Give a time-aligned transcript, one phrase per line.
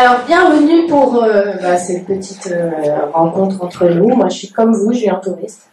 [0.00, 2.70] Alors, bienvenue pour euh, bah, cette petite euh,
[3.12, 4.14] rencontre entre nous.
[4.14, 5.68] Moi, je suis comme vous, je suis un touriste.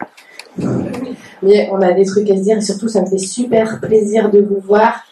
[1.43, 4.31] Mais on a des trucs à se dire et surtout, ça me fait super plaisir
[4.31, 5.03] de vous voir.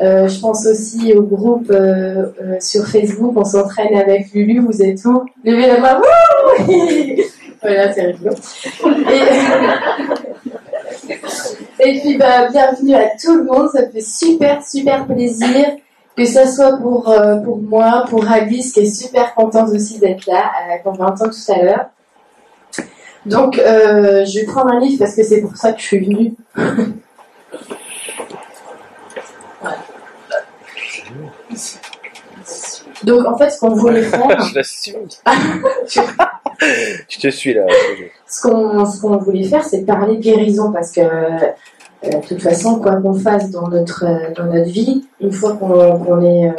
[0.00, 1.72] Euh, je pense aussi au groupe
[2.58, 5.22] sur Facebook, on s'entraîne avec Lulu, vous êtes où?
[5.44, 6.00] Levez la main,
[7.62, 8.34] Voilà, c'est rigolo.
[11.78, 15.76] Et, puis, bah, bienvenue à tout le monde, ça me fait super, super plaisir
[16.16, 20.26] que ce soit pour, euh, pour moi, pour Alice, qui est super contente aussi d'être
[20.26, 20.50] là,
[20.82, 21.86] qu'on va entendre tout à l'heure.
[23.26, 25.98] Donc, euh, je vais prendre un livre parce que c'est pour ça que je suis
[25.98, 26.34] venue.
[33.04, 34.40] Donc, en fait, ce qu'on voulait faire.
[34.40, 36.00] je
[37.08, 37.66] je te suis là.
[38.26, 41.38] Ce qu'on voulait faire, c'est parler guérison parce que euh,
[42.02, 46.22] de toute façon, quoi qu'on fasse dans notre, euh, dans notre vie, une fois qu'on
[46.22, 46.52] est, euh,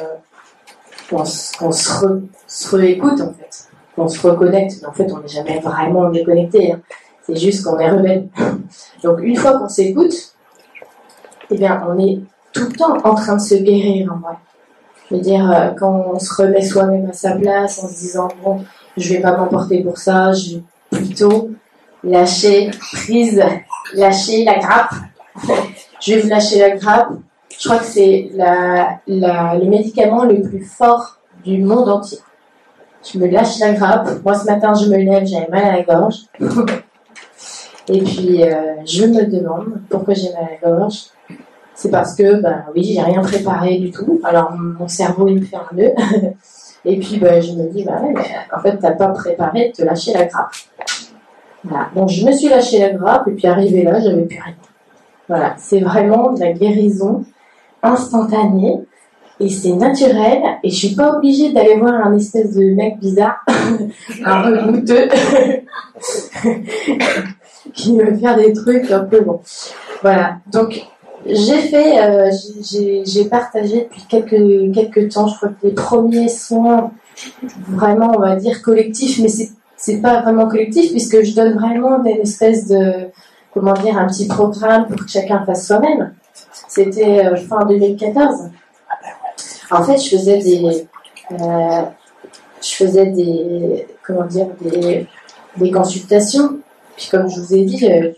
[1.09, 6.73] qu'on se, réécoute en fait, qu'on se reconnecte, en fait, on n'est jamais vraiment déconnecté.
[6.73, 6.79] Hein.
[7.23, 8.27] C'est juste qu'on est rebelle.
[9.03, 10.35] Donc, une fois qu'on s'écoute,
[11.51, 12.19] eh bien, on est
[12.53, 14.35] tout le temps en train de se guérir en vrai.
[15.09, 18.65] Je veux dire, quand on se remet soi-même à sa place en se disant, bon,
[18.97, 21.51] je vais pas m'emporter pour ça, je vais plutôt
[22.03, 23.41] lâcher prise,
[23.93, 24.93] lâcher la grappe
[26.01, 27.09] je vais vous lâcher la grappe.
[27.59, 32.19] Je crois que c'est la, le médicament le plus fort du monde entier.
[33.03, 34.23] Je me lâche la grappe.
[34.23, 36.15] Moi, ce matin, je me lève, j'avais mal à la gorge.
[37.89, 41.05] Et puis, euh, je me demande pourquoi j'ai mal à la gorge.
[41.73, 44.19] C'est parce que, ben oui, j'ai rien préparé du tout.
[44.23, 45.93] Alors, mon cerveau, il me fait un nœud.
[46.85, 49.83] Et puis, ben, je me dis, ouais, mais en fait, t'as pas préparé de te
[49.83, 50.51] lâcher la grappe.
[51.63, 51.89] Voilà.
[51.95, 54.55] Donc, je me suis lâché la grappe, et puis, arrivé là, j'avais plus rien.
[55.27, 57.25] Voilà, c'est vraiment de la guérison
[57.83, 58.79] instantanée
[59.39, 63.45] et c'est naturel et je suis pas obligée d'aller voir un espèce de mec bizarre,
[64.25, 64.81] un peu
[67.73, 69.41] qui veut faire des trucs un peu bon.
[70.01, 70.87] Voilà, donc
[71.25, 72.31] j'ai fait, euh,
[72.71, 76.91] j'ai partagé depuis quelques, quelques temps, je crois que les premiers soins
[77.67, 79.29] vraiment, on va dire, collectifs, mais
[79.75, 83.09] c'est pas vraiment collectif puisque je donne vraiment une espèce de
[83.57, 86.13] comment dire, un petit programme pour que chacun fasse soi-même.
[86.67, 88.49] C'était euh, fin 2014.
[89.71, 90.87] En fait, je faisais des,
[91.31, 91.81] euh,
[92.61, 96.59] je faisais des, comment dire, des, consultations.
[96.95, 98.11] Puis comme je vous ai dit, euh,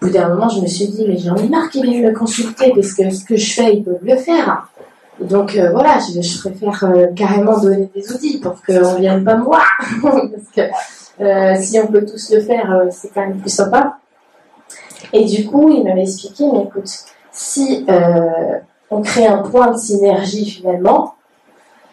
[0.00, 2.12] au bout d'un moment, je me suis dit, mais j'en ai marre qu'ils viennent me
[2.12, 4.68] consulter parce que ce que je fais, ils peuvent le faire.
[5.20, 9.66] Donc voilà, je, préfère carrément donner des outils pour qu'on ne vienne pas me voir.
[10.02, 13.98] parce que si on peut tous le faire, c'est quand même plus sympa.
[15.12, 16.90] Et du coup, il m'avait expliqué, mais écoute,
[17.32, 18.58] si euh,
[18.90, 21.14] on crée un point de synergie finalement,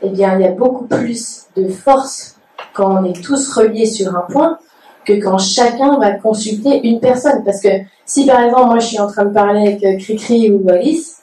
[0.01, 2.35] eh bien, il y a beaucoup plus de force
[2.73, 4.59] quand on est tous reliés sur un point
[5.05, 7.43] que quand chacun va consulter une personne.
[7.43, 7.69] Parce que
[8.05, 11.21] si par exemple, moi je suis en train de parler avec euh, Cricri ou Alice,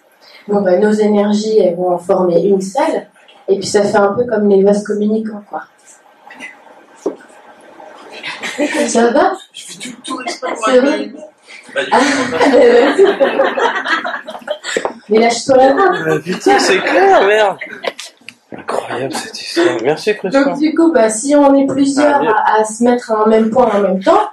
[0.49, 3.07] bon, ben, nos énergies elles vont en former une seule,
[3.49, 5.63] et puis ça fait un peu comme les vases communicants, quoi.
[8.87, 9.33] Ça va?
[9.53, 10.19] Je fais tout, tout
[15.09, 16.21] mais lâche-toi la main.
[16.21, 17.57] putain, c'est clair, merde.
[18.57, 19.77] Incroyable cette histoire.
[19.83, 20.47] Merci Christophe.
[20.47, 23.81] Donc du coup, bah, si on est plusieurs à, se mettre en même point en
[23.81, 24.29] même temps,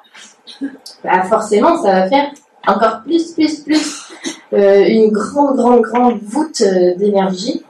[1.04, 2.32] bah, forcément, ça va faire
[2.68, 4.12] encore plus, plus, plus
[4.54, 7.64] euh, une grande, grande, grande voûte euh, d'énergie.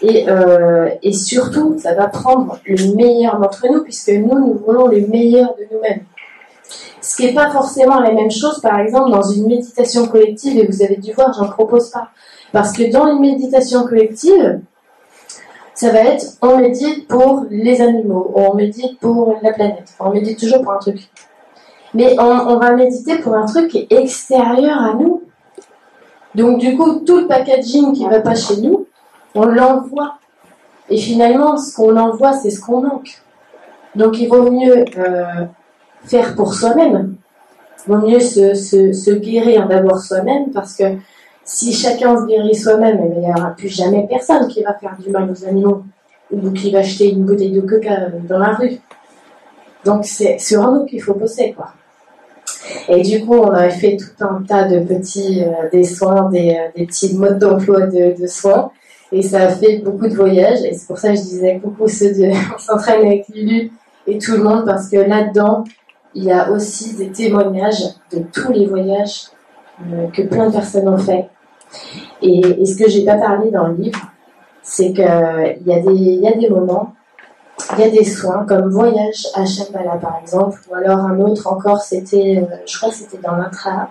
[0.00, 4.86] Et, euh, et surtout, ça va prendre le meilleur d'entre nous, puisque nous, nous voulons
[4.86, 6.04] le meilleur de nous-mêmes.
[7.00, 10.66] Ce qui n'est pas forcément la même chose, par exemple, dans une méditation collective, et
[10.66, 12.08] vous avez dû voir, j'en propose pas.
[12.52, 14.60] Parce que dans une méditation collective,
[15.74, 20.38] ça va être on médite pour les animaux, on médite pour la planète, on médite
[20.38, 21.08] toujours pour un truc.
[21.94, 25.22] Mais on, va méditer pour un truc qui est extérieur à nous.
[26.34, 28.86] Donc du coup, tout le packaging qui ne va pas chez nous,
[29.34, 30.14] on l'envoie.
[30.90, 33.22] Et finalement, ce qu'on envoie, c'est ce qu'on manque.
[33.94, 35.44] Donc il vaut mieux euh,
[36.04, 37.14] faire pour soi-même.
[37.86, 40.84] Vaut mieux se, se, se guérir d'abord soi-même parce que
[41.44, 44.96] si chacun se guérit soi-même, eh il n'y aura plus jamais personne qui va faire
[44.98, 45.82] du mal aux animaux
[46.30, 48.78] ou qui va acheter une bouteille de coca dans la rue.
[49.84, 51.68] Donc c'est sur nous qu'il faut bosser, quoi.
[52.88, 56.50] Et du coup, on avait fait tout un tas de petits euh, des soins, des,
[56.50, 58.70] euh, des petits modes d'emploi de, de, soins.
[59.12, 60.62] Et ça a fait beaucoup de voyages.
[60.64, 63.70] Et c'est pour ça que je disais coucou ceux de on s'entraîne avec Lulu
[64.06, 65.64] et tout le monde parce que là-dedans,
[66.18, 67.82] il y a aussi des témoignages
[68.12, 69.28] de tous les voyages
[69.86, 71.28] euh, que plein de personnes ont fait.
[72.22, 74.00] Et, ce que j'ai pas parlé dans le livre,
[74.62, 76.94] c'est qu'il y, y a des moments
[77.76, 81.46] il y a des soins comme voyage à Shambhala par exemple, ou alors un autre
[81.46, 83.90] encore, c'était, euh, je crois que c'était dans l'intra.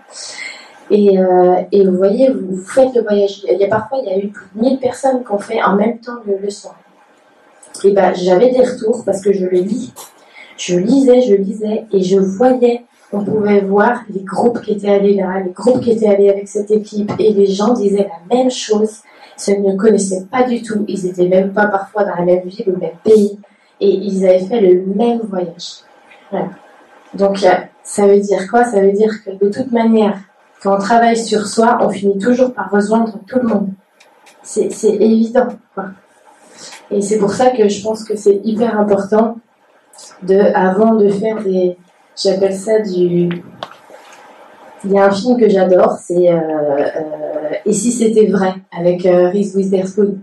[0.90, 3.44] Et, euh, vous voyez, vous, faites le voyage.
[3.50, 5.62] Il y a parfois, il y a eu plus de 1000 personnes qui ont fait
[5.62, 6.74] en même temps le, le soin.
[7.84, 9.94] Et ben, j'avais des retours parce que je le lis.
[10.58, 12.84] Je lisais, je lisais et je voyais,
[13.14, 16.48] on pouvait voir les groupes qui étaient allés là, les groupes qui étaient allés avec
[16.48, 19.02] cette équipe et les gens disaient la même chose.
[19.48, 22.66] Ils ne connaissaient pas du tout, ils étaient même pas parfois dans la même ville
[22.68, 23.40] ou le même pays
[23.80, 25.84] et ils avaient fait le même voyage.
[26.32, 26.50] Voilà.
[27.14, 27.50] Donc euh,
[27.84, 28.64] ça veut dire quoi?
[28.64, 30.20] Ça veut dire que de toute manière,
[30.62, 33.70] quand on travaille sur soi, on finit toujours par rejoindre tout le monde.
[34.42, 35.48] C'est évident.
[35.76, 35.86] Quoi.
[36.90, 39.38] Et c'est pour ça que je pense que c'est hyper important
[40.24, 41.78] de, avant de faire des,
[42.16, 43.30] j'appelle ça du,
[44.84, 49.06] il y a un film que j'adore, c'est euh, euh, Et si c'était vrai avec
[49.06, 50.18] euh, Reese Witherspoon.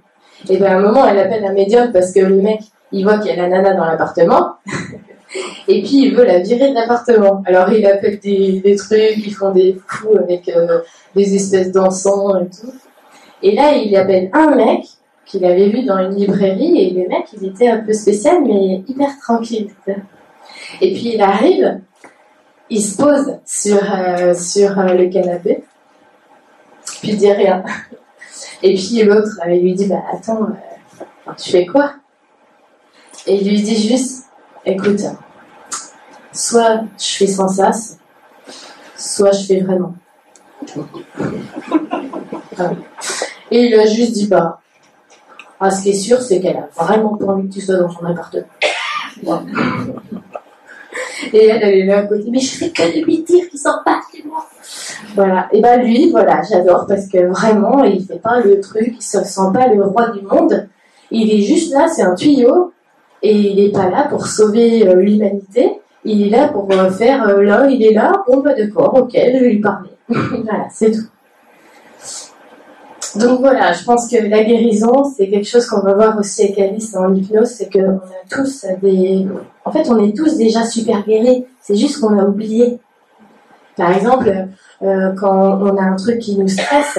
[0.48, 2.60] Et bien à un moment, elle appelle un médium parce que le mec,
[2.92, 4.54] il voit qu'il y a la nana dans l'appartement.
[5.68, 7.42] Et puis il veut la virer de l'appartement.
[7.46, 10.80] Alors il appelle des, des trucs, ils font des fous avec euh,
[11.16, 12.72] des espèces d'encens et tout.
[13.42, 14.86] Et là, il appelle un mec
[15.24, 18.82] qu'il avait vu dans une librairie et le mec, il était un peu spécial mais
[18.86, 19.70] hyper tranquille.
[20.80, 21.80] Et puis il arrive,
[22.70, 25.64] il se pose sur, euh, euh, le canapé,
[27.00, 27.62] puis il dit rien.
[28.62, 30.48] Et puis l'autre, euh, il lui dit, bah attends,
[31.36, 31.94] tu fais quoi?
[33.26, 34.26] Et il lui dit juste,
[34.64, 35.02] écoute,
[36.32, 37.98] soit je fais sans sas,
[38.96, 39.94] soit je fais vraiment.
[43.50, 44.60] Et il a juste dit, bah,
[45.66, 47.90] ah, ce qui est sûr, c'est qu'elle a vraiment pas envie que tu sois dans
[47.90, 48.44] son appartement.
[51.32, 53.58] Et elle, elle est là à côté, mais je fais que de lui dire qu'il
[53.58, 54.46] s'en passe chez moi.
[55.14, 55.48] Voilà.
[55.52, 59.24] Et ben lui, voilà, j'adore parce que vraiment, il fait pas le truc, il se
[59.24, 60.68] sent pas le roi du monde.
[61.10, 62.72] Il est juste là, c'est un tuyau,
[63.22, 65.80] et il est pas là pour sauver euh, l'humanité.
[66.04, 69.12] Il est là pour euh, faire, euh, là, il est là, bon, bah d'accord, ok,
[69.14, 69.90] je vais lui parler.
[70.08, 71.06] voilà, c'est tout.
[73.16, 76.58] Donc voilà, je pense que la guérison, c'est quelque chose qu'on va voir aussi avec
[76.58, 79.26] Alice en hypnose, c'est qu'on a tous des...
[79.64, 82.78] En fait, on est tous déjà super guéris, c'est juste qu'on a oublié.
[83.76, 84.48] Par exemple,
[84.82, 86.98] euh, quand on a un truc qui nous stresse,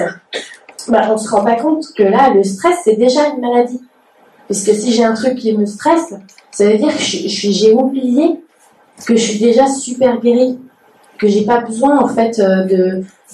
[0.88, 3.80] bah, on se rend pas compte que là, le stress, c'est déjà une maladie.
[4.46, 6.14] Puisque si j'ai un truc qui me stresse,
[6.50, 8.40] ça veut dire que j'ai oublié
[9.06, 10.58] que je suis déjà super guérie,
[11.18, 12.64] que j'ai pas besoin en fait euh,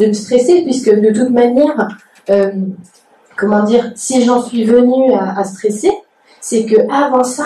[0.00, 1.88] de me stresser, puisque de toute manière,
[2.30, 2.52] euh,
[3.36, 5.90] comment dire, si j'en suis venue à, stresser,
[6.40, 7.44] c'est que avant ça,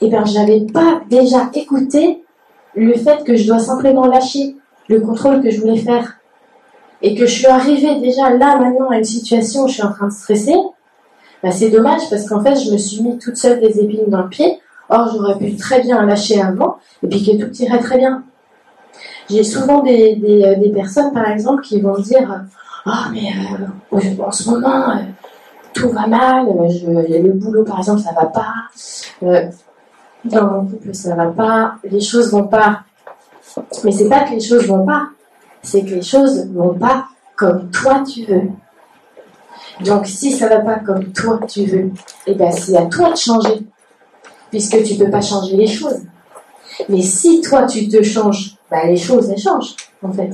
[0.00, 2.24] eh ben, j'avais pas déjà écouté
[2.74, 4.56] le fait que je dois simplement lâcher
[4.88, 6.18] le contrôle que je voulais faire
[7.02, 9.92] et que je suis arrivée déjà là maintenant à une situation où je suis en
[9.92, 10.56] train de stresser,
[11.42, 14.22] bah, c'est dommage parce qu'en fait je me suis mis toute seule des épines dans
[14.22, 14.58] le pied.
[14.90, 18.22] Or j'aurais pu très bien lâcher avant et puis que tout irait très bien.
[19.30, 22.44] J'ai souvent des, des, euh, des personnes par exemple qui vont dire
[22.86, 25.02] ah mais euh, en ce moment euh,
[25.72, 28.52] tout va mal, euh, je, le boulot par exemple ça va pas,
[30.24, 32.80] dans mon couple ça va pas, les choses vont pas.
[33.84, 35.08] Mais c'est pas que les choses vont pas,
[35.62, 38.50] c'est que les choses vont pas comme toi tu veux.
[39.84, 41.90] Donc si ça va pas comme toi tu veux,
[42.26, 43.66] eh ben c'est à toi de changer,
[44.50, 46.02] puisque tu peux pas changer les choses.
[46.90, 50.32] Mais si toi tu te changes, bah les choses elles changent en fait.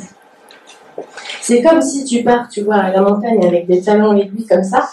[1.50, 4.62] C'est comme si tu pars, tu vois, à la montagne avec des talons aiguilles comme
[4.62, 4.88] ça,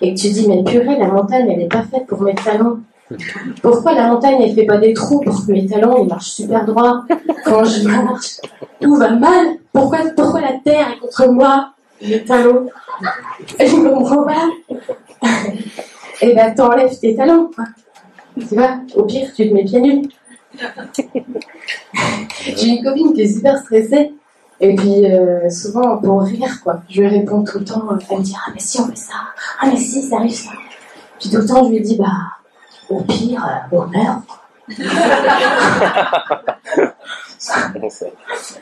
[0.00, 2.78] et que tu dis mais purée la montagne elle n'est pas faite pour mes talons.
[3.60, 6.64] Pourquoi la montagne elle fait pas des trous pour que mes talons ils marchent super
[6.64, 7.02] droit
[7.44, 8.36] quand je marche?
[8.80, 9.56] Tout va mal.
[9.72, 11.70] Pourquoi pourquoi la terre est contre moi
[12.00, 12.68] Les talons?
[13.58, 14.48] Je comprends pas.
[16.22, 17.50] Et ben t'enlèves tes talons.
[17.52, 17.64] quoi.
[18.38, 20.08] Tu vois Au pire tu te mets pieds nus.
[22.56, 24.12] J'ai une copine qui est super stressée.
[24.60, 26.80] Et puis, euh, souvent, pour rire, quoi.
[26.88, 27.82] Je lui réponds tout le temps.
[27.90, 29.14] Elle me dit Ah, mais si on fait ça.
[29.60, 30.50] Ah, mais si, ça arrive ça.
[31.20, 32.04] Puis tout le temps, je lui dis Bah,
[32.88, 34.22] au pire, euh, on meurt.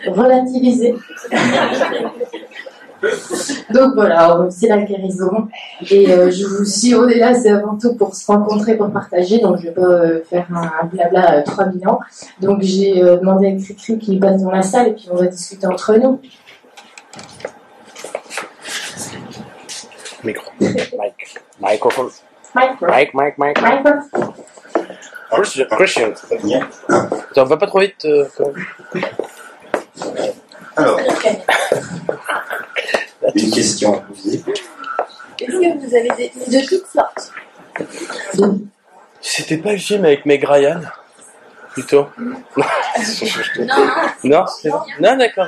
[0.07, 0.95] relativiser.
[3.73, 5.49] Donc voilà, c'est la guérison.
[5.91, 8.91] Et euh, je vous suis, on est là, c'est avant tout pour se rencontrer, pour
[8.91, 9.39] partager.
[9.39, 12.01] Donc je vais pas euh, faire un blabla euh, 3000 ans.
[12.41, 15.27] Donc j'ai euh, demandé à Cricri qu'il passe dans la salle et puis on va
[15.27, 16.21] discuter entre nous.
[20.23, 20.51] Micro.
[20.61, 21.41] Mic.
[21.61, 22.11] Microphone.
[22.55, 22.87] Micro.
[22.87, 23.61] Mic, mic, mic.
[23.63, 24.35] Micro.
[25.31, 25.67] Christian.
[25.71, 26.13] Christian.
[26.89, 28.05] Attends, va pas trop vite.
[28.05, 28.65] euh, quand même.
[30.77, 30.99] Alors,
[33.35, 34.03] une question.
[34.25, 34.39] Est-ce
[35.47, 37.33] que vous avez des de toutes sortes
[39.21, 40.81] C'était pas le film avec Meg Ryan
[41.73, 42.07] Plutôt
[42.57, 42.65] Non,
[44.25, 45.47] Non, non, non d'accord.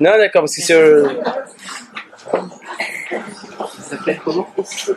[0.00, 0.74] Non, d'accord, parce que c'est.
[0.74, 1.08] euh,
[2.30, 4.46] Ça s'appelait comment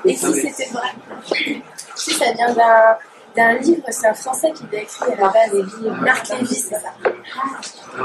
[0.05, 1.61] Et si c'était vrai?
[1.95, 2.97] Si ça vient d'un
[3.37, 5.53] d'un livre, c'est un Français qui l'a écrit à la base.
[6.01, 6.91] Marc Lévy, c'est ça.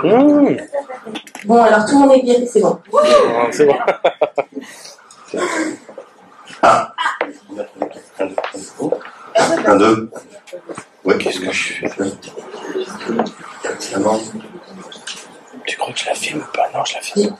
[0.04, 0.56] Mmh.
[1.46, 2.78] Bon, alors tout le monde est guéri, c'est bon.
[2.94, 3.76] Ah, C'est bon.
[6.62, 6.94] Ah
[8.20, 8.36] Un, deux,
[9.66, 10.10] un, deux.
[11.04, 11.88] Ouais, qu'est-ce que je fais
[13.98, 14.20] non.
[15.66, 16.68] Tu crois que je la filme ou pas?
[16.74, 17.36] Non, je la filme.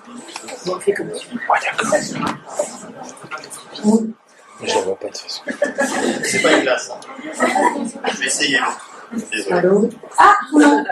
[0.67, 1.95] On fait comme tu Ouais, d'accord.
[4.61, 5.43] Mais je la vois pas de toute façon.
[6.25, 6.91] C'est pas une glace.
[6.93, 7.01] hein.
[8.15, 8.61] Je vais essayer.
[10.19, 10.85] Ah, non.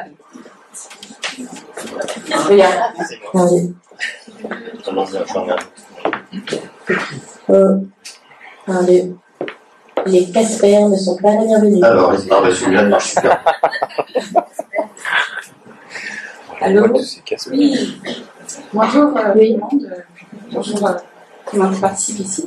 [2.48, 2.94] Regarde.
[7.50, 7.76] Euh.
[10.06, 11.82] Les Casper ne sont pas la bienvenue.
[11.82, 13.42] Alors, ah bah celui-là marche super.
[16.60, 16.86] Allô
[17.52, 18.00] Oui.
[18.72, 19.58] Bonjour, euh, Oui.
[19.70, 19.92] tout le monde.
[19.92, 20.00] Euh,
[20.52, 20.94] Bonjour, euh,
[21.50, 22.46] comment tu participes ici.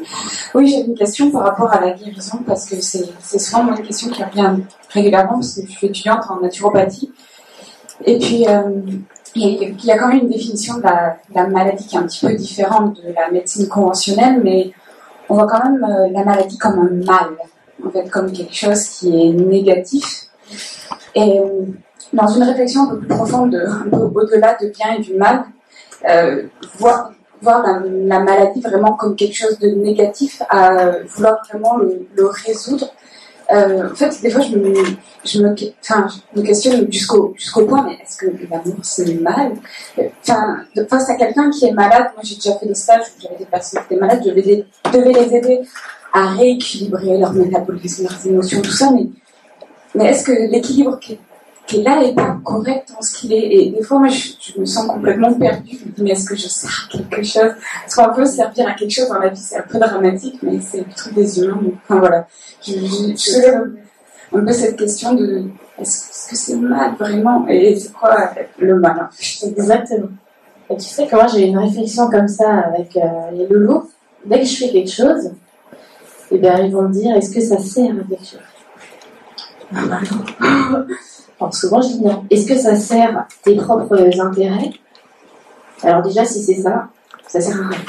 [0.53, 4.09] Oui, j'ai une question par rapport à la guérison parce que c'est souvent une question
[4.09, 4.55] qui revient
[4.89, 7.11] régulièrement parce que je suis étudiante en naturopathie.
[8.05, 8.81] Et puis, euh,
[9.35, 12.33] il y, a- quand même une définition de la, maladie qui est un petit peu
[12.35, 14.71] différente de la médecine conventionnelle, mais
[15.29, 17.31] on voit quand même euh, la maladie comme un mal,
[17.85, 20.27] en fait, comme quelque chose qui est négatif.
[21.15, 21.65] Et euh,
[22.11, 25.15] dans une réflexion un peu plus profonde, de- un peu au-delà de bien et du
[25.15, 25.45] mal,
[26.77, 27.11] voir,
[27.43, 32.91] voir la, la maladie vraiment comme quelque chose de négatif, à vouloir vraiment le, résoudre.
[33.51, 34.73] Euh, en fait, des fois, je me,
[35.25, 39.51] je me, enfin, me questionne jusqu'au jusqu'au point, mais est-ce que l'amour, c'est mal
[40.89, 43.45] face à quelqu'un qui est malade, moi j'ai déjà fait des stages où j'avais des
[43.45, 45.59] personnes qui étaient malades, je devais les, devais les aider
[46.13, 49.07] à rééquilibrer leur métabolisme, leurs émotions, tout ça, mais,
[49.93, 51.19] mais est-ce que l'équilibre qui,
[51.65, 54.59] qui là n'est pas correct dans ce qu'il est Et des fois, moi, je, je
[54.59, 55.77] me sens complètement perdue.
[55.79, 57.51] Je me dis, mais est-ce que je sers à quelque chose?
[57.85, 60.59] Est-ce qu'on peut servir à quelque chose dans la vie C'est un peu dramatique, mais
[60.59, 61.59] c'est le truc des humains.
[61.61, 62.27] donc, enfin, voilà.
[62.61, 63.83] Je, je, je
[64.35, 65.43] un peu cette question de
[65.79, 67.47] est-ce que c'est mal vraiment?
[67.47, 70.09] Et c'est quoi le mal en fait Exactement.
[70.69, 73.89] Et tu sais que moi j'ai une réflexion comme ça avec euh, les loulous.
[74.25, 75.31] Dès que je fais quelque chose,
[76.31, 78.39] eh bien ils vont me dire est-ce que ça sert à quelque chose?
[79.75, 80.85] Ah bah non.
[81.51, 82.25] Souvent je dis non.
[82.29, 84.71] Est-ce que ça sert tes propres intérêts?
[85.81, 86.87] Alors déjà si c'est ça,
[87.27, 87.79] ça sert à rien.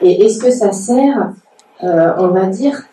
[0.00, 1.32] Et est-ce que ça sert,
[1.82, 2.84] euh, on va dire,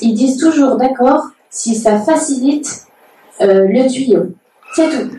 [0.00, 2.86] ils disent toujours d'accord si ça facilite
[3.40, 4.34] euh, le tuyau.
[4.74, 5.10] C'est tout.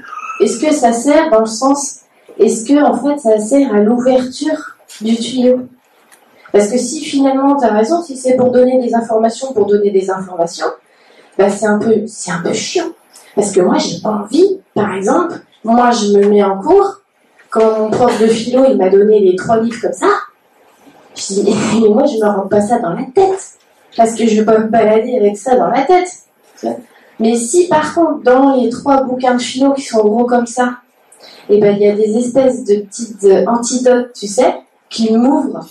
[0.41, 2.01] Est-ce que ça sert dans le sens,
[2.37, 5.67] est-ce que en fait ça sert à l'ouverture du tuyau?
[6.51, 9.89] Parce que si finalement tu as raison, si c'est pour donner des informations, pour donner
[9.89, 10.67] des informations,
[11.37, 12.91] bah c'est un peu, c'est un peu chiant.
[13.35, 17.01] Parce que moi j'ai pas envie, par exemple, moi je me mets en cours,
[17.49, 20.07] quand mon prof de philo il m'a donné les trois livres comme ça,
[21.15, 23.57] je dis, et moi je me rends pas ça dans la tête,
[23.95, 26.09] parce que je vais pas me balader avec ça dans la tête.
[27.19, 30.77] Mais si par contre dans les trois bouquins de philo qui sont gros comme ça,
[31.49, 34.55] et ben il y a des espèces de petites antidotes, tu sais,
[34.89, 35.65] qui m'ouvrent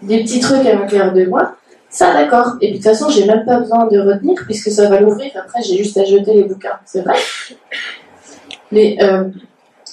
[0.00, 1.54] des petits trucs à l'intérieur de moi.
[1.92, 2.56] Ça d'accord.
[2.60, 5.30] Et puis de toute façon j'ai même pas besoin de retenir puisque ça va l'ouvrir.
[5.36, 6.78] Après j'ai juste à jeter les bouquins.
[6.86, 7.14] C'est vrai.
[8.72, 9.24] Mais euh,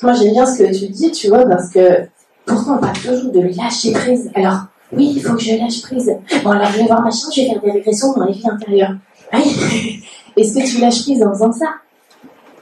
[0.02, 2.08] moi j'aime bien ce que tu dis, tu vois, parce que
[2.46, 4.32] pourtant on parle toujours de lâcher prise.
[4.34, 4.62] Alors
[4.94, 6.10] oui, il faut que je lâche prise.
[6.42, 8.96] Bon alors je vais voir machin, je vais faire des régressions dans les vies intérieures.
[9.34, 10.02] Oui.
[10.38, 11.68] Est-ce que tu lâches prise en faisant ça?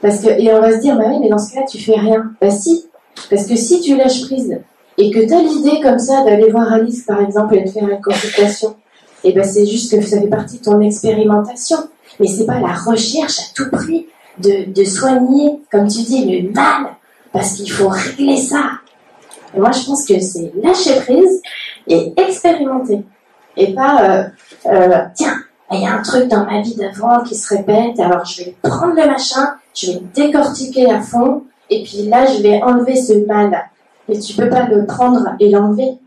[0.02, 1.94] Parce que, et on va se dire, bah oui, mais dans ce cas-là, tu fais
[1.94, 2.32] rien.
[2.40, 2.86] Bah si,
[3.30, 4.58] parce que si tu lâches prise
[4.96, 7.88] et que tu as l'idée comme ça d'aller voir Alice, par exemple, et de faire
[7.88, 8.74] une consultation,
[9.24, 11.78] et ben c'est juste que ça fait partie de ton expérimentation.
[12.20, 14.06] Mais c'est pas la recherche à tout prix
[14.38, 16.94] de, soigner, comme tu dis, le mal,
[17.32, 18.70] parce qu'il faut régler ça.
[19.56, 21.42] Moi, je pense que c'est lâcher prise
[21.86, 23.00] et expérimenter.
[23.56, 24.24] Et pas, euh,
[24.66, 25.38] euh, tiens,
[25.72, 28.56] il y a un truc dans ma vie d'avant qui se répète, alors je vais
[28.62, 33.26] prendre le machin, je vais décortiquer à fond, et puis là, je vais enlever ce
[33.26, 33.68] mal.
[34.08, 35.98] Mais tu peux pas le prendre et l'enlever.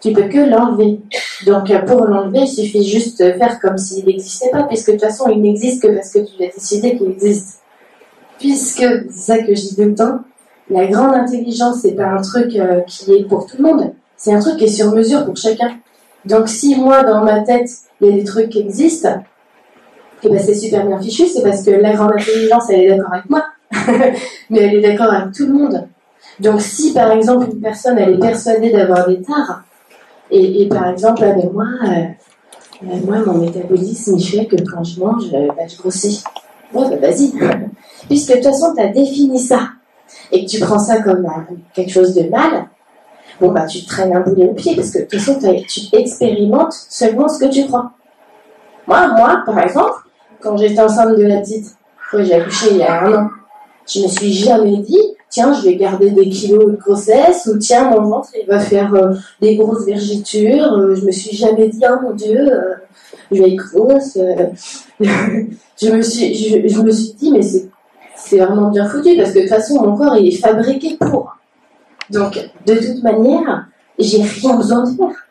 [0.00, 1.00] Tu peux que l'enlever.
[1.46, 4.92] Donc, euh, pour l'enlever, il suffit juste de faire comme s'il n'existait pas, puisque de
[4.92, 7.60] toute façon, il n'existe que parce que tu as décidé qu'il existe.
[8.38, 10.20] Puisque, c'est ça que je dis tout le temps,
[10.70, 13.92] la grande intelligence, c'est pas un truc euh, qui est pour tout le monde.
[14.16, 15.78] C'est un truc qui est sur mesure pour chacun.
[16.24, 19.22] Donc, si moi, dans ma tête, il y a des trucs qui existent,
[20.22, 23.12] et ben c'est super bien fichu, c'est parce que la grande intelligence, elle est d'accord
[23.12, 23.44] avec moi,
[24.50, 25.86] mais elle est d'accord avec tout le monde.
[26.40, 29.62] Donc si par exemple une personne, elle est persuadée d'avoir des tares,
[30.30, 32.04] et, et par exemple, ah ben moi, euh,
[32.84, 36.22] Euh, moi, mon métabolisme, il fait que quand je mange, bah, je grossis.
[36.72, 37.32] Ouais, bah vas-y.
[38.06, 39.70] Puisque de toute façon, tu as défini ça
[40.30, 42.68] et que tu prends ça comme euh, quelque chose de mal,
[43.40, 45.80] bon, bah tu te traînes un boulet au pied parce que de toute façon, tu
[45.96, 47.90] expérimentes seulement ce que tu crois.
[48.86, 49.98] Moi, moi, par exemple,
[50.40, 51.76] quand j'étais enceinte de la petite,
[52.12, 53.30] j'ai accouché il y a un an,
[53.86, 55.02] je me suis jamais dit,
[55.38, 58.92] tiens, je vais garder des kilos de grossesse, ou tiens, mon ventre, il va faire
[58.94, 60.72] euh, des grosses vergitures.
[60.72, 62.74] Euh, je me suis jamais dit, oh mon Dieu, euh,
[63.30, 64.18] je vais être grosse.
[65.00, 69.40] je, me suis, je, me suis dit, mais c'est, vraiment bien foutu, parce que de
[69.42, 71.36] toute façon, mon corps, il est fabriqué pour.
[72.10, 75.28] Donc, de toute manière, j'ai rien besoin de faire.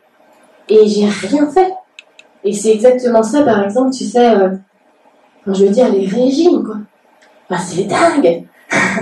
[0.69, 1.73] Et j'ai rien fait.
[2.45, 4.31] Et c'est exactement ça, par exemple, tu sais,
[5.47, 6.77] je veux dire, les régimes, quoi.
[7.49, 8.47] Enfin, c'est dingue.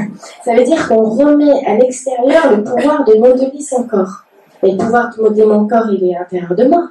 [0.44, 4.24] ça veut dire qu'on remet à l'extérieur le pouvoir de modeler son corps.
[4.64, 6.90] Et le pouvoir de modeler mon corps, il est à l'intérieur de moi.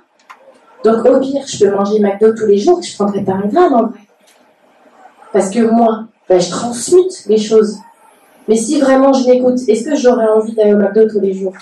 [0.85, 3.73] Donc, au pire, je peux manger McDo tous les jours, je prendrai pas un gramme,
[3.73, 4.01] en vrai.
[5.33, 7.79] Parce que moi, ben, je transmute les choses.
[8.49, 11.55] Mais si vraiment je l'écoute, est-ce que j'aurais envie d'aller au McDo tous les jours?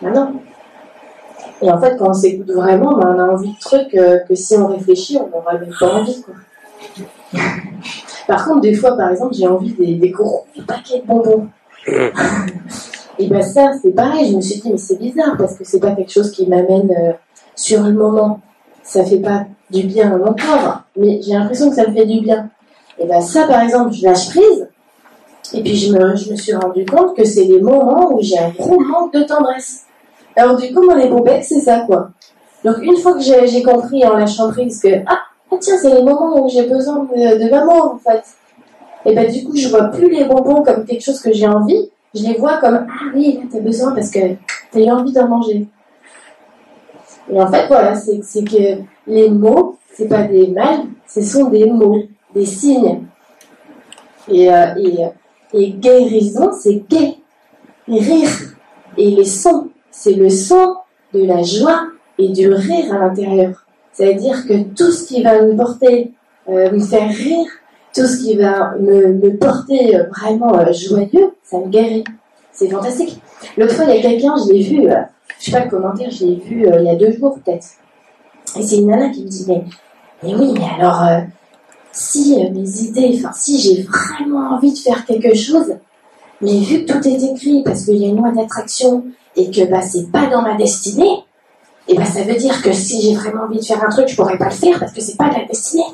[0.00, 0.40] Ben non.
[1.60, 4.34] Et en fait, quand on s'écoute vraiment, ben, on a envie de trucs euh, que
[4.34, 6.24] si on réfléchit, on n'aura même pas envie.
[8.28, 11.48] Par contre, des fois, par exemple, j'ai envie des, des gros paquets de bonbons.
[13.18, 14.30] Et ben ça, c'est pareil.
[14.30, 16.90] Je me suis dit, mais c'est bizarre parce que c'est pas quelque chose qui m'amène
[16.90, 17.12] euh,
[17.56, 18.40] sur le moment.
[18.82, 22.04] Ça fait pas du bien à mon corps, mais j'ai l'impression que ça me fait
[22.04, 22.50] du bien.
[22.98, 24.68] Et ben ça, par exemple, je lâche prise.
[25.54, 28.38] Et puis je me, je me suis rendu compte que c'est les moments où j'ai
[28.38, 29.86] un gros manque de tendresse.
[30.36, 32.10] Alors du coup, mon époux-bec, c'est ça, quoi.
[32.62, 35.20] Donc une fois que j'ai j'ai compris en lâchant prise que, ah,
[35.50, 38.22] ah, tiens, c'est les moments où j'ai besoin de, de l'amour, en fait.
[39.04, 41.90] Et ben du coup, je vois plus les bonbons comme quelque chose que j'ai envie,
[42.14, 44.18] je les vois comme, ah oui, là, t'as besoin parce que
[44.70, 45.66] t'as eu envie d'en manger.
[47.30, 51.48] Et en fait, voilà, c'est c'est que les mots, c'est pas des mal, ce sont
[51.48, 52.02] des mots,
[52.34, 53.04] des signes.
[54.30, 54.98] Et, euh, et,
[55.54, 57.18] et guérison, c'est gai,
[57.88, 58.30] et rire.
[58.96, 60.76] Et les sons, c'est le son
[61.14, 61.86] de la joie
[62.18, 63.64] et du rire à l'intérieur.
[63.98, 66.12] C'est-à-dire que tout ce qui va me porter,
[66.48, 67.48] euh, me faire rire,
[67.92, 72.04] tout ce qui va me, porter euh, vraiment euh, joyeux, ça me guérit.
[72.52, 73.20] C'est fantastique.
[73.56, 74.88] L'autre fois, il y a quelqu'un, je l'ai vu,
[75.40, 77.66] je sais pas le commentaire, je l'ai vu il y a deux jours peut-être.
[78.56, 79.64] Et c'est une nana qui me dit, mais,
[80.22, 81.04] oui, mais alors,
[81.90, 85.74] si mes idées, enfin, si j'ai vraiment envie de faire quelque chose,
[86.40, 89.68] mais vu que tout est écrit, parce qu'il y a une loi d'attraction, et que
[89.68, 91.24] bah, c'est pas dans ma destinée,
[91.88, 94.16] et bah, ça veut dire que si j'ai vraiment envie de faire un truc, je
[94.16, 95.84] pourrais pas le faire parce que c'est pas de la destinée.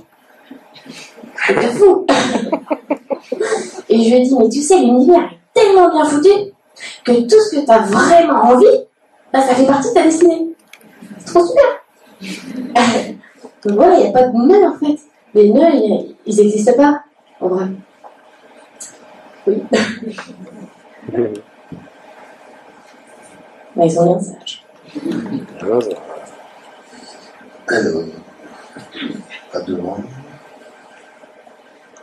[1.46, 2.06] C'est pas fou.
[3.88, 6.28] et je lui ai dit, mais tu sais, l'univers est tellement bien foutu
[7.04, 8.66] que tout ce que tu as vraiment envie,
[9.32, 10.48] bah, ça fait partie de ta destinée.
[11.18, 11.64] C'est trop super.
[13.64, 14.98] Donc voilà, il n'y a pas de nœud en fait.
[15.34, 17.02] Les nœuds, ils- ils n'existent pas,
[17.40, 17.66] en vrai.
[19.46, 19.62] Oui.
[23.76, 24.63] Mais ils sont bien sages.
[25.60, 25.82] Alors,
[29.52, 29.96] à devant.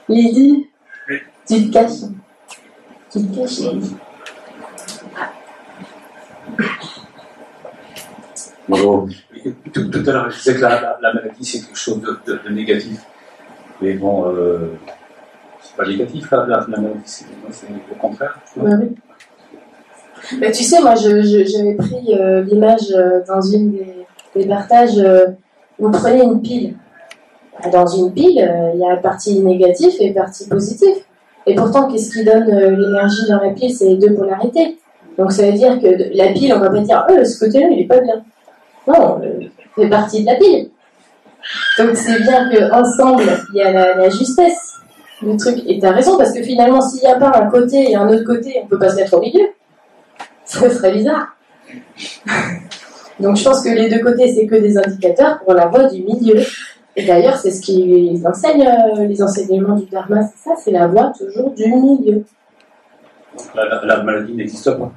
[0.09, 0.67] Lydie,
[1.47, 2.09] tu te caches.
[3.11, 3.95] Tu te caches, Lydie.
[8.67, 9.07] Bonjour.
[9.73, 12.19] Tout, tout à l'heure, je disais que la, la- la maladie, c'est quelque chose de,
[12.25, 12.99] de- de négatif.
[13.81, 14.73] Mais bon, euh,
[15.61, 17.25] c'est pas négatif, la, la, la maladie, c'est
[17.91, 18.37] au contraire.
[18.57, 18.95] Bah oui.
[20.39, 24.05] Bah, tu sais, moi, je- je- j'avais pris euh, l'image euh, dans une des,
[24.35, 24.97] des partages.
[24.97, 25.27] euh,
[25.79, 26.75] vous prenez une pile.
[27.71, 30.95] Dans une pile, euh, il y a partie négative et partie positive.
[31.47, 33.73] Et pourtant, qu'est-ce qui donne l'énergie dans la pile?
[33.73, 34.77] C'est les deux polarités.
[35.17, 37.81] Donc ça veut dire que la pile, on va pas dire euh, ce côté-là, il
[37.81, 38.23] est pas bien.
[38.87, 39.19] Non,
[39.75, 40.69] fait partie de la pile.
[41.79, 44.75] Donc c'est bien qu'ensemble, il y a la, la justesse
[45.23, 45.57] le truc.
[45.67, 48.23] Et t'as raison, parce que finalement, s'il n'y a pas un côté et un autre
[48.23, 49.47] côté, on peut pas se mettre au milieu.
[50.59, 51.27] Ça serait bizarre.
[53.19, 56.03] Donc je pense que les deux côtés, c'est que des indicateurs pour la voie du
[56.03, 56.41] milieu.
[56.95, 60.87] Et d'ailleurs, c'est ce qu'ils enseignent, euh, les enseignements du Dharma, c'est ça, c'est la
[60.87, 62.23] voie toujours du milieu.
[63.55, 64.91] La, la- la maladie n'existe pas.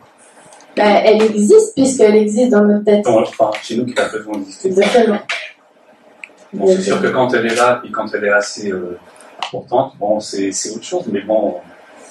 [0.77, 3.07] Bah, elle existe puisqu'elle existe dans notre tête.
[3.07, 4.69] Non, enfin, chez nous, qui a besoin d'exister.
[4.69, 5.19] Exactement.
[6.53, 8.99] Bon, c'est sûr que quand elle est là et quand elle est assez euh,
[9.47, 11.57] importante, bon, c'est autre chose, mais bon,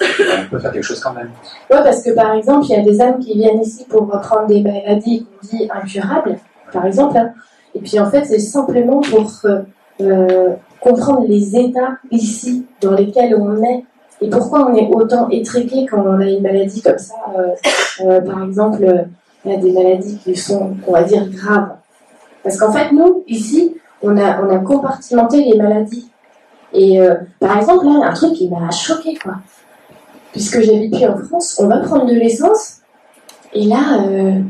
[0.00, 1.30] on peut faire quelque chose quand même.
[1.70, 4.46] Ouais, parce que par exemple, il y a des âmes qui viennent ici pour reprendre
[4.46, 6.36] des maladies qu'on dit incurables,
[6.72, 7.16] par exemple.
[7.16, 7.32] hein.
[7.74, 9.62] Et puis en fait, c'est simplement pour euh,
[10.00, 13.84] euh, comprendre les états ici dans lesquels on est
[14.20, 17.14] et pourquoi on est autant étriqué quand on a une maladie comme ça.
[18.00, 19.06] euh, par exemple,
[19.44, 21.70] il y a des maladies qui sont, on va dire, graves.
[22.42, 26.10] Parce qu'en fait, nous, ici, on a, on a compartimenté les maladies.
[26.72, 26.98] Et
[27.40, 29.34] par exemple, là, un truc qui m'a choqué, quoi.
[30.34, 32.78] Puisque j'habite plus en France, on va prendre de l'essence.
[33.52, 34.40] Et là, euh,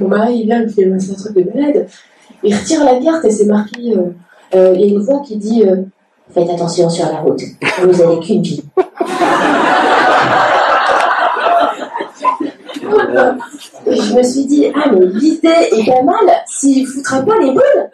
[0.00, 1.86] mon mari, vient, il fait un truc de malade.
[2.42, 3.94] Il retire la carte et c'est marqué.
[3.96, 4.10] euh,
[4.56, 5.62] euh, Il y a une voix qui dit
[6.34, 7.40] Faites attention sur la route,
[7.82, 8.62] vous n'avez qu'une vie.
[13.86, 17.90] Je me suis dit, ah mais l'idée est pas mal, s'il foutrait pas les boules.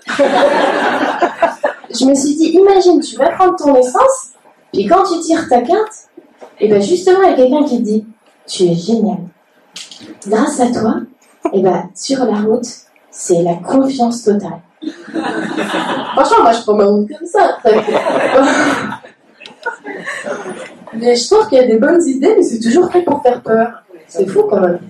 [1.91, 4.33] je me suis dit, imagine, tu vas prendre ton essence,
[4.73, 6.09] puis quand tu tires ta carte,
[6.61, 8.07] et ben justement, il y a quelqu'un qui dit,
[8.47, 9.19] tu es génial.
[10.27, 10.97] Grâce à toi,
[11.53, 12.67] et ben sur la route,
[13.11, 14.61] c'est la confiance totale.
[14.83, 17.59] Franchement, moi je prends ma route comme ça.
[20.95, 23.43] mais je trouve qu'il y a des bonnes idées, mais c'est toujours fait pour faire
[23.43, 23.83] peur.
[24.07, 24.81] C'est fou quand même.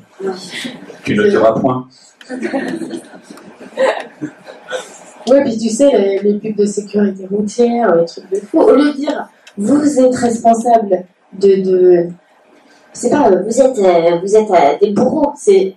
[1.04, 1.88] Tu ne tueras point.
[5.26, 8.74] Ouais, puis tu sais, les, les pubs de sécurité routière, les trucs de fou, au
[8.74, 11.04] lieu de dire vous êtes responsable
[11.40, 11.62] de.
[11.62, 12.08] de...
[12.92, 15.74] C'est pas vous êtes, euh, vous êtes euh, des bourreaux, c'est.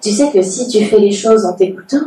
[0.00, 2.06] Tu sais que si tu fais les choses en t'écoutant,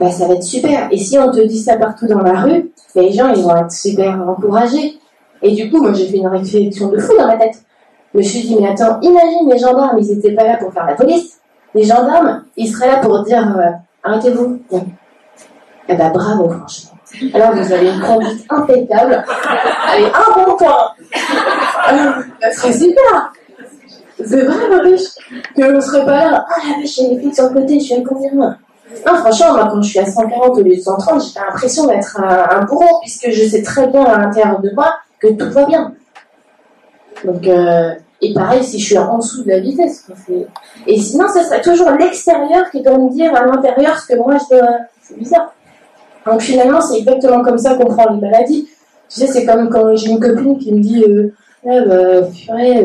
[0.00, 0.88] bah ça va être super.
[0.90, 3.56] Et si on te dit ça partout dans la rue, bah, les gens ils vont
[3.56, 4.98] être super encouragés.
[5.42, 7.62] Et du coup, moi j'ai fait une réflexion de fou dans ma tête.
[8.14, 10.86] Je me suis dit, mais attends, imagine les gendarmes, ils étaient pas là pour faire
[10.86, 11.38] la police.
[11.74, 13.70] Les gendarmes, ils seraient là pour dire euh,
[14.02, 14.60] arrêtez-vous.
[15.88, 16.98] Eh ben bravo, franchement.
[17.34, 19.24] Alors vous avez une conduite impeccable.
[19.86, 20.92] Allez, un bon point.
[22.40, 23.32] Ça serait super.
[24.24, 25.16] C'est vrai, Maurice,
[25.56, 26.46] que on serait pas là.
[26.48, 29.52] Ah la vache, j'ai les flics sur le côté, je suis à combien Non, franchement,
[29.54, 33.00] moi, quand je suis à 140 au lieu de 130, j'ai l'impression d'être un, bourreau,
[33.00, 35.94] puisque je sais très bien à l'intérieur de moi que tout va bien.
[37.24, 40.06] Donc, euh, et pareil, si je suis en dessous de la vitesse.
[40.26, 40.46] c'est-
[40.86, 44.36] Et sinon, ce serait toujours l'extérieur qui doit me dire à l'intérieur ce que moi
[44.38, 44.68] je dois.
[45.00, 45.52] C'est bizarre.
[46.26, 48.68] Donc finalement, c'est exactement comme ça qu'on prend les maladies.
[49.08, 51.32] Tu sais, c'est comme quand j'ai une copine qui me dit euh,
[51.68, 52.24] Euh,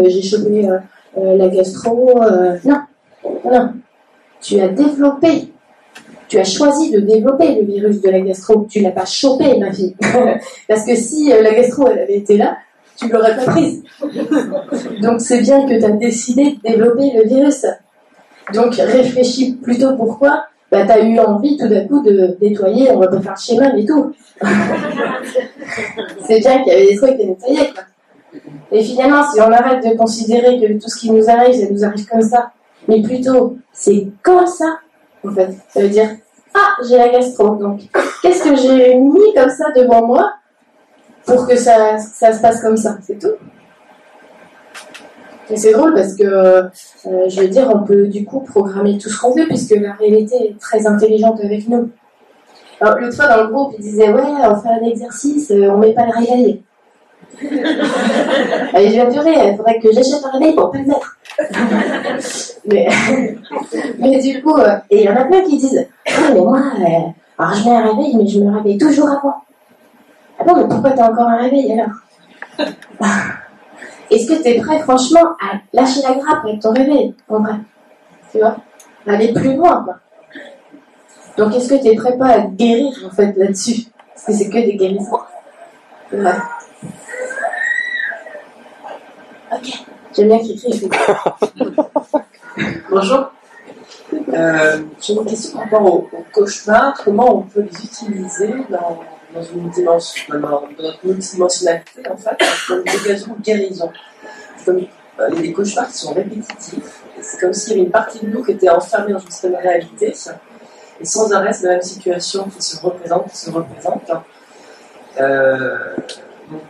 [0.07, 0.77] j'ai chopé euh,
[1.17, 2.19] euh, la gastro.
[2.65, 2.81] Non,
[3.45, 3.73] non.
[4.41, 5.49] Tu as développé.
[6.27, 8.67] Tu as choisi de développer le virus de la gastro.
[8.69, 9.95] Tu l'as pas chopé, ma fille.
[10.67, 12.57] Parce que si la gastro, elle avait été là,
[12.97, 13.83] tu l'aurais pas prise.
[15.01, 17.65] Donc c'est bien que tu as décidé de développer le virus.
[18.53, 22.97] Donc réfléchis plutôt pourquoi bah, tu as eu envie tout d'un coup de nettoyer, on
[22.97, 24.11] va pas faire le schéma mais tout.
[26.27, 27.69] c'est bien qu'il y avait des trucs à nettoyer.
[27.73, 27.83] Quoi.
[28.71, 31.83] Et finalement, si on arrête de considérer que tout ce qui nous arrive, ça nous
[31.83, 32.51] arrive comme ça,
[32.87, 34.79] mais plutôt c'est comme ça,
[35.25, 35.51] en fait.
[35.69, 36.09] Ça veut dire,
[36.53, 37.81] ah, j'ai la gastro, donc
[38.21, 40.33] qu'est-ce que j'ai mis comme ça devant moi
[41.25, 43.35] pour que ça, se passe comme ça, c'est tout.
[45.49, 46.63] Et c'est drôle parce que, euh,
[47.03, 50.35] je veux dire, on peut du coup programmer tout ce qu'on veut puisque la réalité
[50.49, 51.89] est très intelligente avec nous.
[52.81, 55.93] L'autre fois dans le groupe, ils disaient Ouais, on fait un exercice, euh, on met
[55.93, 56.63] pas le réveil.
[58.73, 61.17] Allez, je vais durer, il faudrait que j'achète un réveil pour pas le mettre.
[62.65, 62.87] mais,
[63.99, 66.59] mais du coup, euh, et il y en a plein qui disent Ouais, mais moi,
[66.59, 69.35] euh, alors je mets un réveil, mais je me réveille toujours avant.
[70.39, 71.95] Ah bon, mais pourquoi t'as encore un réveil alors?
[74.11, 77.55] Est-ce que t'es prêt, franchement, à lâcher la grappe avec ton réveil En vrai?
[78.31, 78.57] Tu vois?
[79.07, 79.95] Aller plus loin, quoi.
[81.37, 83.87] Donc, est-ce que t'es prêt pas à guérir, en fait, là-dessus?
[84.13, 85.19] Parce que c'est que des guérisons.
[89.55, 89.83] Ok.
[90.15, 90.89] J'aime bien Cricri.
[92.89, 93.31] Bonjour.
[94.33, 96.93] Euh, J'ai une question par rapport au, au cauchemar.
[97.03, 99.03] Comment on peut les utiliser dans,
[99.53, 102.37] une dimension, dans, notre multidimensionnalité, en fait,
[102.67, 103.91] comme occasion de guérison?
[104.65, 104.85] Comme
[105.19, 107.03] euh, des cauchemars qui sont répétitifs.
[107.21, 109.61] C'est comme s'il y avait une partie de nous qui était enfermée dans une certaine
[109.61, 110.15] réalité.
[110.99, 114.11] Et sans arrêt, c'est la même situation qui se représente, qui se représente.
[115.19, 115.95] Euh,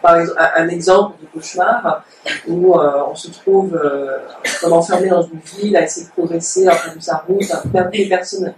[0.02, 2.04] par exemple, un, exemple de cauchemar
[2.48, 4.18] où euh, on se trouve euh,
[4.62, 7.90] comme enfermé dans une ville, à essayer de progresser, à faire sa route, à perdre
[7.94, 8.54] les personnes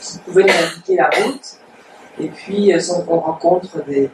[0.00, 1.44] qui pouvaient nous indiquer la route.
[2.20, 4.10] Et puis, euh, on, on rencontre des.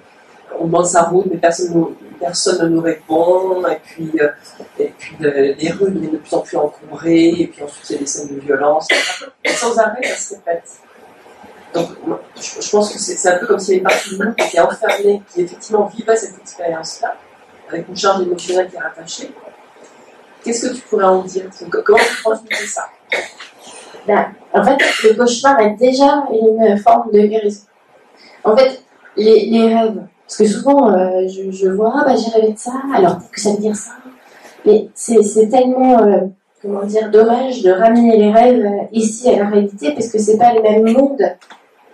[0.59, 3.67] On demande sa route, mais personne, personne ne nous répond.
[3.69, 4.11] Et puis,
[4.79, 7.29] et puis le- les rues deviennent de plus en plus encombrées.
[7.41, 8.89] Et puis ensuite, il y a des scènes de violence.
[9.47, 10.65] Sans arrêt, ça se répète.
[11.75, 11.89] Donc,
[12.37, 14.45] je, pense que c'est un peu comme s'il y avait une partie de nous qui
[14.45, 17.15] était enfermée, qui effectivement vivait cette expérience-là,
[17.69, 19.31] avec une charge émotionnelle qui est rattachée.
[20.43, 21.45] Qu'est-ce que tu pourrais en dire?
[21.85, 22.89] Comment tu transmets ça?
[24.07, 27.67] Ben, en fait, le cauchemar est déjà une forme de guérison.
[28.45, 28.83] En fait,
[29.17, 33.19] les, rêves, parce que souvent, euh, je, vois, ah, bah, j'ai rêvé de ça, alors
[33.31, 33.93] que ça veut dire ça.
[34.65, 36.21] Mais c'est c'est tellement, euh,
[36.63, 40.39] comment dire, dommage de ramener les rêves euh, ici à la réalité, parce que c'est
[40.39, 41.23] pas le même monde.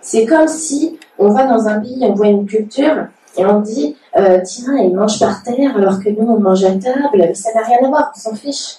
[0.05, 3.97] C'est comme si on va dans un pays, on voit une culture et on dit
[4.15, 7.51] euh, tiens, ils mangent par terre alors que nous on mange à table, mais ça
[7.55, 8.77] n'a rien à voir, on s'en fiche.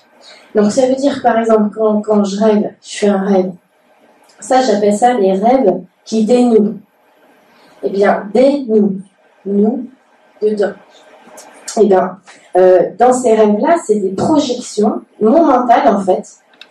[0.54, 3.50] Donc ça veut dire par exemple quand, quand je rêve, je fais un rêve.
[4.38, 6.78] Ça j'appelle ça les rêves qui dénouent.
[7.82, 9.00] Eh bien, dénouent.
[9.44, 9.88] Nous,
[10.40, 10.74] dedans.
[11.80, 12.18] Eh bien,
[12.56, 15.02] euh, dans ces rêves-là, c'est des projections.
[15.20, 16.24] Mon mental, en fait,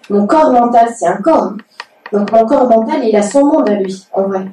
[0.09, 1.53] mon corps mental, c'est un corps.
[2.11, 4.45] Donc mon corps mental, il a son monde à lui, en vrai.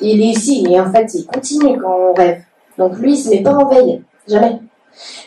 [0.00, 2.42] Il est ici, mais en fait, il continue quand on rêve.
[2.78, 4.58] Donc lui, il se met pas en veille, jamais.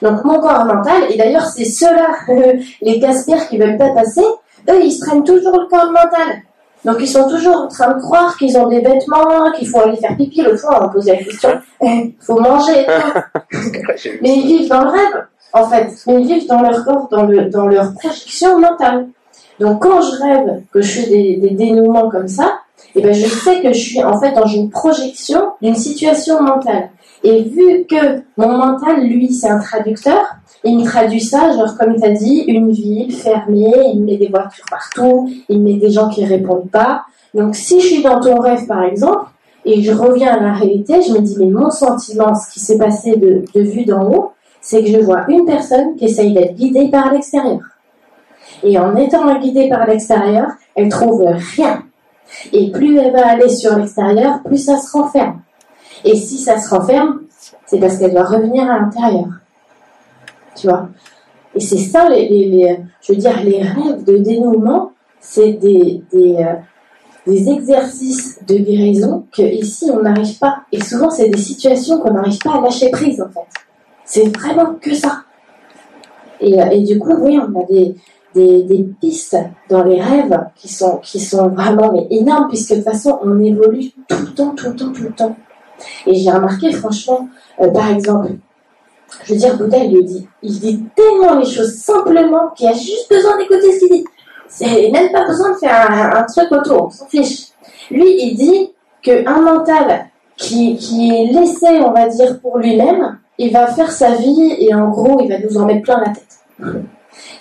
[0.02, 2.16] Donc mon corps mental, et d'ailleurs, c'est ceux-là,
[2.82, 4.26] les casse-pierres qui veulent pas passer,
[4.70, 6.42] eux, ils se prennent toujours le corps mental.
[6.84, 9.98] Donc ils sont toujours en train de croire qu'ils ont des vêtements, qu'il faut aller
[9.98, 10.42] faire pipi.
[10.42, 11.50] L'autre fois, on a posé la question,
[11.82, 12.86] il faut manger.
[14.22, 15.90] Mais ils vivent dans le rêve, en fait.
[16.06, 19.08] Mais ils vivent dans leur corps, dans, le, dans leur projection mentale.
[19.60, 22.60] Donc quand je rêve que je fais des, dénouements comme ça,
[22.96, 26.90] eh ben je sais que je suis en fait dans une projection d'une situation mentale.
[27.24, 30.22] Et vu que mon mental, lui, c'est un traducteur,
[30.64, 34.18] il me traduit ça, genre comme tu as dit, une ville fermée, il me met
[34.18, 37.04] des voitures partout, il me met des gens qui répondent pas.
[37.34, 39.26] Donc si je suis dans ton rêve, par exemple,
[39.64, 42.78] et je reviens à la réalité, je me dis, mais mon sentiment, ce qui s'est
[42.78, 46.56] passé de, de vue d'en haut, c'est que je vois une personne qui essaye d'être
[46.56, 47.60] guidée par l'extérieur.
[48.66, 51.84] Et en étant guidée par l'extérieur, elle trouve rien.
[52.52, 55.40] Et plus elle va aller sur l'extérieur, plus ça se renferme.
[56.04, 57.22] Et si ça se renferme,
[57.68, 59.28] c'est parce qu'elle doit revenir à l'intérieur.
[60.56, 60.90] Tu vois?
[61.54, 66.56] Et c'est ça, les, je veux dire, les rêves de dénouement, c'est des, des, euh,
[67.28, 70.64] des exercices de guérison que ici on n'arrive pas.
[70.72, 73.48] Et souvent, c'est des situations qu'on n'arrive pas à lâcher prise, en fait.
[74.06, 75.22] C'est vraiment que ça.
[76.42, 77.96] Et, euh, et du coup, oui, on a des,
[78.36, 79.38] des, pistes
[79.70, 83.40] dans les rêves qui sont, qui sont vraiment mais énormes, puisque de toute façon, on
[83.40, 85.36] évolue tout le temps, tout le temps, tout le temps.
[86.06, 87.28] Et j'ai remarqué, franchement,
[87.62, 88.32] euh, par exemple,
[89.24, 93.10] je veux dire, Bouddha, il dit, il dit tellement les choses simplement qu'il a juste
[93.10, 94.06] besoin d'écouter ce qu'il dit.
[94.48, 97.48] C'est même pas besoin de faire un, un truc autour, on s'en fiche.
[97.90, 98.72] Lui, il dit
[99.02, 104.16] qu'un mental qui, qui est laissé, on va dire, pour lui-même, il va faire sa
[104.16, 106.86] vie et en gros, il va nous en mettre plein la tête.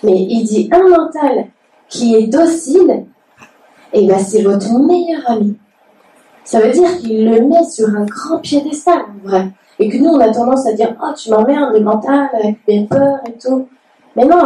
[0.03, 1.47] Mais il dit un mental
[1.87, 3.05] qui est docile,
[3.93, 5.57] et ben c'est votre meilleur ami.
[6.43, 9.49] Ça veut dire qu'il le met sur un grand piédestal, en vrai.
[9.79, 12.85] Et que nous, on a tendance à dire Oh, tu m'emmerdes, le mental, avec mes
[12.85, 13.67] peurs et tout.
[14.15, 14.43] Mais non,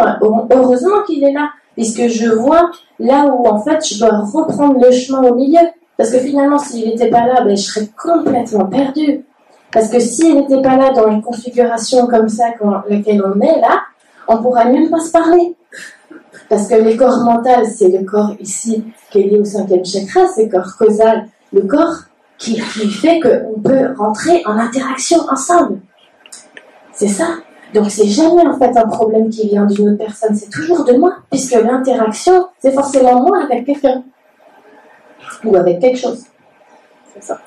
[0.49, 1.49] heureusement qu'il est là.
[1.75, 5.59] Puisque je vois là où, en fait, je dois reprendre le chemin au milieu.
[5.97, 9.25] Parce que finalement, s'il n'était pas là, ben, je serais complètement perdue.
[9.71, 13.59] Parce que s'il n'était pas là dans une configuration comme ça, dans laquelle on est
[13.59, 13.81] là,
[14.29, 15.55] on pourrait même pas se parler.
[16.47, 20.27] Parce que les corps mentaux, c'est le corps ici qui est lié au cinquième chakra,
[20.27, 21.95] c'est le corps causal, le corps
[22.37, 25.79] qui, fait qu'on peut rentrer en interaction ensemble.
[26.93, 27.35] C'est ça.
[27.73, 30.93] Donc c'est jamais en fait un problème qui vient d'une autre personne, c'est toujours de
[30.93, 34.03] moi, puisque l'interaction, c'est forcément moi avec quelqu'un.
[35.43, 36.23] Ou avec quelque chose.
[37.13, 37.39] C'est ça.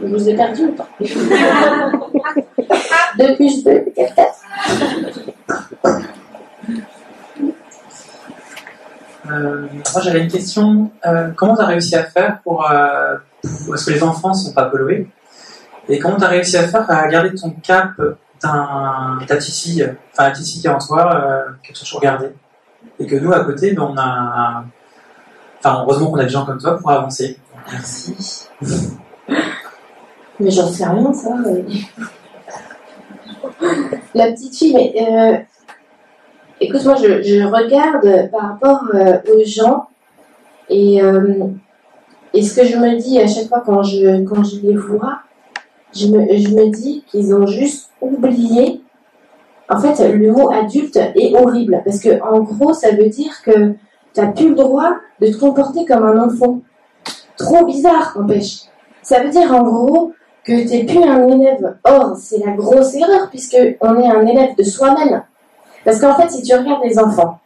[0.00, 0.88] Je vous ai perdu ou pas?
[3.18, 4.34] Deux plus deux, quatre.
[9.30, 10.90] Euh, moi j'avais une question.
[11.06, 14.34] Euh, comment tu as réussi à faire pour, euh, pour- Parce que les enfants ne
[14.34, 15.08] sont pas pollués.
[15.88, 17.92] Et comment tu as réussi à faire à garder ton cap
[18.42, 22.00] d'un ta Titi, enfin la Titi qui est en toi, euh, que tu as toujours
[22.00, 22.28] gardé
[22.98, 24.64] Et que nous à côté, ben, on a.
[25.58, 27.38] Enfin, heureusement qu'on a des gens comme toi pour avancer.
[27.72, 28.46] Merci.
[30.40, 31.30] Mais j'en sais rien, ça.
[34.14, 35.38] La petite fille, mais euh,
[36.60, 39.88] écoute, moi, je, regarde par rapport euh, aux gens
[40.68, 41.46] et, euh,
[42.32, 45.18] et ce que je me dis à chaque fois quand je, quand je les vois,
[45.94, 48.82] je me, je me dis qu'ils ont juste oublié.
[49.68, 53.72] En fait, le mot adulte est horrible parce que, en gros, ça veut dire que
[54.12, 56.60] tu n'as plus le droit de te comporter comme un enfant.
[57.36, 58.62] Trop bizarre, n'empêche.
[59.02, 60.12] Ça veut dire, en gros,
[60.44, 61.76] que tu n'es plus un élève.
[61.84, 65.22] Or, c'est la grosse erreur puisque on est un élève de soi-même.
[65.84, 67.38] Parce qu'en fait, si tu regardes les enfants,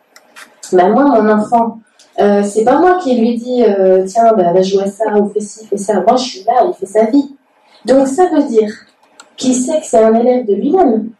[0.72, 1.78] bah moi, mon enfant,
[2.20, 5.28] euh, c'est pas moi qui lui dis euh, tiens, bah, va jouer à ça ou
[5.30, 6.00] fais ci, fais ça.
[6.00, 7.36] Moi, je suis là, il fait sa vie.
[7.84, 8.70] Donc, ça veut dire
[9.36, 11.10] qu'il sait que c'est un élève de lui-même.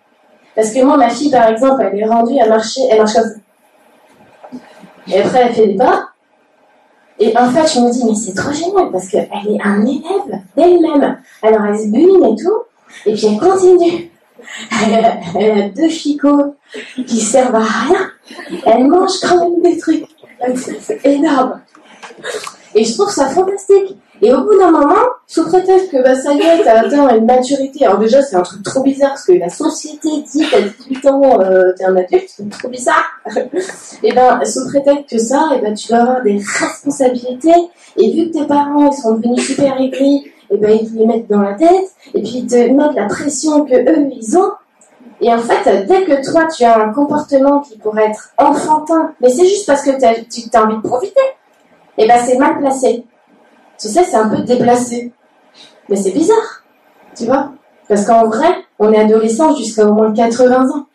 [0.54, 3.24] Parce que moi, ma fille, par exemple, elle est rendue à marcher, elle marche comme
[3.24, 4.58] ça.
[5.06, 6.08] Et après, elle fait des pas.
[7.20, 10.40] Et en fait, je me dis, mais c'est trop génial parce qu'elle est un élève
[10.56, 11.18] d'elle-même.
[11.42, 12.62] Alors, elle se bune et tout,
[13.06, 14.10] et puis elle continue.
[15.38, 16.54] Elle a deux chicots
[17.06, 18.10] qui servent à rien.
[18.66, 20.06] Elle mange quand même des trucs.
[20.54, 21.60] C'est énorme.
[22.74, 23.96] Et je trouve ça fantastique.
[24.20, 27.24] Et au bout d'un moment, sous prétexte que bah, ça y est, t'as atteint une
[27.24, 31.06] maturité, alors déjà c'est un truc trop bizarre parce que la société dit qu'à 18
[31.06, 33.04] ans euh, t'es un adulte, c'est trop bizarre.
[34.02, 37.54] et ben sous prétexte que ça, et ben tu dois avoir des responsabilités.
[37.96, 41.06] Et vu que tes parents ils sont devenus super aigris, et ben ils te les
[41.06, 44.50] mettent dans la tête, et puis ils te mettent la pression que eux ils ont.
[45.20, 49.30] Et en fait, dès que toi tu as un comportement qui pourrait être enfantin, mais
[49.30, 51.20] c'est juste parce que tu as envie de profiter,
[51.96, 53.04] et ben c'est mal placé.
[53.78, 55.12] Tu sais, c'est un peu déplacé.
[55.88, 56.62] Mais c'est bizarre,
[57.16, 57.52] tu vois
[57.88, 60.86] Parce qu'en vrai, on est adolescent jusqu'à au moins 80 ans.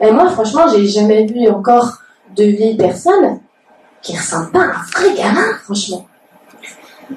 [0.00, 1.98] Et moi, franchement, j'ai jamais vu encore
[2.36, 3.40] de vieilles personnes
[4.02, 6.06] qui ressemblent pas à un vrai gamin, franchement.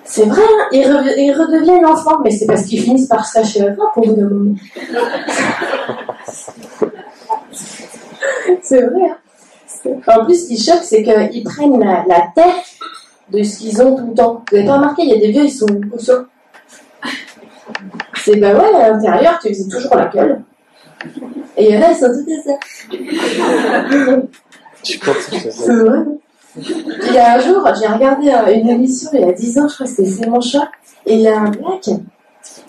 [0.04, 3.34] C'est vrai, hein, ils, re- ils redeviennent enfants, mais c'est parce qu'ils finissent par se
[3.39, 4.56] cacher la au bout d'un moment.
[8.62, 9.10] c'est vrai.
[9.10, 9.17] Hein.
[10.08, 12.65] En plus, ce qui choque, c'est qu'ils prennent la, la tête
[13.32, 14.43] de ce qu'ils ont tout le temps.
[14.52, 16.26] Vous avez pas remarqué, il y a des vieux, ils sont poussants.
[18.15, 20.41] C'est bah ouais, à l'intérieur, tu faisais toujours la gueule.
[21.56, 22.58] Et il y en a, ils sont tout à ça.
[24.84, 26.00] Tu penses que c'est vrai.
[26.58, 29.67] Il y a un jour, j'ai regardé euh, une émission il y a 10 ans,
[29.67, 30.70] je crois que c'était mon chat,
[31.06, 31.89] et il y a un mec,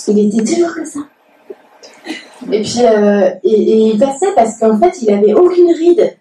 [0.08, 1.00] il était toujours comme ça.
[2.50, 6.16] Et puis, euh, il passait parce qu'en fait, il avait aucune ride.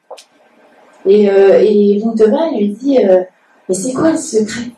[1.06, 3.24] Et, euh, lui dit euh,
[3.70, 4.72] Mais c'est quoi le secret?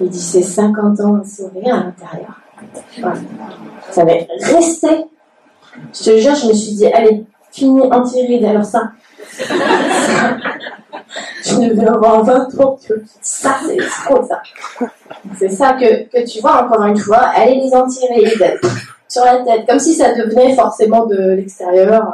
[0.00, 2.40] Il dit C'est 50 ans de sourire à l'intérieur.
[3.90, 5.04] Ça va rester.
[5.92, 8.92] Je te jure, je me suis dit Allez, fini anti-ride, alors ça.
[11.46, 12.78] Je devais avoir 20 ans.
[13.20, 14.42] Ça, c'est trop ça.
[15.38, 18.58] C'est ça que, que tu vois, encore une fois, allez les anti-rides
[19.08, 22.12] sur la tête, comme si ça devenait forcément de l'extérieur.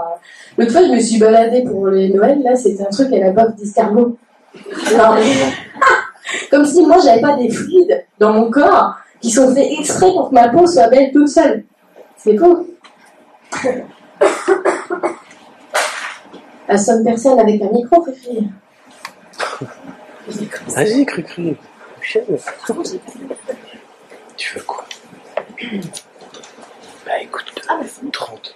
[0.58, 3.30] L'autre fois, je me suis baladée pour les Noëls, là, c'était un truc à la
[3.30, 4.18] botte d'escargot.
[6.50, 10.28] Comme si moi, j'avais pas des fluides dans mon corps qui sont faits exprès pour
[10.28, 11.64] que ma peau soit belle toute seule.
[12.16, 12.66] C'est faux.
[16.68, 18.44] Assomme personne avec un micro, préféré.
[20.68, 21.56] Vas-y, cru cru.
[24.36, 24.84] Tu veux quoi?
[27.06, 27.52] Bah écoute,
[28.12, 28.54] 30.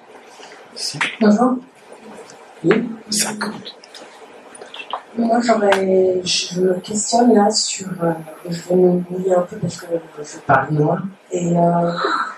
[0.75, 1.57] Si, Bonjour.
[3.11, 3.53] 50.
[5.19, 6.21] Moi, j'aurais.
[6.25, 7.87] Je me questionne là sur.
[8.03, 8.13] euh,
[8.49, 9.87] je vais me mouiller un peu parce que
[10.23, 10.99] je parle de moi.
[11.31, 11.57] Et.
[11.57, 11.93] Euh,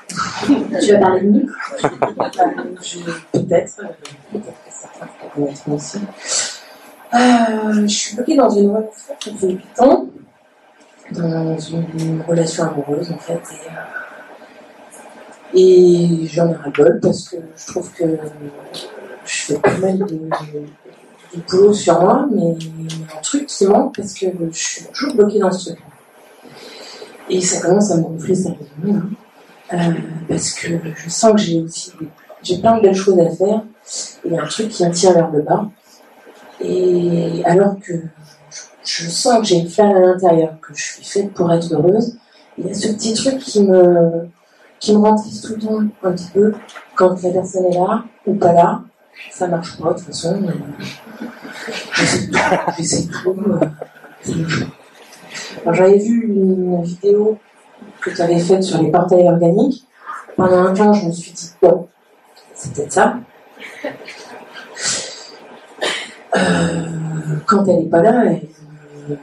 [0.80, 1.52] Tu vas parler de nous
[2.82, 2.98] je-
[3.32, 3.80] Peut-être.
[3.80, 3.88] euh,
[4.32, 5.08] Peut-être que certains
[5.66, 5.98] moi aussi.
[7.14, 10.06] Euh, je suis bloquée dans une relation depuis 8 ans.
[11.12, 13.40] Dans une relation amoureuse, en fait.
[15.54, 18.04] Et, euh, j'en ai ras-le-bol parce que je trouve que
[19.24, 20.20] je fais pas mal de,
[21.50, 24.84] boulot sur moi, mais il y a un truc qui manque parce que je suis
[24.86, 25.82] toujours bloquée dans ce truc.
[27.30, 29.08] Et ça commence à me gonfler sérieusement, hein.
[29.70, 29.92] Euh,
[30.26, 31.92] parce que je sens que j'ai aussi
[32.42, 33.62] j'ai plein de belles choses à faire.
[34.24, 35.68] Et il y a un truc qui me tire vers le bas.
[36.60, 37.92] Et alors que
[38.84, 42.16] je, sens que j'ai une flamme à l'intérieur, que je suis faite pour être heureuse,
[42.56, 44.28] il y a ce petit truc qui me,
[44.80, 46.52] qui me rend triste tout le temps, un petit peu,
[46.96, 48.82] quand la personne est là ou pas là.
[49.32, 50.40] Ça marche pas, de toute façon.
[50.42, 50.52] euh,
[52.76, 53.34] J'essaie tout.
[53.36, 53.60] euh,
[55.62, 57.38] alors, J'avais vu une vidéo
[58.00, 59.84] que tu avais faite sur les portails organiques.
[60.36, 61.88] Pendant un temps, je me suis dit, bon,
[62.54, 63.16] c'est peut-être ça.
[66.38, 68.48] Euh, quand elle n'est pas là, elle,
[69.10, 69.16] euh,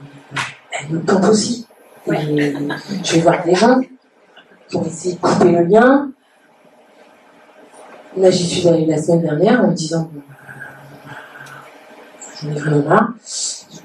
[0.71, 1.65] elle me pompe aussi.
[2.07, 3.79] Je vais voir des gens
[4.71, 6.11] pour essayer de couper le lien.
[8.17, 10.09] Là, j'y suis allée la semaine dernière en me disant,
[12.41, 13.13] j'en ai vraiment marre.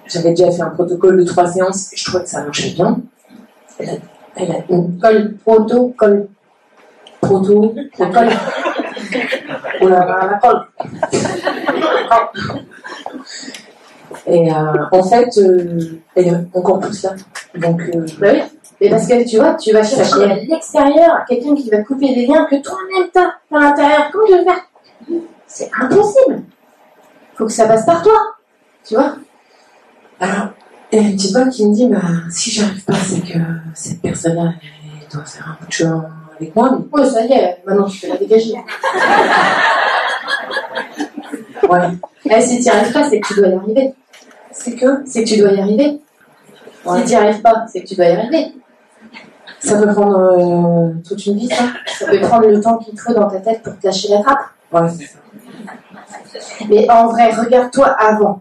[0.07, 3.01] J'avais déjà fait un protocole de trois séances et je trouvais que ça marchait bien.
[3.79, 3.93] Elle a,
[4.37, 6.29] elle a une colle proto, colle
[7.21, 7.75] proto.
[9.83, 10.67] Oh là là, la colle.
[14.27, 17.15] Et euh, en fait, euh, elle est encore plus là.
[17.55, 18.41] Donc, euh, Bah oui.
[18.81, 22.27] Mais parce que tu vois, tu vas chercher à l'extérieur quelqu'un qui va couper des
[22.27, 24.11] liens que toi-même t'as à l'intérieur.
[24.11, 24.67] Comment tu veux faire?
[25.47, 26.43] C'est impossible.
[27.35, 28.19] Faut que ça passe par toi.
[28.85, 29.17] Tu vois
[30.19, 30.49] Alors,
[30.93, 33.39] il y a une petite voix qui me dit, bah, si j'arrive pas, c'est que
[33.75, 36.07] cette personne-là, elle doit faire un bout de chemin
[36.37, 36.81] avec moi.
[36.93, 38.55] Ouais, ça y est, maintenant tu peux la dégager.
[41.71, 41.89] Ouais.
[42.25, 43.95] Eh, si tu n'y arrives pas, c'est que tu dois y arriver.
[44.51, 46.01] C'est que, C'est que tu dois y arriver.
[46.85, 46.99] Ouais.
[46.99, 48.53] Si tu n'y arrives pas, c'est que tu dois y arriver.
[49.61, 51.65] ça peut prendre euh, toute une vie, ça.
[51.87, 54.23] Ça peut prendre le temps qu'il te faut dans ta tête pour te lâcher la
[54.23, 54.51] trappe.
[54.73, 55.19] Ouais, c'est ça.
[56.69, 58.41] Mais en vrai, regarde-toi avant.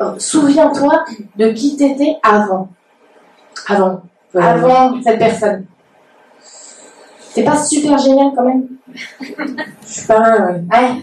[0.00, 1.04] Euh, Souviens-toi
[1.36, 2.68] de qui t'étais avant.
[3.68, 4.02] Avant.
[4.34, 5.66] avant cette personne.
[7.34, 8.66] C'est pas super génial quand même?
[8.92, 11.02] Je suis pas mal, Ouais.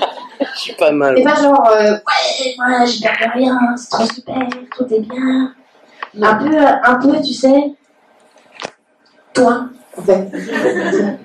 [0.54, 1.14] Je suis pas mal.
[1.16, 5.52] C'est pas genre, euh, ouais, moi je perds rien, c'est trop super, tout est bien.
[6.20, 7.74] Un peu, un peu, tu sais,
[9.32, 9.66] toi,
[9.96, 10.30] en fait.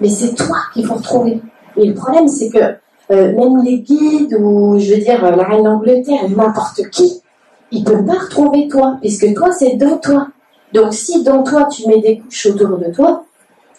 [0.00, 1.40] Mais c'est toi qu'il faut retrouver.
[1.76, 5.64] Et le problème, c'est que euh, même les guides ou, je veux dire, la reine
[5.64, 7.22] d'Angleterre, n'importe qui,
[7.70, 10.28] ils peuvent pas retrouver toi, puisque toi, c'est de toi.
[10.72, 13.24] Donc si dans toi, tu mets des couches autour de toi,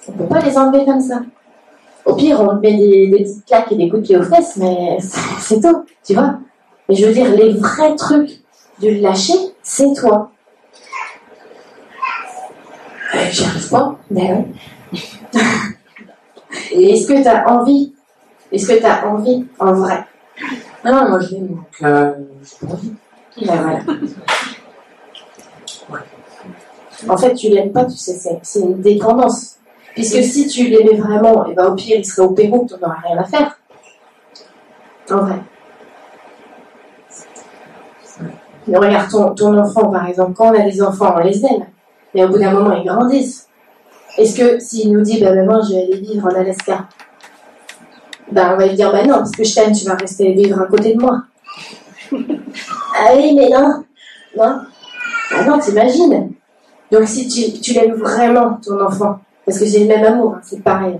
[0.07, 1.22] on peut pas les enlever comme ça.
[2.06, 4.24] Au pire, on te met des, des petites claques et des coups de pied aux
[4.24, 4.97] fesses, mais
[5.39, 6.36] c'est tout, tu vois.
[6.88, 8.41] Mais je veux dire, les vrais trucs
[8.82, 9.34] de lâcher,
[9.64, 10.32] c'est toi.
[13.32, 14.45] J'y arrive pas, mais ouais.
[16.72, 17.93] Et est-ce que tu as envie?
[18.51, 20.06] Est-ce que tu as envie en vrai?
[20.84, 22.93] Non, moi je l'aime, donc euh, j'ai pas envie.
[23.41, 23.80] Ben voilà.
[27.08, 29.55] En fait, tu l'aimes pas, tu sais, c'est une dépendance.
[29.96, 33.00] Puisque si tu l'aimais vraiment, et ben au pire, il serait au Pérou, tu n'aurais
[33.08, 33.58] rien à faire.
[35.10, 35.36] En vrai.
[38.68, 41.66] Mais regarde ton, ton enfant, par exemple, quand on a des enfants, on les aime.
[42.14, 43.48] Mais au bout d'un moment, ils grandissent.
[44.18, 46.88] Est-ce que s'il nous dit, bah maman, je vais aller vivre en Alaska,
[48.32, 50.62] ben on va lui dire, bah non, parce que je t'aime, tu vas rester vivre
[50.62, 51.24] à côté de moi.
[52.12, 53.84] ah oui, mais non.
[54.38, 54.62] Non.
[55.32, 56.32] Ah non, t'imagines.
[56.91, 60.41] Donc si tu, tu l'aimes vraiment, ton enfant, parce que c'est le même amour, hein,
[60.43, 61.00] c'est pareil,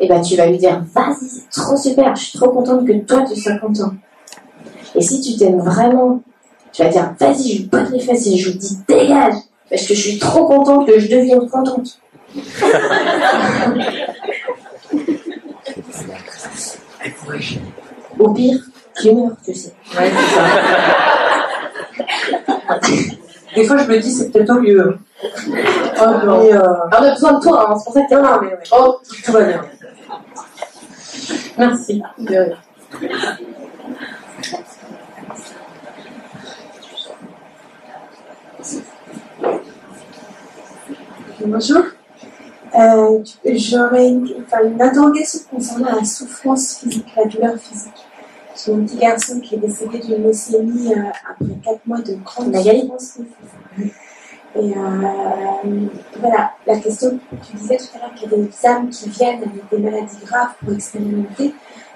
[0.00, 2.92] et ben tu vas lui dire, vas-y, c'est trop super, je suis trop contente que
[3.04, 3.92] toi tu sois content.
[4.94, 6.22] Et si tu t'aimes vraiment,
[6.72, 9.34] tu vas dire, vas-y, je lui botte les fesses et je lui dis, dégage,
[9.68, 12.00] parce que je suis trop contente que je devienne contente.
[18.18, 18.58] Au pire,
[19.00, 19.72] tu meurs, tu sais.
[19.96, 20.42] Ouais, c'est ça.
[23.54, 24.98] Des fois, je me dis, c'est peut-être au lieu.
[25.98, 26.42] Oh non.
[26.42, 28.40] Mais, euh, On a besoin de toi, hein, c'est pour ça que t'es là.
[28.42, 28.58] mais ouais.
[28.72, 29.62] Oh, tout va bien.
[31.58, 32.02] Merci.
[32.18, 32.56] De rien.
[41.44, 41.82] Bonjour.
[42.78, 43.24] Euh,
[43.54, 47.92] J'aurais une, enfin, une interrogation concernant la souffrance physique, la douleur physique.
[48.64, 52.54] J'ai un petit garçon qui est décédé d'une leucémie euh, après 4 mois de grande
[52.54, 53.00] souffrance.
[53.00, 53.22] ça.
[54.58, 55.86] Et euh,
[56.18, 59.42] voilà, la question, tu disais tout à l'heure qu'il y a des âmes qui viennent
[59.42, 61.54] avec des maladies graves pour expérimenter.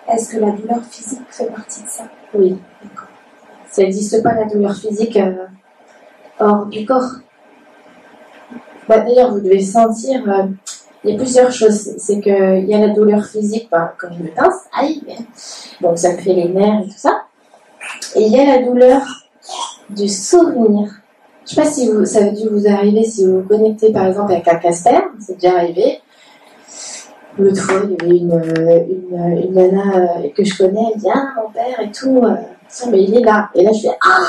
[0.08, 2.04] Est-ce que la douleur physique fait partie de ça?
[2.34, 2.58] Oui.
[2.82, 3.08] D'accord.
[3.70, 5.46] Ça n'existe pas la douleur physique euh,
[6.38, 7.12] hors du corps.
[8.88, 10.48] Bah, D'ailleurs, vous devez sentir, euh,
[11.04, 11.96] il y a plusieurs choses.
[11.96, 15.02] C'est qu'il y a la douleur physique, bah, quand je me pince, aïe,
[15.80, 17.22] donc ça me fait les nerfs et tout ça.
[18.16, 19.02] Et il y a la douleur
[19.88, 20.99] du souvenir.
[21.46, 24.06] Je sais pas si vous, ça a dû vous arriver si vous vous connectez par
[24.06, 26.00] exemple avec un Casper, c'est déjà arrivé.
[27.38, 28.32] L'autre fois, il y avait une,
[29.10, 32.34] une, une nana euh, que je connais, elle dit Ah, mon père et tout, euh,
[32.90, 33.48] mais il est là.
[33.54, 34.26] Et là, je fais Ah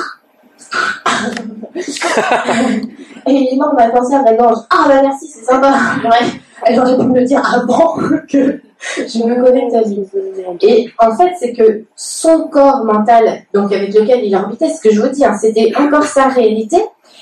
[3.27, 4.59] Et il est mort d'un cancer de la gorge.
[4.69, 5.73] Ah, bah merci, c'est sympa.
[6.03, 6.27] Ouais.
[6.65, 7.95] Elle aurait pu me dire avant
[8.29, 8.61] que
[8.97, 10.03] je me connecte à lui.
[10.61, 14.91] Et en fait, c'est que son corps mental, donc avec lequel il orbitait, ce que
[14.91, 16.77] je vous dis, hein, c'était encore sa réalité.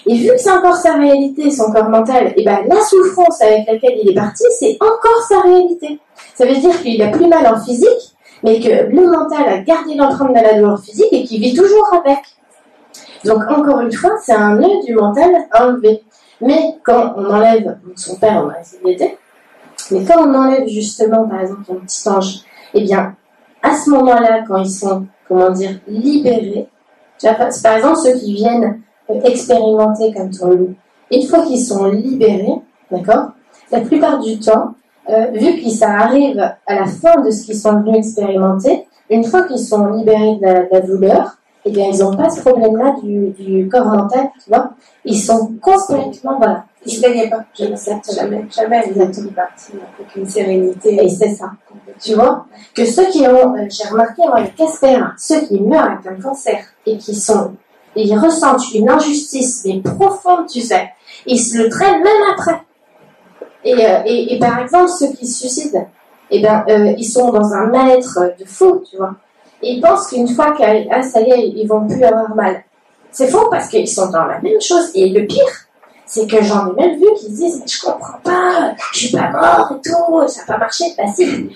[0.05, 3.67] Et vu que c'est encore sa réalité, son corps mental, et ben la souffrance avec
[3.67, 5.99] laquelle il est parti, c'est encore sa réalité.
[6.35, 9.95] Ça veut dire qu'il a plus mal en physique, mais que le mental a gardé
[9.95, 12.19] l'empreinte de la douleur physique et qu'il vit toujours avec.
[13.25, 16.01] Donc encore une fois, c'est un nœud du mental à enlever.
[16.41, 19.17] Mais quand on enlève son père, on a essayé d'aider,
[19.91, 22.39] mais quand on enlève justement, par exemple, un petit ange,
[22.73, 23.15] eh bien,
[23.61, 26.67] à ce moment-là, quand ils sont, comment dire, libérés,
[27.21, 30.75] vois, par exemple, ceux qui viennent euh, expérimenter comme ton loup,
[31.11, 32.61] une fois qu'ils sont libérés,
[32.91, 33.31] d'accord,
[33.71, 34.75] la plupart du temps,
[35.09, 39.23] euh, vu que ça arrive à la fin de ce qu'ils sont venus expérimenter, une
[39.23, 43.29] fois qu'ils sont libérés de la, douleur, eh bien, ils n'ont pas ce problème-là du,
[43.31, 44.71] du corps mental, tu vois.
[45.03, 46.65] Ils sont complètement, voilà.
[46.85, 47.43] Il ne gagnait pas.
[47.59, 48.15] Exactement.
[48.15, 51.03] Jamais, jamais elle est partie avec une sérénité.
[51.03, 51.51] Et c'est ça.
[51.99, 55.91] Tu vois Que ceux qui ont, euh, j'ai remarqué moi, avec Casper, ceux qui meurent
[55.91, 57.55] avec un cancer et qui sont,
[57.95, 60.89] ils ressentent une injustice, mais profonde, tu sais,
[61.25, 62.61] ils se le traînent même après.
[63.65, 65.87] Et, euh, et, et par exemple, ceux qui se suicident,
[66.31, 69.15] eh ben, euh, ils sont dans un mal-être de fou, tu vois.
[69.61, 72.63] Et ils pensent qu'une fois que ah, ça y est, ils vont plus avoir mal.
[73.11, 74.91] C'est faux parce qu'ils sont dans la même chose.
[74.93, 75.67] Et le pire,
[76.09, 79.29] c'est que j'en ai même vu qui se disent Je comprends pas, je suis pas
[79.29, 80.85] mort et tout, ça n'a pas marché.
[80.97, 81.49] Bah si.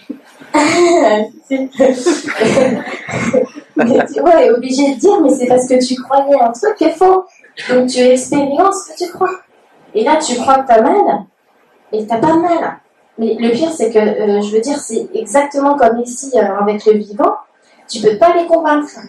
[3.75, 6.83] mais tu vois, obligé de dire Mais c'est parce que tu croyais un truc qui
[6.83, 7.25] est faux.
[7.67, 9.39] Donc tu expériences ce que tu crois.
[9.95, 11.25] Et là, tu crois que t'as mal,
[11.91, 12.77] et t'as pas mal.
[13.17, 16.85] Mais le pire, c'est que, euh, je veux dire, c'est exactement comme ici euh, avec
[16.85, 17.37] le vivant,
[17.87, 18.99] tu peux pas les convaincre.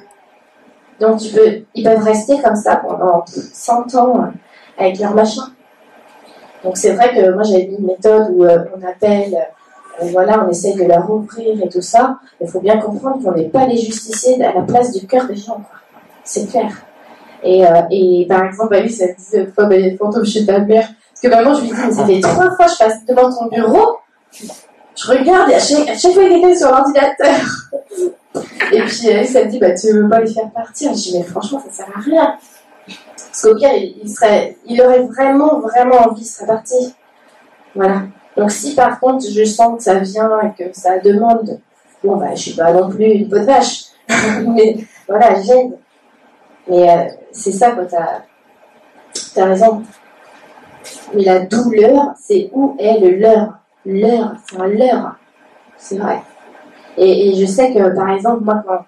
[1.01, 4.31] Donc tu peux, ils peuvent rester comme ça pendant 100 ans
[4.79, 5.43] avec leur machin.
[6.63, 10.45] Donc c'est vrai que moi j'avais mis une méthode où euh, on appelle, euh, voilà,
[10.45, 12.19] on essaye de leur ouvrir et tout ça.
[12.41, 15.37] Il faut bien comprendre qu'on n'est pas les justiciers à la place du cœur des
[15.37, 15.55] gens.
[15.55, 15.79] quoi.
[16.25, 16.73] C'est clair.
[17.43, 20.89] Et, euh, et par exemple, Alice, elle disait fois, bah, les fantômes chez ta mère.
[21.11, 23.31] Parce que maman, je lui dis, mais ça fait trois fois que je passe devant
[23.31, 23.99] ton bureau.
[24.97, 27.41] Je regarde et à chaque, à chaque fois, il y a quelqu'un sur l'ordinateur.
[28.73, 30.93] Et puis Alice, elle dit, bah, tu veux pas les faire partir?
[30.93, 32.37] Je dis, mais franchement, ça sert à rien.
[33.35, 36.95] Parce qu'au pire, il, serait, il aurait vraiment, vraiment envie, il serait parti.
[37.75, 38.03] Voilà.
[38.37, 41.59] Donc si par contre, je sens que ça vient et que ça demande,
[42.05, 43.87] bon, bah, je suis pas non plus une de vache.
[44.47, 44.77] mais
[45.09, 45.77] voilà, j'aide.
[46.69, 49.83] Mais euh, c'est ça, quoi, t'as as raison.
[51.13, 55.17] Mais la douleur, c'est où est le leurre Leurre, c'est un leurre.
[55.77, 56.23] C'est vrai.
[56.97, 58.85] Et, et je sais que, par exemple, moi, quand,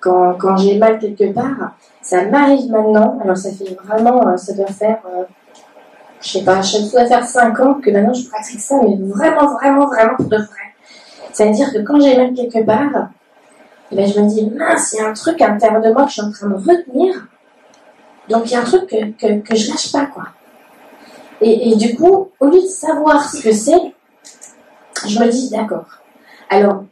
[0.00, 3.18] quand, quand j'ai mal quelque part, ça m'arrive maintenant.
[3.22, 5.24] Alors, ça fait vraiment, euh, ça doit faire, euh,
[6.20, 9.54] je sais pas, ça doit faire 5 ans que maintenant je pratique ça, mais vraiment,
[9.54, 10.46] vraiment, vraiment pour de vrai.
[11.32, 13.10] C'est-à-dire que quand j'ai mal quelque part,
[13.92, 16.04] eh ben, je me dis, mince, il y a un truc à l'intérieur de moi
[16.04, 17.26] que je suis en train de retenir.
[18.28, 20.24] Donc, il y a un truc que, que, que je lâche pas, quoi.
[21.40, 23.94] Et, et du coup, au lieu de savoir ce que c'est,
[25.06, 25.86] je me dis, d'accord.
[26.48, 26.84] Alors,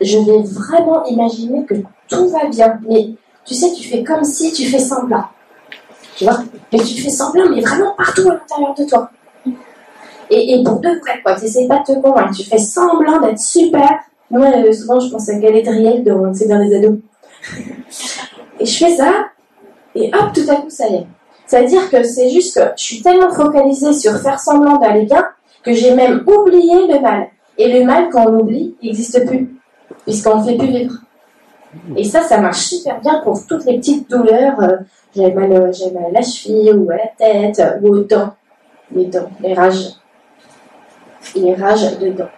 [0.00, 1.74] je vais vraiment imaginer que
[2.08, 2.78] tout va bien.
[2.88, 3.10] Mais
[3.44, 5.24] tu sais, tu fais comme si tu fais semblant.
[6.16, 6.38] Tu vois?
[6.72, 9.10] Mais tu fais semblant, mais vraiment partout à l'intérieur de toi.
[10.28, 11.36] Et, pour de vrai, quoi.
[11.36, 12.34] Tu pas de te convaincre.
[12.34, 14.00] Tu fais semblant d'être super.
[14.28, 16.98] Moi, euh, souvent, je pense à Galadriel dans C'est dans les ados.
[18.58, 19.12] Et je fais ça,
[19.94, 21.06] et hop, tout à coup, ça y est.
[21.46, 25.26] C'est-à-dire que c'est juste que je suis tellement focalisée sur faire semblant d'aller bien
[25.62, 27.28] que j'ai même oublié le mal.
[27.56, 29.55] Et le mal, quand on oublie, il n'existe plus,
[30.06, 30.94] puisqu'on ne fait plus vivre.
[31.96, 34.58] Et ça, ça marche super bien pour toutes les petites douleurs.
[34.60, 34.76] euh,
[35.14, 38.32] J'ai mal, euh, mal à la cheville, ou à la tête, euh, ou aux dents.
[38.92, 39.88] Les dents, les rages.
[41.34, 42.28] Les rages de dents.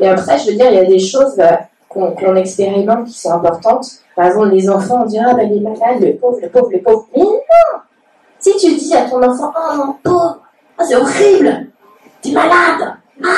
[0.00, 1.36] Et après, je veux dire, il y a des choses
[1.88, 3.86] qu'on qu'on expérimente qui sont importantes.
[4.16, 6.70] Par exemple, les enfants, on dit Ah, ben, il est malade, le pauvre, le pauvre,
[6.72, 7.06] le pauvre.
[7.14, 7.80] Mais non
[8.38, 10.40] Si tu dis à ton enfant Oh, mon pauvre,
[10.78, 11.66] ah, c'est horrible,
[12.22, 12.94] t'es malade.
[13.24, 13.28] Ah,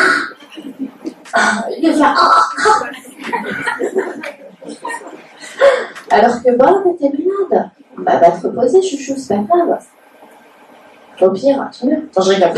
[1.39, 1.65] Ah,
[2.03, 2.83] Ah, ah.
[6.11, 7.71] Alors que bon, t'es malade.
[7.99, 9.79] Bah, va te reposer, chouchou, c'est pas grave.
[11.21, 11.99] Au pire, tu meurs.
[12.11, 12.51] Attends, je rigole.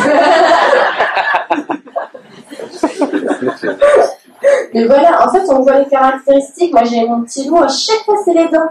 [4.74, 6.72] Mais voilà, en fait, on voit les caractéristiques.
[6.72, 8.70] Moi, j'ai mon petit loup, à chaque fois, c'est les dents.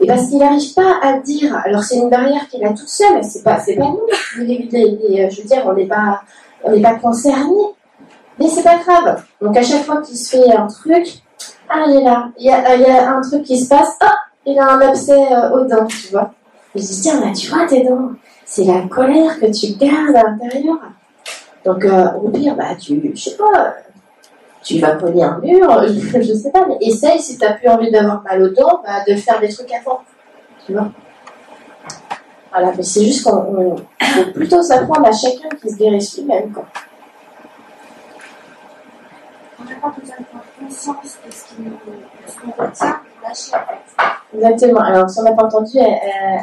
[0.00, 3.22] Et parce qu'il n'arrive pas à dire, alors c'est une barrière qu'il a toute seule,
[3.22, 4.00] c'est pas, c'est pas nous,
[4.38, 4.66] les-
[5.30, 6.22] je veux dire, on n'est pas,
[6.64, 7.74] on n'est pas concernés.
[8.40, 9.22] Mais c'est pas grave.
[9.42, 11.22] Donc à chaque fois qu'il se fait un truc,
[11.68, 14.14] ah, il est là, il y a, un truc qui se passe, ah,
[14.46, 16.32] il a un abcès euh, aux dents, tu vois.
[16.74, 18.12] Je dis, tiens, là, tu vois tes dents,
[18.46, 20.78] c'est la colère que tu gardes à l'intérieur.
[21.64, 23.74] Donc euh, au pire, bah, tu, je sais pas,
[24.62, 28.22] tu vas cogner un mur, je, sais pas, mais essaye si t'as plus envie d'avoir
[28.22, 30.00] mal aux dents, bah, de faire des trucs avant,
[30.64, 30.90] tu vois.
[32.50, 33.76] Voilà, mais c'est juste qu'on
[34.34, 36.64] plutôt s'apprendre à chacun qui se guérisse lui-même, quoi.
[44.34, 44.80] Exactement.
[44.80, 46.38] Alors, si on n'a pas entendu, euh, euh,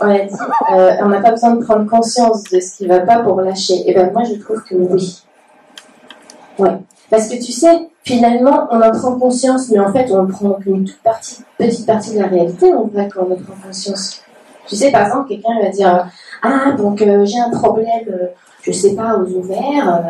[0.00, 0.34] on a dit,
[0.72, 3.88] euh, on n'a pas besoin de prendre conscience de ce qui va pas pour lâcher.
[3.88, 5.22] Et ben moi, je trouve que oui.
[6.58, 6.76] Ouais.
[7.10, 10.84] Parce que tu sais, finalement, on en prend conscience, mais en fait, on prend qu'une
[10.84, 14.22] toute partie, petite partie de la réalité, on voit quand on en prend conscience.
[14.68, 16.06] Tu sais, par exemple, quelqu'un va dire,
[16.42, 18.28] ah, donc j'ai un problème,
[18.62, 20.02] je sais pas, aux ovaires.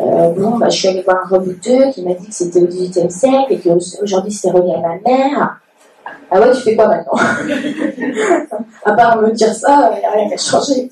[0.00, 2.60] euh, euh, bon, bah, je suis allée voir un rebouteux qui m'a dit que c'était
[2.60, 5.60] au XVIIIe siècle et qu'aujourd'hui c'est relié à ma mère.
[6.30, 7.12] Ah ouais, tu fais quoi maintenant?
[8.84, 10.90] À part me dire ça, il n'y a rien qui a changé.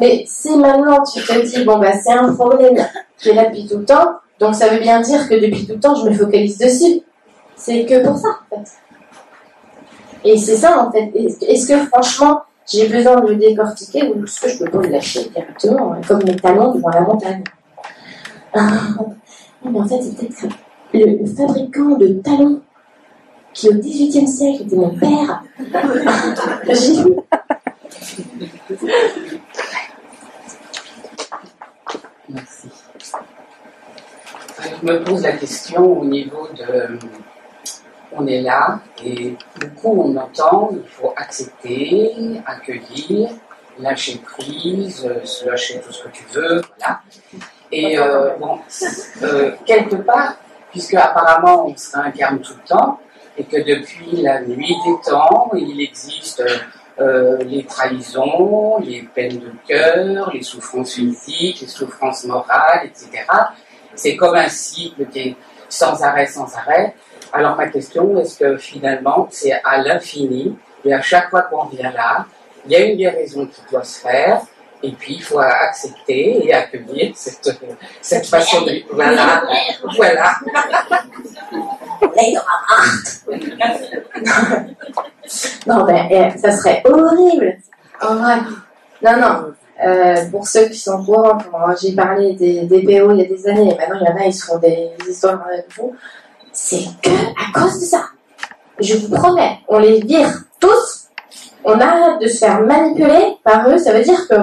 [0.00, 2.76] Mais si maintenant tu te dis, bon, bah, c'est un problème
[3.18, 5.74] qui est là depuis tout le temps, donc ça veut bien dire que depuis tout
[5.74, 7.02] le temps, je me focalise dessus.
[7.56, 8.70] C'est que pour ça, en fait.
[10.24, 11.10] Et c'est ça, en fait.
[11.42, 14.88] Est-ce que franchement, j'ai besoin de le décortiquer ou est-ce que je peux pas le
[14.88, 17.44] lâcher directement, hein, comme mes talons devant la montagne
[18.52, 18.70] Ah,
[19.64, 20.54] mais en fait, c'est peut-être
[20.92, 22.60] le, le fabricant de talons
[23.52, 25.42] qui, au XVIIIe siècle, était mon père.
[26.68, 27.14] J'ai vu.
[32.28, 32.68] Merci.
[34.58, 36.98] Je me pose la question au niveau de
[38.16, 42.14] on est là et beaucoup on entend, il faut accepter,
[42.46, 43.30] accueillir,
[43.78, 47.00] lâcher prise, se lâcher tout ce que tu veux, voilà.
[47.72, 48.58] Et euh, bon,
[49.22, 50.36] euh, quelque part,
[50.70, 53.00] puisque apparemment on se réincarne tout le temps,
[53.36, 56.42] et que depuis la nuit des temps, il existe
[56.98, 63.24] euh, les trahisons, les peines de cœur, les souffrances physiques, les souffrances morales, etc.
[63.94, 65.36] C'est comme un cycle qui est
[65.68, 66.94] sans arrêt, sans arrêt.
[67.36, 71.92] Alors ma question, est-ce que finalement c'est à l'infini, et à chaque fois qu'on vient
[71.92, 72.24] là,
[72.64, 74.40] il y a une guérison qui doit se faire,
[74.82, 77.48] et puis, il faut accepter et accueillir cette,
[78.02, 78.82] cette façon de...
[78.92, 79.42] Voilà,
[79.96, 80.34] voilà.
[85.66, 87.56] non, ben, eh, ça serait horrible.
[88.02, 88.36] En vrai.
[89.02, 89.54] Non, non.
[89.84, 91.38] Euh, pour ceux qui sont au courant,
[91.80, 94.16] j'ai parlé des, des BO il y a des années, et maintenant il y en
[94.16, 95.94] a, ils se font des histoires avec vous.
[96.58, 98.06] C'est que à cause de ça.
[98.80, 101.08] Je vous promets, on les vire tous,
[101.62, 104.36] on arrête de se faire manipuler par eux, ça veut dire que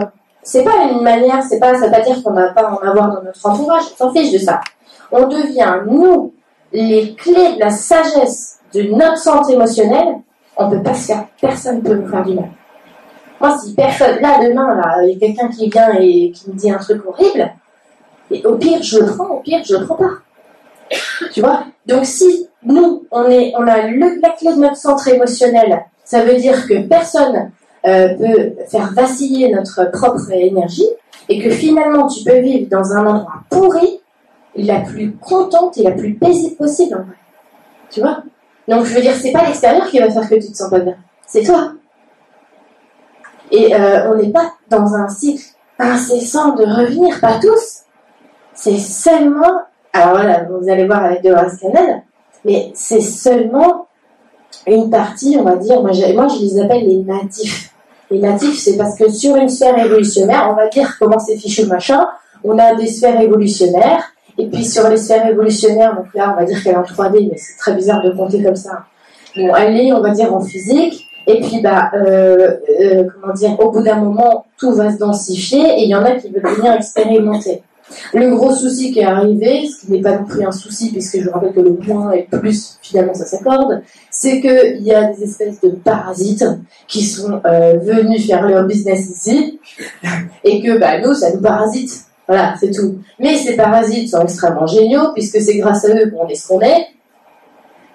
[0.43, 3.14] c'est pas une manière, c'est pas, ça veut pas dire qu'on n'a pas en avoir
[3.14, 4.61] dans notre entourage, on s'en fiche de ça.
[5.11, 6.34] On devient, nous,
[6.72, 10.20] les clés de la sagesse de notre santé émotionnelle,
[10.55, 12.49] on peut pas se faire, personne ne peut nous faire du mal.
[13.41, 16.70] Moi, si personne, là, demain, il y a quelqu'un qui vient et qui me dit
[16.70, 17.53] un truc horrible,
[18.45, 20.11] au pire, je le prends, au pire, je le prends pas.
[21.33, 21.65] Tu vois?
[21.85, 26.23] Donc, si nous, on est, on a le, la clé de notre centre émotionnel, ça
[26.23, 27.51] veut dire que personne
[27.85, 30.87] euh, peut faire vaciller notre propre énergie
[31.29, 33.99] et que finalement tu peux vivre dans un endroit pourri,
[34.55, 37.05] la plus contente et la plus paisible possible en.
[37.89, 38.23] Tu vois?
[38.67, 40.79] Donc je veux dire, c'est pas l'extérieur qui va faire que tu te sens pas
[40.79, 40.95] bien,
[41.27, 41.73] c'est toi.
[43.51, 45.43] Et euh, on n'est pas dans un cycle
[45.77, 47.81] incessant de revenir, pas tous.
[48.53, 49.63] C'est seulement,
[49.93, 52.01] alors voilà, vous allez voir avec de Canal,
[52.43, 53.87] mais c'est seulement
[54.65, 57.69] une partie, on va dire, moi, moi je les appelle les natifs.
[58.09, 61.65] Les natifs, c'est parce que sur une sphère évolutionnaire, on va dire comment c'est fichu
[61.65, 62.07] machin,
[62.43, 64.03] on a des sphères évolutionnaires,
[64.37, 67.29] et puis sur les sphères évolutionnaires, donc là on va dire qu'elle est en 3D,
[67.29, 68.85] mais c'est très bizarre de compter comme ça.
[69.35, 73.59] Bon, elle est, on va dire, en physique, et puis bah, euh, euh, comment dire,
[73.59, 76.55] au bout d'un moment, tout va se densifier, et il y en a qui veulent
[76.55, 77.63] venir expérimenter.
[78.13, 81.19] Le gros souci qui est arrivé, ce qui n'est pas non plus un souci, puisque
[81.19, 83.81] je rappelle que le moins et plus, finalement, ça s'accorde,
[84.11, 86.45] c'est qu'il y a des espèces de parasites
[86.87, 89.59] qui sont euh, venus faire leur business ici,
[90.43, 92.05] et que bah, nous, ça nous parasite.
[92.27, 92.99] Voilà, c'est tout.
[93.19, 96.61] Mais ces parasites sont extrêmement géniaux, puisque c'est grâce à eux qu'on est ce qu'on
[96.61, 96.87] est,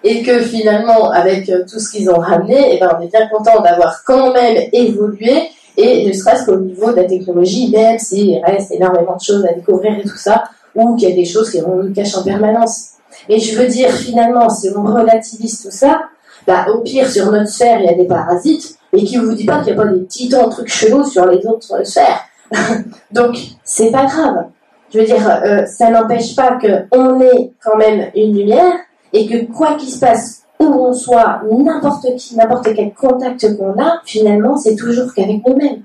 [0.05, 3.29] et que finalement, avec euh, tout ce qu'ils ont ramené, eh ben, on est bien
[3.29, 8.37] content d'avoir quand même évolué et ne serait-ce qu'au niveau de la technologie, même s'il
[8.45, 11.51] reste énormément de choses à découvrir et tout ça, ou qu'il y a des choses
[11.51, 12.95] qui nous cachent en permanence.
[13.29, 16.01] Mais je veux dire, finalement, si on relativise tout ça,
[16.49, 19.45] bah, au pire, sur notre sphère, il y a des parasites, et qui vous dit
[19.45, 22.25] pas qu'il n'y a pas des petits trucs chelous sur les autres sphères.
[23.13, 24.47] Donc, c'est pas grave.
[24.93, 28.73] Je veux dire, euh, ça n'empêche pas qu'on ait quand même une lumière,
[29.13, 33.81] et que quoi qu'il se passe où on soit, n'importe qui, n'importe quel contact qu'on
[33.81, 35.83] a, finalement, c'est toujours qu'avec nous-mêmes.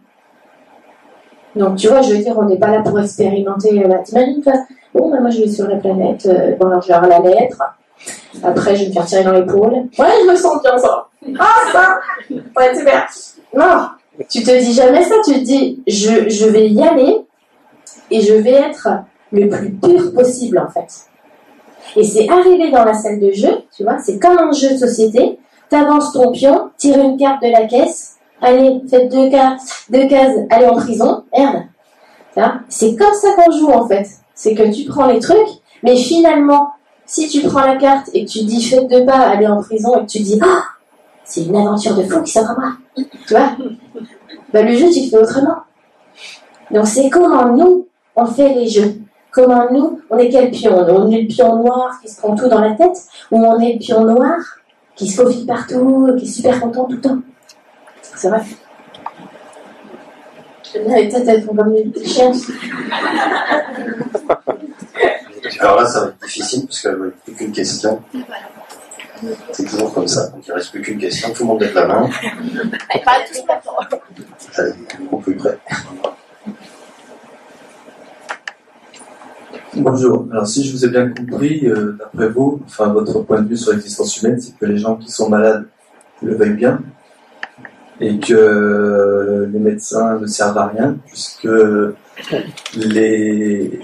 [1.55, 3.83] Donc, tu vois, je veux dire, on n'est pas là pour expérimenter.
[3.83, 4.41] Euh, T'imagines,
[4.93, 6.25] Bon, ben, moi, je vais sur la planète.
[6.25, 7.61] Euh, bon, alors, je vais avoir la lettre.
[8.43, 9.73] Après, je vais me faire tirer dans l'épaule.
[9.73, 11.07] Ouais, je me sens bien, ça.
[11.39, 11.99] Ah, ça
[12.29, 13.05] Ouais, bien.
[13.55, 13.87] Non,
[14.29, 15.15] tu te dis jamais ça.
[15.25, 17.25] Tu te dis, je, je vais y aller
[18.11, 18.87] et je vais être
[19.31, 21.07] le plus pur possible, en fait.
[21.95, 24.77] Et c'est arrivé dans la salle de jeu, tu vois, c'est comme un jeu de
[24.77, 25.39] société.
[25.69, 30.35] T'avances ton pion, tire une carte de la caisse, allez, faites deux cases, deux cases,
[30.49, 31.63] allez en prison, merde.
[32.69, 34.07] C'est comme ça qu'on joue en fait.
[34.35, 35.37] C'est que tu prends les trucs,
[35.83, 36.69] mais finalement,
[37.05, 39.99] si tu prends la carte et que tu dis faites deux pas, allez en prison,
[39.99, 40.63] et que tu dis ah,
[41.23, 43.51] c'est une aventure de fou qui s'offre à moi, tu vois,
[44.51, 45.57] bah, le jeu tu le fais autrement.
[46.71, 49.02] Donc c'est comment nous on fait les jeux.
[49.33, 50.77] Comment nous, on est quel pion?
[50.77, 52.97] On est le pion noir qui se prend tout dans la tête
[53.31, 54.37] Ou on est le pion noir
[54.95, 57.17] qui se faufile partout, qui est super content tout le temps?
[58.01, 58.41] C'est vrai.
[60.71, 62.31] J'aime bien les têtes, elles font comme des chiens.
[65.59, 68.01] Alors là, ça va être difficile parce qu'il n'y a plus qu'une question.
[69.51, 70.27] C'est toujours comme ça.
[70.27, 71.33] Donc il ne reste plus qu'une question.
[71.33, 72.09] Tout le monde lève la main.
[73.03, 73.43] Pas tous
[74.57, 74.73] Allez,
[75.11, 75.57] on peut prêt.
[79.75, 80.27] Bonjour.
[80.31, 83.57] Alors, si je vous ai bien compris, euh, d'après vous, enfin, votre point de vue
[83.57, 85.65] sur l'existence humaine, c'est que les gens qui sont malades
[86.21, 86.79] le veuillent bien
[87.99, 91.49] et que euh, les médecins ne servent à rien puisque
[92.75, 93.79] les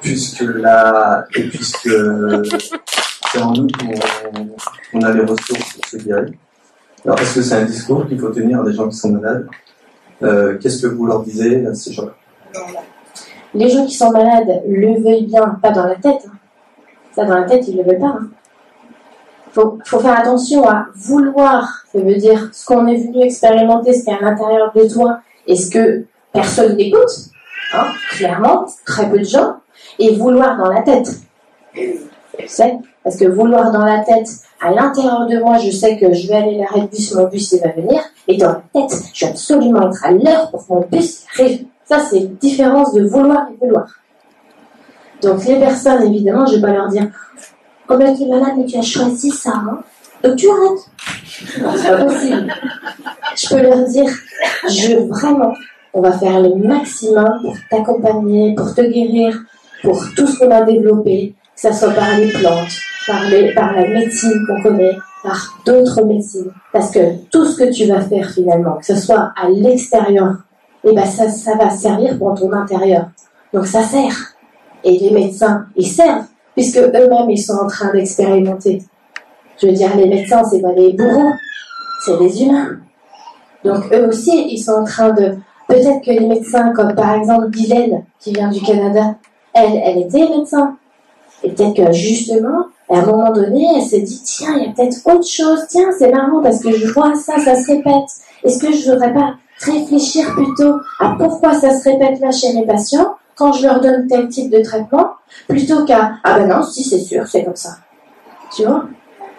[0.00, 1.90] puisque la et puisque
[3.32, 3.68] c'est en nous
[4.90, 6.30] qu'on a les ressources pour se guérir.
[7.04, 9.46] Alors, est-ce que c'est un discours qu'il faut tenir à des gens qui sont malades?
[10.24, 12.16] Euh, Qu'est-ce que vous leur disiez à ces gens-là?
[13.54, 16.26] Les gens qui sont malades le veuillent bien, pas dans la tête.
[16.26, 16.36] Hein.
[17.14, 18.16] Ça, dans la tête, ils ne le veulent pas.
[19.56, 19.78] Il hein.
[19.84, 24.10] faut, faire attention à vouloir, ça veut dire ce qu'on est venu expérimenter, ce qui
[24.10, 27.10] est à l'intérieur de toi, et ce que personne n'écoute,
[27.72, 29.56] hein, clairement, très peu de gens,
[29.98, 31.10] et vouloir dans la tête.
[31.74, 34.28] Tu sais Parce que vouloir dans la tête,
[34.60, 37.50] à l'intérieur de moi, je sais que je vais aller l'arrêt de bus, mon bus
[37.52, 40.72] il va venir, et dans la tête, je vais absolument être à l'heure pour que
[40.72, 41.64] mon bus arrive.
[41.90, 43.88] Ça, c'est une différence de vouloir et vouloir.
[45.22, 47.08] Donc les personnes, évidemment, je ne vais pas leur dire
[47.88, 49.80] Oh ben tu es malade, mais tu as choisi ça, hein
[50.22, 51.76] donc tu arrêtes.
[51.76, 52.54] C'est pas possible.
[53.34, 54.08] Je peux leur dire
[54.68, 55.52] Je vraiment,
[55.92, 59.42] on va faire le maximum pour t'accompagner, pour te guérir,
[59.82, 62.70] pour tout ce qu'on a développé, que ce soit par les plantes,
[63.08, 66.52] par la médecine qu'on connaît, par d'autres médecines.
[66.72, 70.36] Parce que tout ce que tu vas faire finalement, que ce soit à l'extérieur,
[70.84, 73.08] eh ben ça, ça va servir pour ton intérieur.
[73.52, 74.34] Donc ça sert.
[74.84, 76.24] Et les médecins, ils servent,
[76.54, 78.82] puisque eux-mêmes, ils sont en train d'expérimenter.
[79.60, 81.32] Je veux dire, les médecins, c'est pas des bourreaux,
[82.04, 82.78] c'est des humains.
[83.64, 85.36] Donc eux aussi, ils sont en train de...
[85.68, 89.14] Peut-être que les médecins, comme par exemple Guylaine, qui vient du Canada,
[89.52, 90.76] elle, elle était médecin.
[91.42, 94.72] Et peut-être que justement, à un moment donné, elle s'est dit, tiens, il y a
[94.72, 98.10] peut-être autre chose, tiens, c'est marrant parce que je vois ça, ça se répète.
[98.42, 102.52] Est-ce que je ne voudrais pas réfléchir plutôt à pourquoi ça se répète là chez
[102.54, 105.12] mes patients quand je leur donne tel type de traitement,
[105.48, 107.78] plutôt qu'à, ah ben non, si c'est sûr, c'est comme ça.
[108.54, 108.84] Tu vois?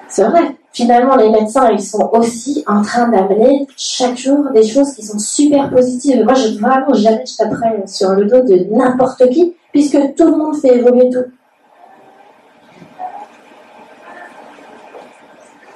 [0.08, 0.42] C'est vrai.
[0.74, 5.20] Finalement, les médecins, ils sont aussi en train d'amener chaque jour des choses qui sont
[5.20, 6.24] super positives.
[6.24, 10.38] Moi, je vraiment jamais je taperai sur le dos de n'importe qui, puisque tout le
[10.38, 11.26] monde fait évoluer tout.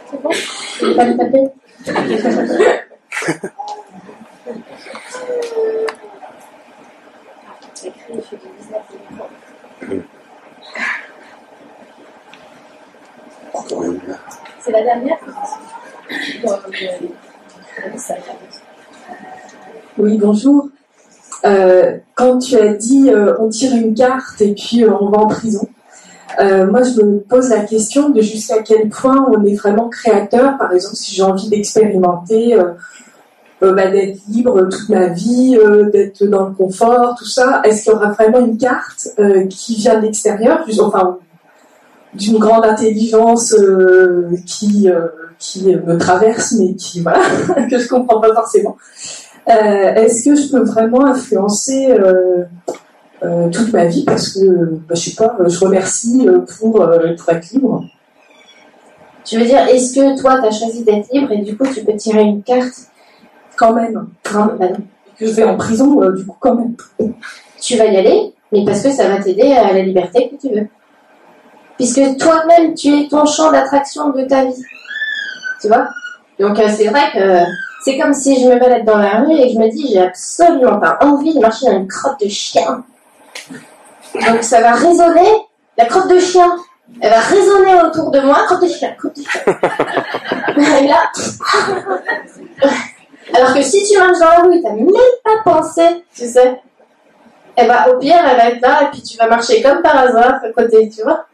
[0.09, 0.31] C'est bon?
[0.79, 1.51] Je vais pas le taper
[14.63, 15.17] C'est la dernière
[19.97, 20.69] Oui, bonjour.
[21.45, 25.19] Euh, quand tu as dit euh, on tire une carte et puis euh, on va
[25.19, 25.67] en prison,
[26.39, 30.57] moi je me pose la question de jusqu'à quel point on est vraiment créateur.
[30.57, 32.57] Par exemple, si j'ai envie d'expérimenter,
[33.73, 35.57] d'être libre toute ma vie,
[35.91, 39.09] d'être dans le confort, tout ça, est-ce qu'il y aura vraiment une carte
[39.49, 41.17] qui vient de l'extérieur, enfin
[42.13, 43.53] d'une grande intelligence
[44.45, 44.89] qui
[45.37, 47.21] qui me traverse mais qui voilà
[47.69, 48.77] que je comprends pas forcément.
[49.47, 52.45] Euh, est-ce que je peux vraiment influencer euh,
[53.23, 54.03] euh, toute ma vie?
[54.03, 54.39] Parce que
[54.87, 56.27] bah, je sais pas, je remercie
[56.59, 57.85] pour, être libre.
[59.23, 61.83] Tu veux dire, est-ce que toi, tu as choisi d'être libre et du coup, tu
[61.83, 62.89] peux tirer une carte
[63.57, 64.07] Quand même.
[64.23, 64.57] Quand même.
[64.57, 64.67] Bah
[65.17, 66.75] que je vais en prison, du coup, quand même.
[67.61, 70.53] Tu vas y aller, mais parce que ça va t'aider à la liberté que tu
[70.53, 70.67] veux.
[71.77, 74.63] Puisque toi-même, tu es ton champ d'attraction de ta vie.
[75.61, 75.87] Tu vois?
[76.37, 77.45] Donc, c'est vrai que
[77.85, 80.79] c'est comme si je me balade dans la rue et je me dis, j'ai absolument
[80.79, 82.83] pas envie de marcher dans une crotte de chien.
[84.15, 85.29] Donc ça va résonner,
[85.77, 86.55] la crotte de chien,
[86.99, 89.41] elle va résonner autour de moi, crotte de chien, crotte de chien.
[90.81, 91.11] et là,
[93.33, 94.91] alors que si tu marches dans la rue, tu n'as même
[95.23, 96.61] pas pensé, tu sais,
[97.57, 99.97] eh ben, au pire, elle va être là et puis tu vas marcher comme par
[99.97, 101.25] hasard à côté, tu vois.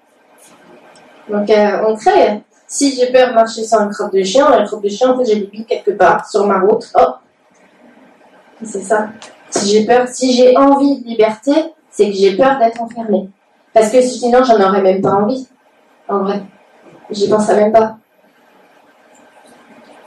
[1.30, 2.42] Donc euh, on crée.
[2.68, 5.18] Si j'ai peur de marcher sur un crotte de chien, la crotte de chien, en
[5.18, 6.90] fait, j'ai mis quelque part sur ma route.
[6.96, 7.16] Oh
[8.64, 9.10] C'est ça.
[9.50, 11.52] Si j'ai peur, si j'ai envie de liberté,
[11.90, 13.30] c'est que j'ai peur d'être enfermée.
[13.74, 15.48] Parce que sinon, j'en aurais même pas envie.
[16.08, 16.42] En vrai.
[17.10, 17.98] J'y penserais même pas.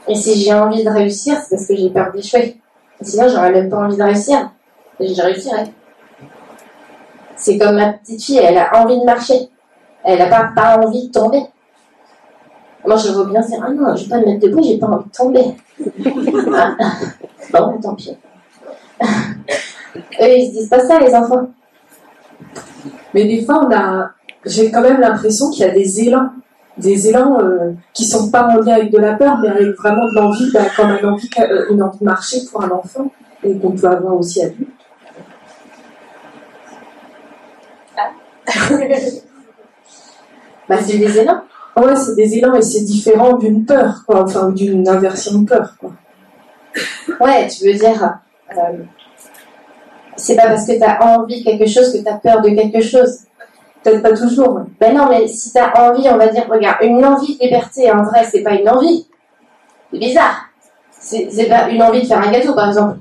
[0.07, 2.59] Et si j'ai envie de réussir, c'est parce que j'ai peur d'échouer.
[3.01, 4.51] Sinon, j'aurais même pas envie de réussir.
[4.99, 5.71] Et je réussirais.
[7.35, 9.49] C'est comme ma petite fille, elle a envie de marcher.
[10.03, 11.43] Elle n'a pas, pas envie de tomber.
[12.85, 14.87] Moi, je vois bien dire Ah non, je vais pas me mettre debout, j'ai pas
[14.87, 15.55] envie de tomber.
[17.51, 18.15] bon, tant pis.
[19.05, 21.47] Eux, ils se disent pas ça, les enfants.
[23.13, 24.11] Mais des fois, on a,
[24.45, 26.29] j'ai quand même l'impression qu'il y a des élans,
[26.77, 30.05] des élans euh, qui sont pas en lien avec de la peur, mais avec vraiment
[30.09, 33.11] de l'envie, bah, comme une envie, euh, une envie de marcher pour un enfant,
[33.43, 34.69] et qu'on peut avoir aussi adulte.
[37.97, 38.11] Ah.
[40.69, 41.41] bah, c'est des élans.
[41.77, 45.75] Ouais, c'est des élans et c'est différent d'une peur, quoi, enfin, d'une inversion de peur,
[45.79, 45.91] quoi.
[47.19, 48.19] Ouais, tu veux dire,
[48.51, 48.83] euh,
[50.15, 52.49] c'est pas parce que tu as envie de quelque chose que tu as peur de
[52.49, 53.24] quelque chose.
[53.85, 54.61] Peut-être pas toujours.
[54.79, 58.01] Ben non, mais si t'as envie, on va dire, regarde, une envie de liberté, en
[58.01, 59.05] vrai, c'est pas une envie.
[59.91, 60.49] C'est bizarre.
[60.99, 62.97] C'est pas une envie de faire un gâteau, par exemple.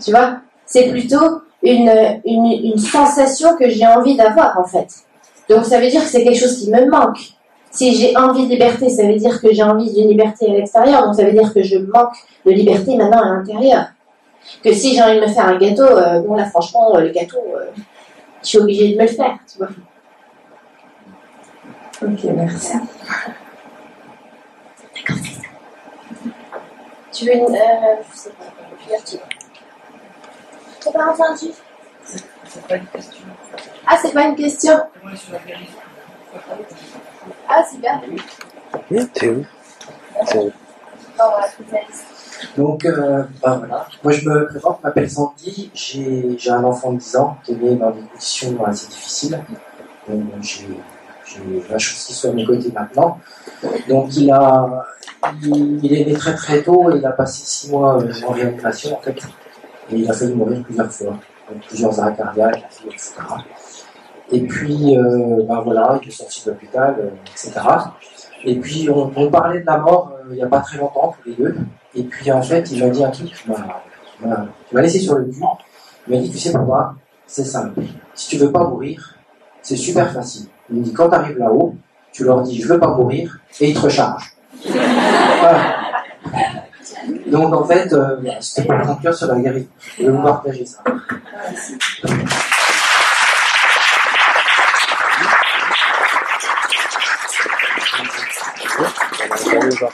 [0.00, 0.36] Tu vois?
[0.66, 1.90] C'est plutôt une,
[2.24, 4.86] une, une sensation que j'ai envie d'avoir, en fait.
[5.48, 7.18] Donc ça veut dire que c'est quelque chose qui me manque.
[7.72, 11.06] Si j'ai envie de liberté, ça veut dire que j'ai envie d'une liberté à l'extérieur,
[11.06, 12.14] donc ça veut dire que je manque
[12.46, 13.86] de liberté maintenant à l'intérieur.
[14.62, 17.08] Que si j'ai envie de me faire un gâteau, euh, bon là franchement, euh, le
[17.10, 17.64] gâteau, euh,
[18.42, 19.70] je suis obligée de me le faire, tu vois.
[22.04, 22.72] Ok, merci.
[27.12, 27.44] Tu veux une...
[27.44, 28.44] Euh, je sais pas,
[28.84, 29.20] je vais dire.
[30.80, 31.52] T'as pas entendu?
[32.04, 33.24] C'est pas une question.
[33.86, 34.80] Ah, c'est pas une question.
[37.48, 38.02] Ah, c'est bien.
[38.90, 39.46] Merde, t'es où?
[40.26, 40.52] T'es où?
[42.56, 43.86] Donc, euh, ben voilà.
[44.02, 45.70] Moi, je me présente, je m'appelle Sandy.
[45.72, 49.42] J'ai j'ai un enfant de 10 ans qui est né dans des conditions assez difficiles.
[50.08, 50.68] Donc, J'ai
[51.24, 53.18] j'ai la chance qu'il soit à mes côtés maintenant.
[53.88, 54.84] Donc, il, a,
[55.42, 58.96] il, est né très très tôt et il a passé 6 mois euh, en réanimation
[58.96, 59.16] en fait.
[59.90, 61.18] Et il a failli mourir plusieurs fois.
[61.50, 63.12] Donc, plusieurs arrêts cardiaques, etc.
[64.32, 67.52] Et puis, euh, ben voilà, il est sorti de l'hôpital, euh, etc.
[68.44, 71.34] Et puis, on, parlait de la mort il n'y a pas très longtemps, tous les
[71.36, 71.56] deux.
[71.94, 75.42] Et puis, en fait, il m'a dit un truc qui m'a- laissé sur le cul.
[76.06, 76.94] Il m'a dit, tu sais, papa,
[77.26, 77.82] c'est simple.
[78.14, 79.16] Si tu veux pas mourir,
[79.62, 80.46] c'est super facile.
[80.70, 81.74] Il me dit, quand tu arrives là-haut,
[82.12, 84.32] tu leur dis, je veux pas mourir, et ils te rechargent.
[84.64, 85.76] Voilà.
[87.26, 89.66] Donc, en fait, euh, c'était pour conclure sur la guérison.
[89.98, 90.82] Je vais vous partager ça.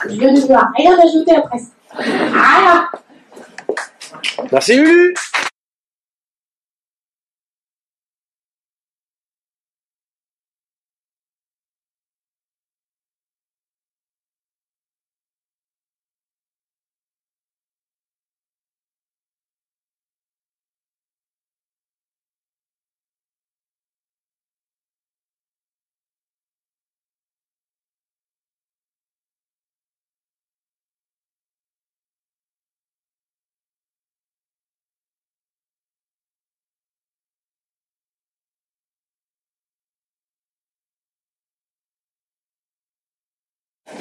[0.09, 1.65] Je ne dois rien ajouter après ça.
[1.95, 2.89] Voilà.
[4.51, 5.13] Merci Lulu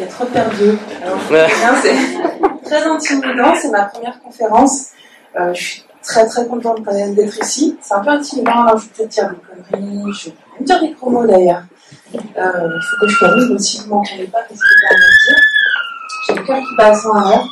[0.01, 0.79] Il y a trop de perdus.
[1.83, 1.97] C'est
[2.65, 4.87] très intimidant, c'est ma première conférence.
[5.39, 7.77] Euh, je suis très très contente d'être ici.
[7.83, 9.37] C'est un peu intimidant, alors je vais peut-être dire des
[9.77, 11.63] conneries, je vais même dire des promos d'ailleurs.
[12.15, 15.43] Euh, Il faut que je corrige aussi, vous m'entendez pas, qu'est-ce que vais me dire?
[16.27, 17.45] J'ai le cœur qui à 100 à l'heure.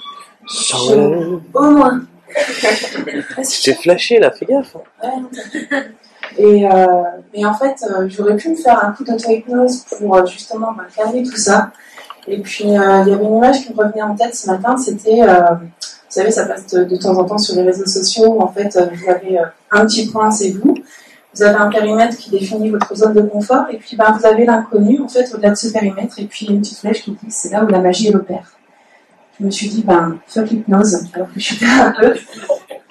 [0.51, 2.01] Je- Au moins.
[3.49, 4.77] Tu t'es flashé là, fais gaffe.
[5.03, 5.09] hein.
[5.71, 5.91] Ouais.
[6.39, 7.03] Et, euh,
[7.35, 7.75] et en fait,
[8.09, 11.71] j'aurais pu me faire un coup d'auto-hypnose pour justement calmer tout ça.
[12.29, 14.76] Et puis, euh, il y avait une image qui me revenait en tête ce matin,
[14.76, 15.70] c'était, euh, vous
[16.09, 19.11] savez, ça passe de, temps en temps sur les réseaux sociaux, en fait, euh, vous
[19.11, 19.39] avez
[19.70, 20.74] un petit point, c'est vous.
[21.35, 24.45] Vous avez un périmètre qui définit votre zone de confort, et puis ben, vous avez
[24.45, 27.33] l'inconnu, en fait, au-delà de ce périmètre, et puis une petite flèche qui dit que
[27.33, 28.53] c'est là où la magie opère.
[29.39, 32.20] Je me suis dit, ben, fuck l'hypnose, alors que je suis thérapeute.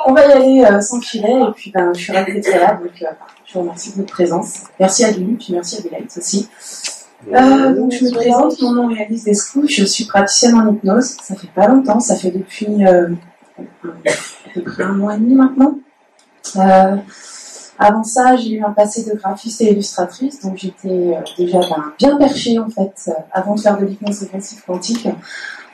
[0.06, 2.92] On va y aller sans filet, et puis ben, je suis ravie d'être là, donc
[3.46, 4.64] je vous remercie de votre présence.
[4.80, 6.48] Merci à Lulu, puis merci à Delight aussi.
[7.34, 11.18] Euh, donc je me présente, mon nom est Alice Descou, je suis praticienne en hypnose.
[11.22, 13.10] Ça fait pas longtemps, ça fait depuis euh,
[13.58, 15.80] à peu près un mois et demi maintenant.
[16.56, 16.96] Euh,
[17.80, 21.94] avant ça, j'ai eu un passé de graphiste et illustratrice, donc j'étais euh, déjà ben,
[21.98, 25.08] bien perchée en fait euh, avant de faire de l'hypnose régressive quantique,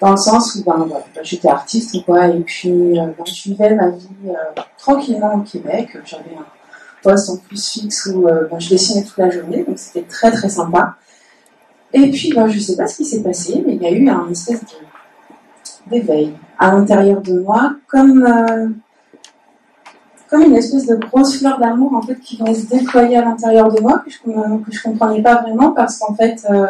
[0.01, 3.43] dans le sens où ben, ben, j'étais artiste ou quoi, et puis euh, ben, je
[3.43, 5.97] vivais ma vie euh, tranquillement au Québec.
[6.05, 6.45] J'avais un
[7.01, 10.49] poste en plus fixe où euh, je dessinais toute la journée, donc c'était très très
[10.49, 10.95] sympa.
[11.93, 13.91] Et puis, ben, je ne sais pas ce qui s'est passé, mais il y a
[13.91, 14.61] eu un espèce
[15.87, 18.69] d'éveil à l'intérieur de moi, comme, euh,
[20.33, 23.71] comme une espèce de grosse fleur d'amour en fait qui venait se déployer à l'intérieur
[23.71, 26.65] de moi que je que je comprenais pas vraiment parce qu'en fait euh,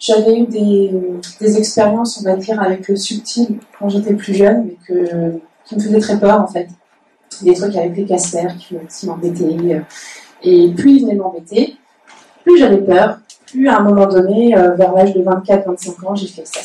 [0.00, 0.90] j'avais eu des,
[1.38, 5.76] des expériences on va dire avec le subtil quand j'étais plus jeune mais que qui
[5.76, 6.68] me faisaient très peur en fait.
[7.42, 9.80] Des trucs avec les casse-terres qui, qui m'embêtaient euh,
[10.42, 11.76] et plus ils venaient m'embêter
[12.42, 13.18] plus j'avais peur
[13.54, 16.60] plus à un moment donné, euh, vers l'âge de 24-25 ans, j'ai fait ça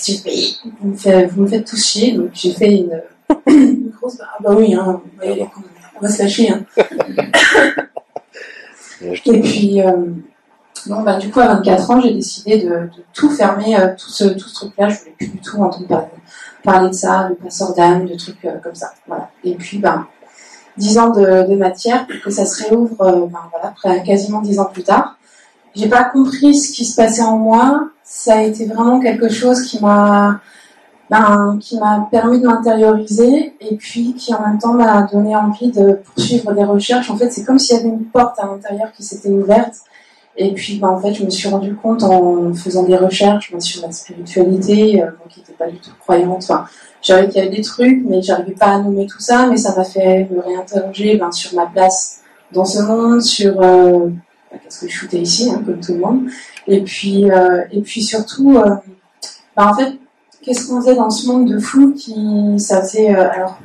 [0.81, 3.01] vous me faites, vous me faites tous chier, donc j'ai fait une,
[3.47, 4.17] une grosse.
[4.21, 5.47] Ah bah oui, hein, même.
[5.95, 6.49] on va se lâcher.
[6.51, 6.65] Hein.
[9.01, 9.91] Et puis, euh,
[10.87, 14.09] bon, bah, du coup, à 24 ans, j'ai décidé de, de tout fermer, euh, tout
[14.09, 14.89] ce, tout ce truc-là.
[14.89, 16.07] Je voulais plus du tout entendre parler,
[16.63, 18.91] parler de ça, de passeur d'âme, de trucs comme ça.
[19.07, 19.29] Voilà.
[19.43, 20.07] Et puis, ben,
[20.77, 24.59] 10 ans de, de matière pour que ça se réouvre, ben, voilà, après, quasiment 10
[24.59, 25.18] ans plus tard.
[25.75, 27.89] J'ai pas compris ce qui se passait en moi.
[28.03, 30.41] Ça a été vraiment quelque chose qui m'a
[31.09, 35.71] ben, qui m'a permis de m'intérioriser et puis qui en même temps m'a donné envie
[35.71, 37.09] de poursuivre des recherches.
[37.09, 39.73] En fait, c'est comme s'il y avait une porte à l'intérieur qui s'était ouverte.
[40.37, 43.59] Et puis, ben, en fait, je me suis rendu compte en faisant des recherches ben,
[43.59, 46.43] sur la spiritualité, euh, qui n'était pas du tout croyante.
[46.43, 46.65] Enfin,
[47.01, 49.47] j'avais qu'il y avait des trucs, mais j'arrivais pas à nommer tout ça.
[49.47, 52.21] Mais ça m'a fait me réinterroger ben, sur ma place
[52.53, 54.09] dans ce monde, sur euh,
[54.57, 56.29] qu'est-ce que je shootais ici, hein, comme tout le monde.
[56.67, 58.75] Et puis, euh, et puis surtout, euh,
[59.55, 59.93] ben, en fait,
[60.41, 63.59] qu'est-ce qu'on faisait dans ce monde de flou qui, ça faisait, euh, alors,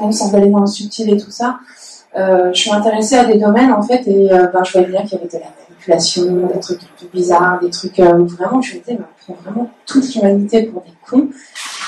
[0.00, 1.58] même sans aller dans le subtil et tout ça,
[2.14, 5.20] je suis intéressée à des domaines en fait et ben, je voyais bien qu'il y
[5.20, 8.80] avait de la manipulation, des trucs un peu bizarres, des trucs où vraiment je me
[8.80, 8.98] disais,
[9.28, 11.28] on prend vraiment toute l'humanité pour des cons.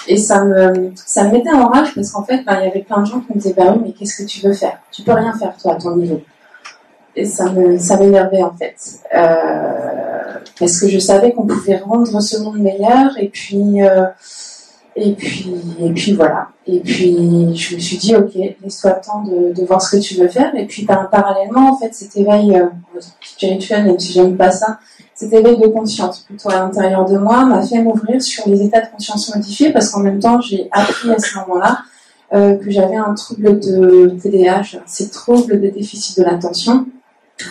[0.07, 2.83] Et ça me, ça me mettait en rage parce qu'en fait, ben, il y avait
[2.83, 4.79] plein de gens qui me disaient, bah oui, mais qu'est-ce que tu veux faire?
[4.91, 6.21] Tu peux rien faire toi à ton niveau.
[7.17, 8.77] Et ça me, ça m'énervait en fait.
[9.15, 14.07] Euh, parce que je savais qu'on pouvait rendre ce monde meilleur et puis, euh,
[14.97, 16.49] et puis, et puis voilà.
[16.67, 20.15] Et puis, je me suis dit, ok, laisse-toi le temps de, voir ce que tu
[20.15, 20.55] veux faire.
[20.55, 22.69] Et puis, par, parallèlement, en fait, cet éveil euh,
[23.21, 24.79] spirituel, même si j'aime pas ça,
[25.15, 28.81] cet éveil de conscience, plutôt à l'intérieur de moi, m'a fait m'ouvrir sur les états
[28.81, 31.79] de conscience modifiés parce qu'en même temps, j'ai appris à ce moment-là
[32.33, 36.87] euh, que j'avais un trouble de TDAH, c'est trouble de déficit de l'attention,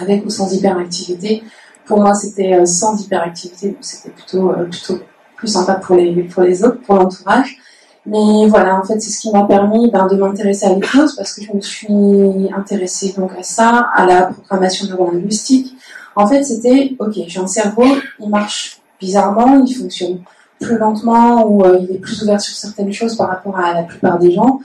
[0.02, 1.44] avec ou sans hyperactivité.
[1.86, 5.00] Pour moi, c'était euh, sans hyperactivité, c'était plutôt, euh, plutôt
[5.36, 7.58] plus sympa pour les, pour les autres, pour l'entourage.
[8.06, 11.34] Mais voilà, en fait, c'est ce qui m'a permis ben, de m'intéresser à l'hypnose parce
[11.34, 15.76] que je me suis intéressée donc à ça, à la programmation neurolinguistique.
[16.16, 17.86] En fait, c'était, ok, j'ai un cerveau,
[18.20, 20.20] il marche bizarrement, il fonctionne
[20.60, 23.84] plus lentement ou euh, il est plus ouvert sur certaines choses par rapport à la
[23.84, 24.60] plupart des gens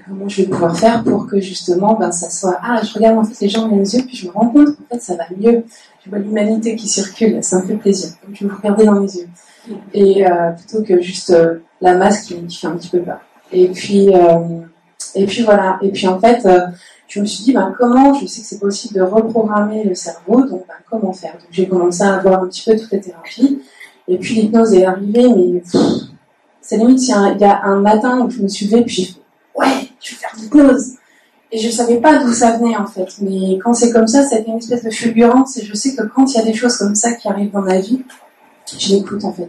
[0.00, 3.24] comment je vais pouvoir faire pour que justement ben, ça soit ah je regarde en
[3.24, 5.24] fait les gens dans les yeux puis je me rends compte qu'en fait ça va
[5.36, 5.64] mieux.
[6.04, 8.10] Je vois l'humanité qui circule ça me fait plaisir.
[8.26, 9.28] Donc je vais vous regarder dans les yeux.
[9.94, 13.20] Et euh, plutôt que juste euh, la masse qui, qui, fait un petit peu peur.
[13.52, 14.60] Et puis euh,
[15.14, 15.78] et puis voilà.
[15.80, 16.46] Et puis en fait
[17.06, 20.42] je me suis dit ben comment je sais que c'est possible de reprogrammer le cerveau
[20.42, 21.34] donc ben, comment faire?
[21.34, 23.62] Donc j'ai commencé à voir un petit peu toutes les thérapies.
[24.08, 25.62] Et puis l'hypnose est arrivée mais
[26.60, 29.16] c'est limite il y a un matin où je me suis levée puis
[31.52, 33.08] Et je savais pas d'où ça venait en fait.
[33.20, 35.56] Mais quand c'est comme ça, ça une espèce de fulgurance.
[35.56, 37.62] Et je sais que quand il y a des choses comme ça qui arrivent dans
[37.62, 38.02] ma vie,
[38.76, 39.48] je l'écoute en fait.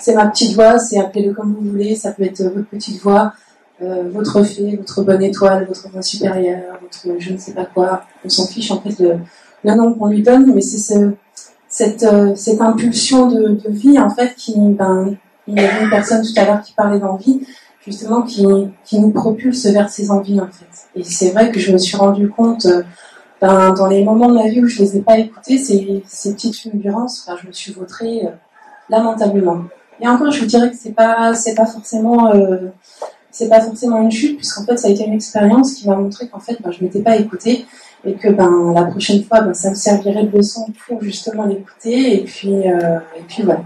[0.00, 1.94] C'est ma petite voix, c'est appelez-le comme vous voulez.
[1.94, 3.32] Ça peut être votre petite voix,
[3.80, 8.02] euh, votre fée, votre bonne étoile, votre voix supérieure, votre je ne sais pas quoi.
[8.24, 9.18] On s'en fiche en fait le,
[9.64, 11.12] le nom qu'on lui donne, mais c'est ce,
[11.68, 15.16] cette, euh, cette impulsion de, de, vie en fait qui, ben,
[15.46, 17.46] il y avait une personne tout à l'heure qui parlait d'envie
[17.86, 18.44] justement qui,
[18.84, 20.88] qui nous propulse vers ces envies en fait.
[20.94, 22.82] Et c'est vrai que je me suis rendu compte euh,
[23.40, 26.34] ben, dans les moments de ma vie où je les ai pas écoutées, ces, ces
[26.34, 28.30] petites fulgurances, enfin, je me suis vautrée euh,
[28.90, 29.62] lamentablement.
[30.00, 32.68] Et encore, je vous dirais que c'est pas c'est pas forcément euh,
[33.48, 36.40] pas forcément une chute puisqu'en fait ça a été une expérience qui m'a montré qu'en
[36.40, 37.66] fait ben, je m'étais pas écoutée
[38.04, 42.20] et que ben la prochaine fois ben, ça me servirait de leçon pour justement l'écouter
[42.20, 43.60] et puis et puis voilà.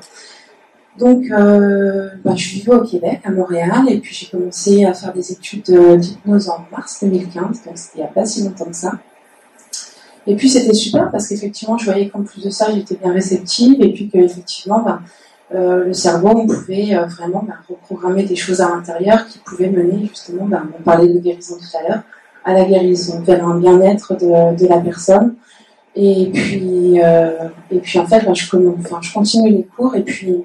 [0.99, 5.13] Donc, euh, bah, je vivais au Québec, à Montréal, et puis j'ai commencé à faire
[5.13, 8.77] des études d'hypnose en mars 2015, donc c'était il n'y a pas si longtemps que
[8.77, 8.93] ça.
[10.27, 13.81] Et puis c'était super parce qu'effectivement, je voyais qu'en plus de ça, j'étais bien réceptive,
[13.81, 15.01] et puis qu'effectivement, bah,
[15.55, 19.71] euh, le cerveau, on pouvait euh, vraiment bah, reprogrammer des choses à l'intérieur qui pouvaient
[19.71, 22.03] mener justement, bah, on parlait de guérison tout à l'heure,
[22.45, 25.35] à la guérison, vers un bien-être de, la personne.
[25.97, 30.45] Et puis, euh, et puis en fait, je, je continue les cours, et puis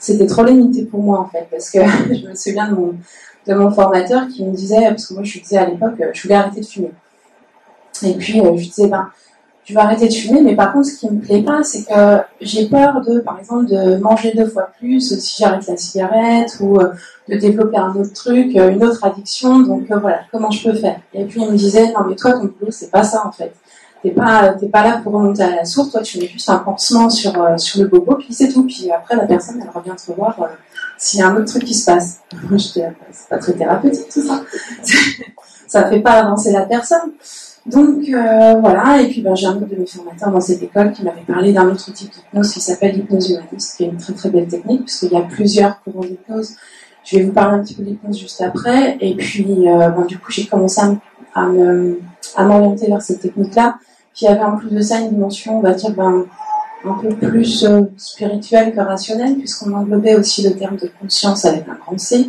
[0.00, 1.78] c'était trop limité pour moi en fait, parce que
[2.14, 2.94] je me souviens de mon,
[3.46, 6.34] de mon formateur qui me disait, parce que moi je disais à l'époque, je voulais
[6.34, 6.92] arrêter de fumer.
[8.02, 9.10] Et puis euh, je disais, ben,
[9.64, 12.18] je vais arrêter de fumer, mais par contre ce qui me plaît pas, c'est que
[12.40, 16.80] j'ai peur de, par exemple, de manger deux fois plus si j'arrête la cigarette ou
[16.80, 16.92] euh,
[17.28, 19.60] de développer un autre truc, euh, une autre addiction.
[19.60, 20.98] Donc voilà, comment je peux faire?
[21.12, 23.52] Et puis il me disait, non mais toi ton boulot c'est pas ça en fait
[24.02, 26.58] t'es pas t'es pas là pour remonter à la source toi tu mets juste un
[26.58, 28.64] pansement sur euh, sur le bobo puis c'est tout.
[28.64, 30.46] Puis après la personne elle revient te voir euh,
[30.98, 32.20] s'il y a un autre truc qui se passe.
[32.50, 34.42] Je c'est pas très thérapeutique tout ça.
[35.66, 37.12] Ça fait pas avancer la personne.
[37.66, 39.00] Donc euh, voilà.
[39.02, 41.52] Et puis ben, j'ai un autre de mes formateurs dans cette école qui m'avait parlé
[41.52, 44.84] d'un autre type d'hypnose qui s'appelle l'hypnose humaniste qui est une très très belle technique
[44.84, 46.56] puisqu'il y a plusieurs courants d'hypnose.
[47.04, 48.96] Je vais vous parler un petit peu d'hypnose juste après.
[49.00, 50.80] Et puis ben, du coup j'ai commencé
[51.34, 53.76] à, m'orienter vers cette technique là
[54.20, 56.26] qui avait en plus de ça une dimension, on va dire, ben,
[56.84, 61.66] un peu plus euh, spirituelle que rationnelle, puisqu'on englobait aussi le terme de conscience avec
[61.66, 62.28] un grand C,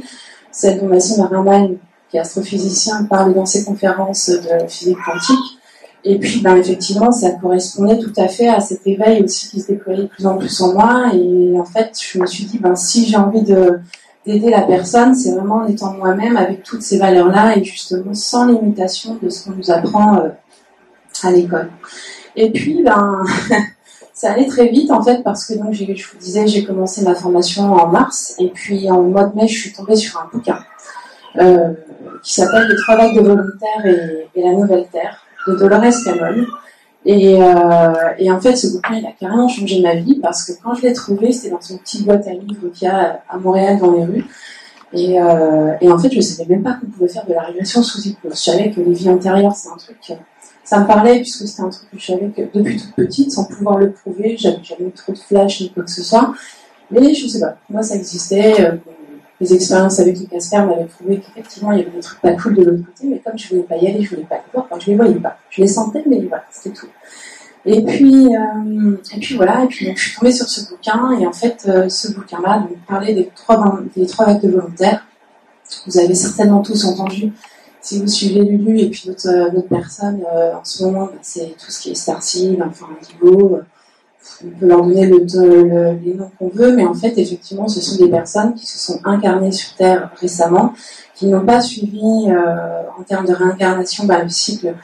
[0.53, 1.71] celle dont Nassim Haramein,
[2.09, 5.59] qui est astrophysicien, parle dans ses conférences de physique quantique.
[6.05, 9.67] Et puis, ben, effectivement, ça correspondait tout à fait à cet éveil aussi qui se
[9.67, 11.11] déployait de plus en plus en moi.
[11.13, 13.81] Et en fait, je me suis dit, ben, si j'ai envie de,
[14.25, 18.45] d'aider la personne, c'est vraiment en étant moi-même avec toutes ces valeurs-là et justement sans
[18.47, 20.29] limitation de ce qu'on nous apprend euh,
[21.25, 21.69] à l'école.
[22.35, 23.23] Et puis, ben,
[24.13, 27.15] ça allait très vite en fait parce que donc je vous disais, j'ai commencé ma
[27.15, 30.59] formation en mars et puis en mois de mai, je suis tombée sur un bouquin
[31.37, 31.73] euh,
[32.23, 36.45] qui s'appelle Les trois vagues de volontaires et, la nouvelle terre de Dolores Cannon.
[37.03, 40.51] Et, euh, et, en fait, ce bouquin, il a carrément changé ma vie parce que
[40.61, 43.37] quand je l'ai trouvé, c'était dans une petite boîte à livres qu'il y a à
[43.37, 44.25] Montréal dans les rues.
[44.93, 47.41] Et, euh, et en fait, je ne savais même pas qu'on pouvait faire de la
[47.41, 48.33] régression sous hypnose.
[48.35, 49.97] Je savais que les vies antérieures, c'est un truc,
[50.71, 53.43] ça me parlait puisque c'était un truc que je savais que depuis toute petite, sans
[53.43, 56.33] pouvoir le prouver, j'avais jamais trop de flash ni quoi que ce soit.
[56.89, 58.61] Mais je ne sais pas, moi ça existait.
[58.61, 58.77] Euh,
[59.41, 62.55] les expériences avec les Casper m'avaient prouvé qu'effectivement il y avait des trucs pas cool
[62.55, 64.65] de l'autre côté, mais comme je voulais pas y aller, je voulais pas les voir,
[64.69, 65.35] enfin, je les voyais pas.
[65.49, 66.87] Je les sentais, mais voilà, c'était tout.
[67.65, 71.19] Et puis, euh, et puis voilà, et puis donc, je suis tombée sur ce bouquin,
[71.19, 75.05] et en fait, euh, ce bouquin-là donc, parlait des trois, des trois vagues de volontaires.
[75.85, 77.33] Vous avez certainement tous entendu,
[77.81, 81.55] si vous suivez Lulu et puis d'autres euh, personnes, euh, en ce moment, bah, c'est
[81.57, 83.59] tout ce qui est Starseed, enfin Indigo,
[84.43, 87.81] on peut leur donner le, le, les noms qu'on veut, mais en fait, effectivement, ce
[87.81, 90.73] sont des personnes qui se sont incarnées sur Terre récemment,
[91.15, 94.75] qui n'ont pas suivi, euh, en termes de réincarnation, bah, le cycle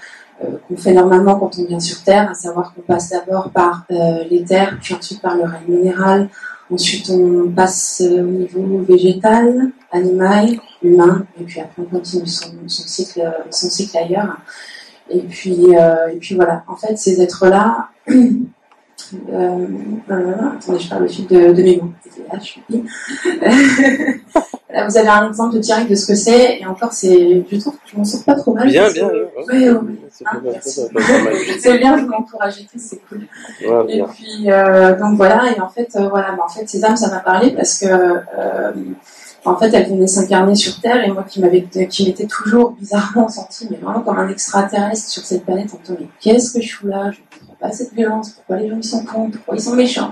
[0.44, 3.86] euh, qu'on fait normalement quand on vient sur Terre, à savoir qu'on passe d'abord par
[3.92, 6.30] euh, les terres, puis ensuite par le règne minéral,
[6.72, 13.22] ensuite on passe au niveau végétal, animal, humain, et puis après on continue son, cycle,
[13.50, 14.38] son cycle ailleurs.
[15.10, 17.90] Et puis, et puis voilà, en fait, ces êtres-là,
[19.32, 19.68] Euh,
[20.12, 21.92] euh, attendez, je parle le fil de, de mes mots.
[22.32, 22.64] Là, je suis...
[24.70, 27.76] Là, vous avez un exemple direct de ce que c'est, et encore, c'est, je trouve
[27.76, 28.68] que je m'en sors pas trop mal.
[28.68, 29.10] Bien, bien,
[29.48, 29.70] oui.
[29.70, 30.60] Oui,
[31.60, 33.22] C'est bien, je m'encourage et tout, c'est cool.
[33.88, 36.98] et puis, euh, donc voilà, et en fait, euh, voilà, bah, en fait, ces âmes,
[36.98, 37.88] ça m'a parlé parce que,
[39.46, 43.30] en fait, elles venaient s'incarner sur Terre, et moi qui m'avais, qui m'étais toujours bizarrement
[43.30, 46.62] senti, mais vraiment comme un extraterrestre sur cette planète, en me disant, mais qu'est-ce que
[46.62, 47.12] je fous là?
[47.12, 47.20] Je
[47.60, 50.12] pas cette violence, pourquoi les gens ils sont contre, pourquoi ils sont méchants,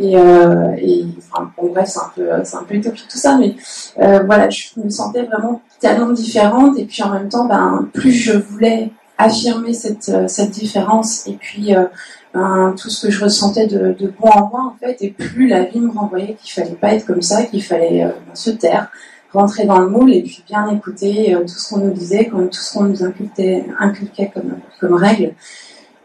[0.00, 3.36] et, euh, et enfin, bon, bref, c'est un peu, c'est un peu utopique tout ça,
[3.36, 3.56] mais
[3.98, 8.12] euh, voilà, je me sentais vraiment tellement différente, et puis en même temps, ben, plus
[8.12, 11.86] je voulais affirmer cette, euh, cette différence, et puis euh,
[12.32, 15.48] ben, tout ce que je ressentais de, de, bon en moi, en fait, et plus
[15.48, 18.50] la vie me renvoyait qu'il fallait pas être comme ça, qu'il fallait euh, ben, se
[18.50, 18.92] taire,
[19.32, 22.48] rentrer dans le moule, et puis bien écouter euh, tout ce qu'on nous disait, tout
[22.52, 25.34] ce qu'on nous inculquait, inculquait comme, comme règle.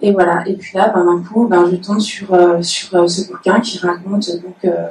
[0.03, 0.43] Et voilà.
[0.45, 3.61] Et puis là, ben, d'un coup, ben, je tombe sur, euh, sur euh, ce bouquin
[3.61, 4.89] qui raconte donc euh,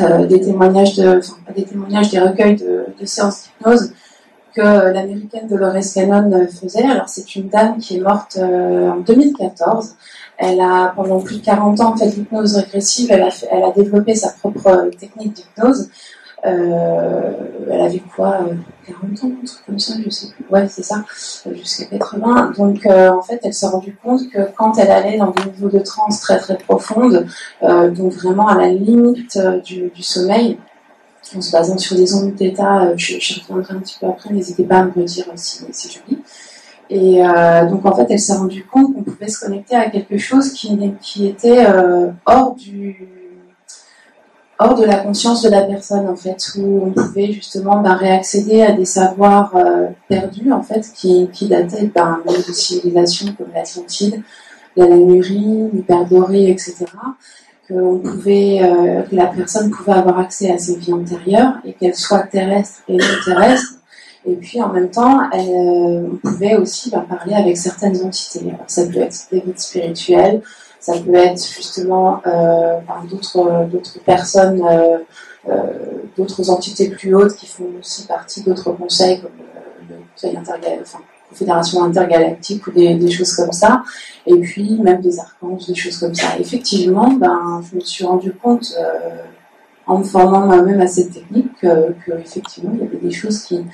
[0.00, 1.20] euh des témoignages de,
[1.54, 3.92] des témoignages, des recueils de, séances d'hypnose
[4.56, 6.84] que l'américaine Dolores Cannon faisait.
[6.84, 9.94] Alors c'est une dame qui est morte en 2014.
[10.38, 13.08] Elle a pendant plus de 40 ans fait l'hypnose régressive.
[13.10, 15.90] Elle a, elle a développé sa propre technique d'hypnose.
[16.46, 17.32] Euh,
[17.70, 18.40] elle avait quoi
[18.86, 20.44] 40 ans, un truc comme ça, je sais plus.
[20.50, 21.04] Ouais, c'est ça,
[21.52, 22.52] jusqu'à 80.
[22.58, 25.70] Donc, euh, en fait, elle s'est rendue compte que quand elle allait dans des niveaux
[25.70, 27.26] de transe très très profondes,
[27.62, 30.58] euh, donc vraiment à la limite euh, du, sommeil,
[31.34, 34.64] en se basant sur des ondes d'état, je, je reviendrai un petit peu après, n'hésitez
[34.64, 36.22] pas à me redire si c'est joli.
[36.90, 40.18] Et euh, donc en fait, elle s'est rendue compte qu'on pouvait se connecter à quelque
[40.18, 40.78] chose qui,
[41.26, 43.08] était euh, hors du
[44.58, 48.62] hors de la conscience de la personne en fait où on pouvait justement bah, réaccéder
[48.62, 54.22] à des savoirs euh, perdus en fait qui, qui dataient ben, de civilisations comme l'Atlantide,
[54.76, 56.86] la Lemurie, l'Hyperborée, etc.
[57.68, 61.72] Que, on pouvait, euh, que la personne pouvait avoir accès à ses vies antérieures et
[61.72, 63.74] qu'elles soient terrestres et non terrestres.
[64.26, 68.40] Et puis en même temps, elle, euh, on pouvait aussi bah, parler avec certaines entités.
[68.48, 70.42] Alors, ça peut être des guides spirituels,
[70.84, 72.78] ça peut être justement euh,
[73.10, 74.98] d'autres personnes, euh,
[75.48, 75.52] euh,
[76.14, 79.30] d'autres entités plus hautes qui font aussi partie d'autres conseils comme
[79.88, 83.82] le Conseil intergalactique, enfin, Confédération intergalactique ou des, des, choses comme ça.
[84.26, 86.38] Et puis même des archanges, des choses comme ça.
[86.38, 88.76] Effectivement, ben, je me suis rendu compte
[89.86, 93.40] en me formant moi-même à cette technique que, que effectivement il y avait des choses
[93.44, 93.64] qui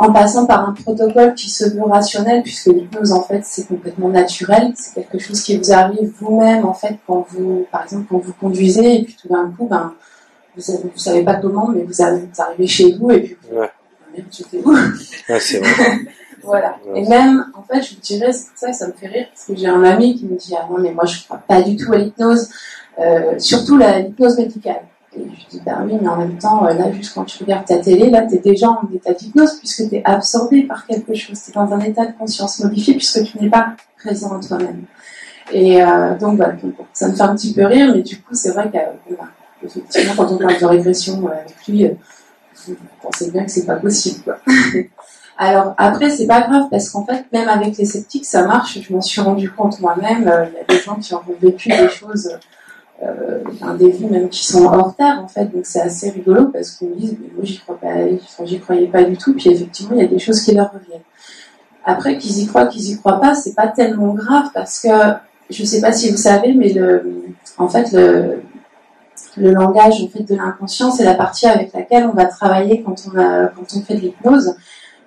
[0.00, 4.08] en passant par un protocole qui se veut rationnel, puisque l'hypnose, en fait, c'est complètement
[4.08, 4.72] naturel.
[4.74, 8.32] C'est quelque chose qui vous arrive vous-même, en fait, quand vous, par exemple, quand vous
[8.32, 9.92] conduisez, et puis tout d'un coup, ben,
[10.56, 13.70] vous savez, vous savez pas comment, mais vous, arrivez chez vous, et puis vous, ouais.
[14.16, 14.72] merde, j'étais où?
[14.72, 15.98] Ouais, c'est vrai.
[16.42, 16.78] voilà.
[16.86, 17.02] Ouais.
[17.02, 19.68] Et même, en fait, je vous dirais, ça, ça me fait rire, parce que j'ai
[19.68, 21.98] un ami qui me dit, ah non, mais moi, je crois pas du tout à
[21.98, 22.48] l'hypnose,
[22.98, 24.80] euh, surtout l'hypnose médicale.
[25.16, 27.66] Et je dis, bah oui, mais en même temps, euh, là, juste quand tu regardes
[27.66, 31.14] ta télé, là, tu es déjà en état d'hypnose puisque tu es absorbé par quelque
[31.14, 31.40] chose.
[31.42, 34.84] Tu es dans un état de conscience modifié puisque tu n'es pas présent en toi-même.
[35.52, 36.54] Et euh, donc, voilà,
[36.92, 40.38] ça me fait un petit peu rire, mais du coup, c'est vrai qu'effectivement, quand on
[40.38, 41.90] parle de régression euh, avec lui,
[42.68, 44.22] vous pensez bien que c'est pas possible.
[44.22, 44.38] Quoi.
[45.38, 48.78] Alors après, c'est pas grave parce qu'en fait, même avec les sceptiques, ça marche.
[48.80, 50.22] Je m'en suis rendu compte moi-même.
[50.22, 52.30] Il y a des gens qui ont vécu des choses
[53.02, 53.40] euh,
[53.78, 56.86] des vies même qui sont hors terre en fait, donc c'est assez rigolo parce qu'on
[56.86, 57.78] me dit mais moi j'y crois
[58.60, 61.00] croyais pas du tout, puis effectivement il y a des choses qui leur reviennent.
[61.84, 64.88] Après qu'ils y croient, qu'ils y croient pas, c'est pas tellement grave parce que
[65.48, 68.42] je sais pas si vous savez, mais le, en fait le,
[69.36, 72.96] le langage en fait de l'inconscient, c'est la partie avec laquelle on va travailler quand
[73.06, 74.54] on quand on fait de l'hypnose.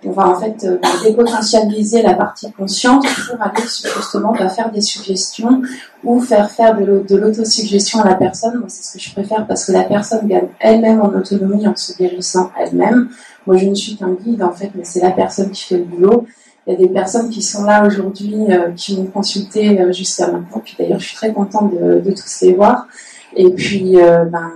[0.06, 4.82] On va en fait euh, dépotentialiser la partie consciente pour aller justement bah, faire des
[4.82, 5.62] suggestions
[6.04, 8.58] ou faire faire de l'autosuggestion à la personne.
[8.60, 11.76] Moi, c'est ce que je préfère parce que la personne gagne elle-même en autonomie en
[11.76, 13.10] se guérissant elle-même.
[13.46, 15.86] Moi, je ne suis qu'un guide en fait, mais c'est la personne qui fait le
[15.86, 16.26] boulot.
[16.66, 20.28] Il y a des personnes qui sont là aujourd'hui, euh, qui m'ont consulté euh, jusqu'à
[20.28, 20.62] maintenant.
[20.64, 22.88] Puis d'ailleurs, je suis très contente de, de tous les voir.
[23.36, 24.52] Et puis, ben,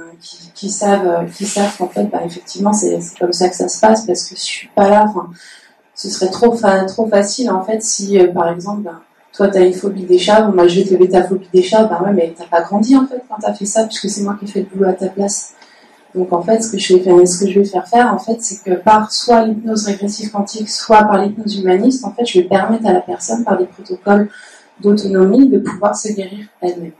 [0.54, 3.80] qui, savent, euh, qui savent qu'en fait, bah, effectivement, c'est comme ça que ça se
[3.80, 5.06] passe parce que je suis pas là.
[5.96, 6.56] ce serait trop,
[6.88, 9.02] trop facile en fait si, euh, par exemple, bah,
[9.38, 11.62] toi, tu as une phobie des chats, moi, je vais te lever ta phobie des
[11.62, 14.10] chats, bah ouais, mais t'as pas grandi en fait quand tu as fait ça, puisque
[14.10, 15.54] c'est moi qui ai fait le boulot à ta place.
[16.16, 18.18] Donc en fait, ce que je vais faire, ce que je vais faire faire, en
[18.18, 22.40] fait, c'est que par soit l'hypnose régressive quantique, soit par l'hypnose humaniste, en fait, je
[22.40, 24.28] vais permettre à la personne, par des protocoles
[24.82, 26.94] d'autonomie, de pouvoir se guérir elle-même.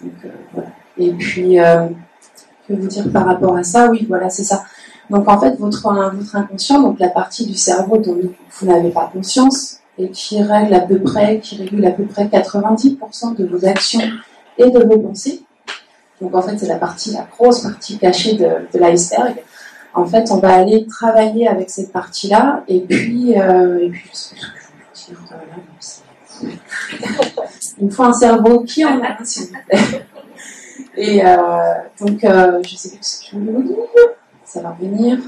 [0.00, 0.68] Donc euh, voilà.
[0.96, 1.58] Et puis,
[2.68, 3.90] vous dire par rapport à ça?
[3.90, 4.62] Oui, voilà, c'est ça.
[5.08, 5.82] Donc en fait, votre,
[6.14, 8.16] votre inconscient, donc la partie du cerveau dont
[8.52, 12.24] vous n'avez pas conscience et qui règle à peu près, qui régule à peu près
[12.24, 14.00] 90% de vos actions
[14.56, 15.42] et de vos pensées.
[16.20, 19.36] Donc en fait, c'est la partie, la grosse partie cachée de, l'iceberg.
[19.94, 24.10] En fait, on va aller travailler avec cette partie-là et puis, euh, et puis
[27.78, 29.18] il me faut un cerveau qui en a.
[30.96, 31.36] Et euh,
[32.00, 33.76] donc, euh, je sais plus ce que je voulais vous dire.
[34.44, 35.18] Ça va revenir.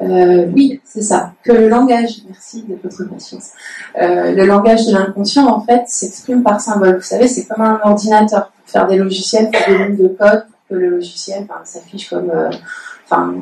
[0.00, 1.32] Euh, oui, c'est ça.
[1.44, 3.50] Que le langage, merci de votre patience.
[3.94, 6.96] le langage de l'inconscient, en fait, s'exprime par symbole.
[6.96, 8.50] Vous savez, c'est comme un ordinateur.
[8.50, 12.32] Pour faire des logiciels, des lignes de code, pour que le logiciel s'affiche comme,
[13.12, 13.34] enfin,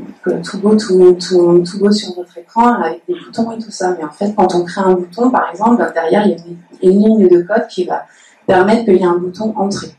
[0.42, 3.94] tout beau, tout, tout, tout, beau sur votre écran, avec des boutons et tout ça.
[3.96, 6.36] Mais en fait, quand on crée un bouton, par exemple, ben, derrière, il y a
[6.82, 8.04] une, une ligne de code qui va
[8.46, 9.94] permettre qu'il y ait un bouton entrée.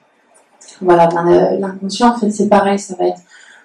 [0.82, 3.22] Voilà, ben, l'inconscient, en fait, c'est pareil, ça va être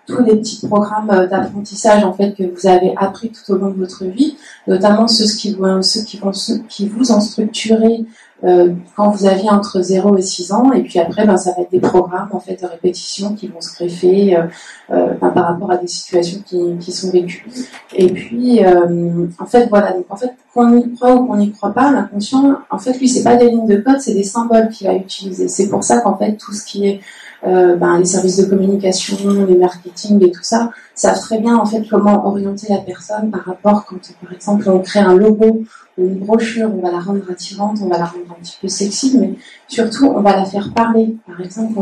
[0.07, 3.71] tous les petits programmes euh, d'apprentissage en fait que vous avez appris tout au long
[3.71, 8.07] de votre vie, notamment ceux qui vont, ceux qui vont, ceux qui vous ont structuré
[8.45, 11.63] euh, quand vous aviez entre 0 et 6 ans, et puis après, ben, ça va
[11.63, 14.43] être des programmes en fait de répétition qui vont se greffer euh,
[14.91, 17.47] euh ben, par rapport à des situations qui, qui sont vécues.
[17.95, 19.93] Et puis, euh, en fait, voilà.
[19.93, 23.09] Donc, en fait, qu'on y croit ou qu'on n'y croit pas, l'inconscient, en fait, lui,
[23.09, 25.49] c'est pas des lignes de code, c'est des symboles qu'il va utiliser.
[25.49, 27.01] C'est pour ça qu'en fait, tout ce qui est
[27.47, 29.17] euh, ben, les services de communication,
[29.47, 33.45] les marketing et tout ça, savent très bien en fait comment orienter la personne par
[33.45, 35.63] rapport quand par exemple on crée un logo
[35.97, 38.69] ou une brochure, on va la rendre attirante, on va la rendre un petit peu
[38.69, 39.35] sexy, mais
[39.69, 41.17] surtout on va la faire parler.
[41.27, 41.81] Par exemple,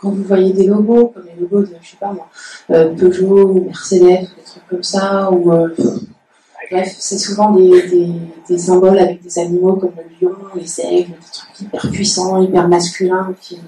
[0.00, 2.28] quand, vous voyez des logos comme les logos de je sais pas moi,
[2.70, 5.68] euh, Peugeot ou Mercedes des trucs comme ça ou euh,
[6.70, 8.10] Bref, c'est souvent des,
[8.48, 12.68] des, symboles avec des animaux comme le lion, les aigles, des trucs hyper puissants, hyper
[12.68, 13.58] masculins, qui,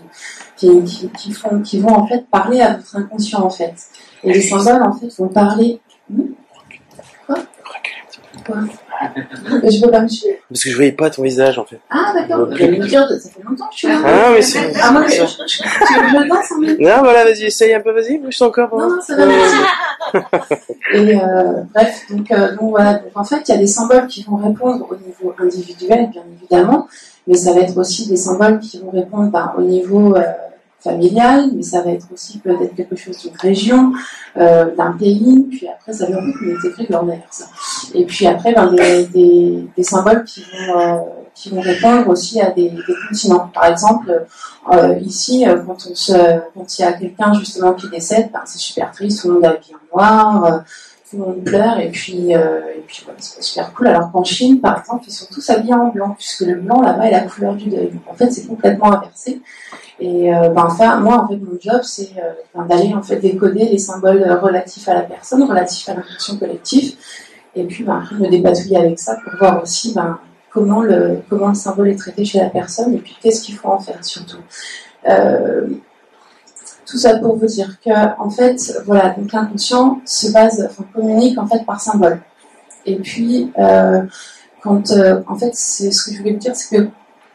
[0.56, 3.74] qui, qui, font, qui vont en fait parler à votre inconscient en fait.
[4.24, 5.80] Et les symboles en fait vont parler.
[6.10, 6.22] Hmm
[7.26, 7.36] Quoi
[8.44, 8.56] Quoi
[9.62, 10.40] Je veux pas me tuer.
[10.48, 11.80] Parce que je voyais pas ton visage en fait.
[11.90, 14.02] Ah d'accord, ça fait longtemps que je suis là.
[14.04, 14.72] Ah mais c'est.
[14.82, 17.92] Ah moi, je, je, je, je danse en même Non, voilà, vas-y, essaye un peu,
[17.92, 18.74] vas-y, bouge ton corps.
[18.76, 19.26] Non, non, ça va.
[20.94, 24.06] Et euh, bref, donc, euh, donc voilà, donc, en fait, il y a des symboles
[24.06, 26.88] qui vont répondre au niveau individuel, bien évidemment,
[27.26, 30.22] mais ça va être aussi des symboles qui vont répondre bah, au niveau euh,
[30.80, 33.92] familial, mais ça va être aussi peut-être quelque chose d'une région,
[34.36, 37.46] euh, d'un pays, puis après ça vient intégrer d'ailleurs ça.
[37.94, 40.98] Et puis après ben, des, des, des, symboles qui vont, euh,
[41.34, 43.50] qui vont répondre aussi à des, des continents.
[43.52, 44.26] Par exemple,
[44.72, 49.22] euh, ici, euh, quand il y a quelqu'un justement qui décède, ben, c'est super triste,
[49.22, 50.58] tout le monde est habillé en noir, euh,
[51.08, 53.86] tout le monde pleure, et puis, et puis c'est super cool.
[53.88, 57.06] Alors qu'en Chine, par exemple, ils sont tous habillés en blanc, puisque le blanc là-bas
[57.06, 57.90] est la couleur du deuil.
[57.90, 59.40] Donc, en fait, c'est complètement inversé.
[59.98, 63.64] Et euh, ben, enfin, moi, en fait, mon job, c'est euh, d'aller en fait décoder
[63.66, 66.96] les symboles relatifs à la personne, relatifs à l'intention collective,
[67.54, 70.18] et puis ben, me dépatouiller avec ça pour voir aussi ben,
[70.50, 73.68] comment le comment le symbole est traité chez la personne, et puis qu'est-ce qu'il faut
[73.68, 74.42] en faire surtout.
[75.08, 75.66] Euh,
[76.86, 77.90] Tout ça pour vous dire que,
[78.20, 82.20] en fait, voilà, l'inconscient se base, enfin, communique en fait par symbole.
[82.86, 84.02] Et puis, euh,
[84.62, 86.88] quand, euh, en fait, c'est ce que je voulais vous dire, c'est que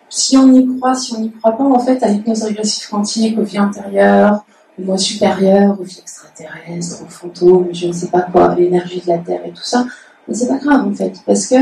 [0.10, 3.38] si on y croit, si on n'y croit pas, en fait, à l'hypnose régressive quantique,
[3.38, 4.46] aux vies antérieures,
[4.80, 9.08] au moi supérieur, aux vies extraterrestres, aux fantômes, je ne sais pas quoi, l'énergie de
[9.08, 9.86] la Terre et tout ça,
[10.32, 11.56] c'est pas grave en fait, parce que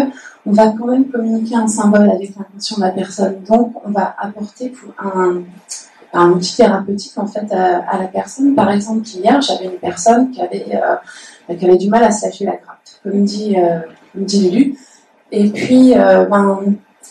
[0.46, 3.42] on va quand même communiquer un symbole avec l'intention de la personne.
[3.48, 5.42] Donc, on va apporter pour un,
[6.14, 8.56] un outil thérapeutique en fait à, la personne.
[8.56, 12.26] Par exemple, hier, j'avais une personne qui avait, euh, qui avait du mal à se
[12.26, 13.80] lâcher la grappe, comme dit, euh,
[14.14, 14.78] comme dit Lulu.
[15.32, 16.60] Et puis, euh, ben,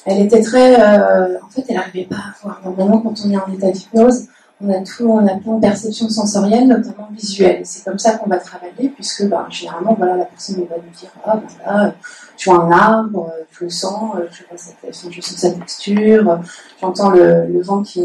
[0.05, 2.61] elle était très, en fait, elle n'arrivait pas à voir.
[2.65, 4.27] Normalement, quand on est en état d'hypnose,
[4.61, 7.61] on a tout, on a plein de perceptions sensorielles, notamment visuelles.
[7.63, 11.11] C'est comme ça qu'on va travailler, puisque ben, généralement, voilà, la personne va nous dire,
[11.25, 11.95] ah ben là,
[12.37, 14.17] je vois un arbre, je le sens,
[14.57, 16.41] cette, je sens sa texture,
[16.81, 18.03] j'entends le, le, vent qui,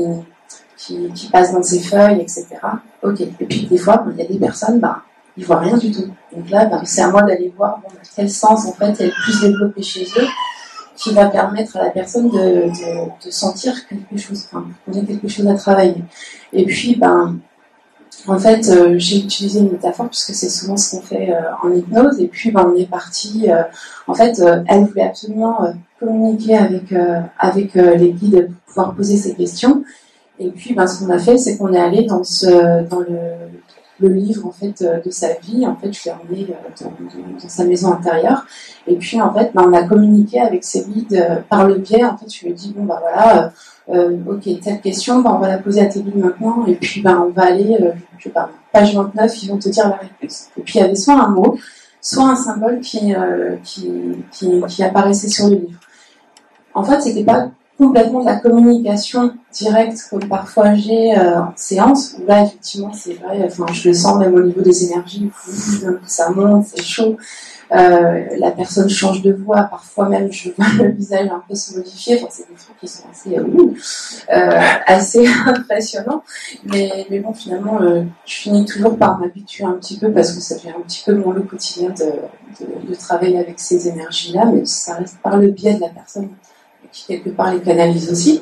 [0.85, 2.45] qui, qui, passe dans ses feuilles, etc.
[3.01, 3.21] Ok.
[3.21, 4.97] Et puis des fois, il y a des personnes, ben,
[5.37, 6.07] ils voient rien du tout.
[6.35, 9.11] Donc là, ben, c'est à moi d'aller voir bon, quel sens en fait est le
[9.23, 10.27] plus développé chez eux
[10.95, 12.69] qui va permettre à la personne de
[13.31, 16.03] sentir quelque chose, enfin, qu'on ait quelque chose à travailler.
[16.51, 17.39] Et puis, ben,
[18.27, 21.71] en fait, euh, j'ai utilisé une métaphore puisque c'est souvent ce qu'on fait euh, en
[21.71, 22.19] hypnose.
[22.19, 23.49] Et puis, ben, on est parti.
[23.49, 23.63] Euh,
[24.07, 26.93] en fait, elle voulait absolument communiquer avec
[27.39, 29.83] avec les guides pour pouvoir poser ses questions.
[30.39, 32.23] Et puis, ben, ce qu'on a fait, c'est qu'on est allé dans
[33.99, 35.65] le livre en fait euh, de sa vie.
[35.65, 36.85] En fait, je l'ai emmené euh,
[37.41, 38.45] dans, sa maison intérieure.
[38.87, 42.03] Et puis en fait, bah, on a communiqué avec ses guides euh, par le biais.
[42.03, 43.51] En fait, je lui ai dit bon bah voilà,
[44.27, 46.65] ok telle question, bah, on va la poser à tes guides maintenant.
[46.67, 47.77] Et puis bah on va aller,
[48.17, 50.47] je sais pas, page 29, ils vont te dire la réponse.
[50.57, 51.57] Et puis il y avait soit un mot,
[52.01, 53.13] soit un symbole qui
[53.63, 53.91] qui,
[54.31, 55.79] qui, qui apparaissait sur le livre.
[56.73, 62.15] En fait, c'était pas complètement de la communication directe comme parfois j'ai euh, en séance.
[62.27, 65.29] Là effectivement c'est vrai enfin je le sens même au niveau des énergies.
[66.05, 67.17] Ça monte c'est chaud.
[67.71, 69.63] Euh, la personne change de voix.
[69.63, 72.17] Parfois même je vois le visage un peu se modifier.
[72.17, 76.23] Enfin c'est des trucs qui sont assez euh, assez impressionnants.
[76.65, 77.79] Mais, bon finalement
[78.25, 81.15] je finis toujours par m'habituer un petit peu parce que ça fait un petit peu
[81.15, 85.47] mon lot quotidien de, de, travailler avec ces énergies là mais ça reste par le
[85.49, 86.29] biais de la personne
[86.93, 88.41] qui quelque part les canalise aussi.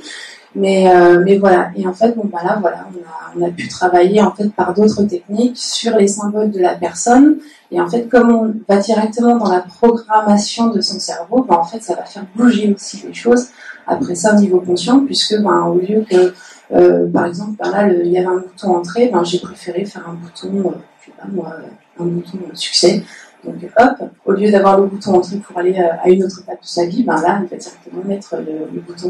[0.53, 1.72] Mais, euh, mais voilà.
[1.78, 4.49] Et en fait, bon, bah là, voilà, on a, on a pu travailler en fait
[4.49, 7.38] par d'autres techniques sur les symboles de la personne.
[7.72, 11.64] Et en fait, comme on va directement dans la programmation de son cerveau, bah, en
[11.64, 13.48] fait, ça va faire bouger aussi les choses.
[13.88, 16.34] Après ça, au niveau conscient, puisque ben, au lieu que,
[16.73, 20.14] euh, par exemple, là, il y avait un bouton entrée, ben, j'ai préféré faire un
[20.14, 20.76] bouton, euh,
[21.06, 21.56] sais pas moi,
[21.99, 23.03] un bouton succès.
[23.43, 26.61] Donc hop, au lieu d'avoir le bouton entrée pour aller euh, à une autre étape
[26.61, 29.09] de sa vie, ben là, il va directement mettre le, bouton,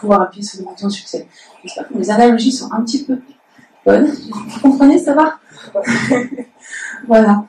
[0.00, 1.28] pouvoir appuyer sur le bouton succès.
[1.62, 3.18] J'espère que mes analogies sont un petit peu
[3.86, 4.06] bonnes.
[4.06, 5.38] Vous comprenez, ça va?
[7.06, 7.44] Voilà.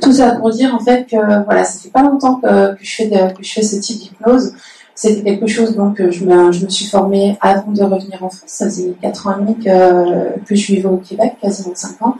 [0.00, 2.94] Tout ça pour dire en fait que voilà, ça fait pas longtemps que, que je
[2.94, 4.54] fais de, que je fais ce type d'hypnose.
[4.94, 8.42] C'était quelque chose donc je me, je me suis formée avant de revenir en France.
[8.46, 12.16] Ça faisait 4 ans et demi que, que je vivais au Québec, quasiment 5 ans.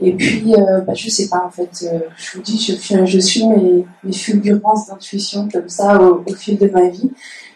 [0.00, 3.18] Et puis, euh, bah, je sais pas, en fait, euh, je vous dis, je, je
[3.18, 7.10] suis mes, mes fulgurances d'intuition comme ça au, fil de ma vie.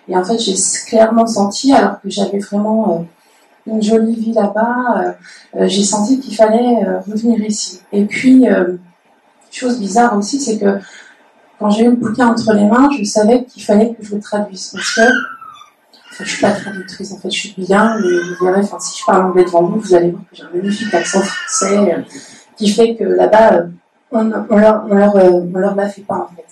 [0.08, 0.54] Et en fait, j'ai
[0.86, 3.06] clairement senti, alors que j'avais vraiment
[3.66, 5.16] euh, une jolie vie là-bas,
[5.56, 7.80] euh, j'ai senti qu'il fallait revenir ici.
[7.92, 8.46] Et puis,
[9.50, 10.78] chose bizarre aussi, c'est que
[11.58, 14.20] quand j'ai eu le bouquin entre les mains, je savais qu'il fallait que je le
[14.20, 14.70] traduise.
[14.72, 18.60] Parce que je je suis pas traductrice, en fait, je suis bien, mais vous verrez,
[18.60, 21.20] enfin, si je parle anglais devant vous, vous allez voir que j'ai un magnifique accent
[21.20, 22.02] français euh,
[22.56, 23.66] qui fait que là-bas, euh,
[24.10, 26.44] on, on, leur, on, leur, euh, on leur la fait pas, en fait.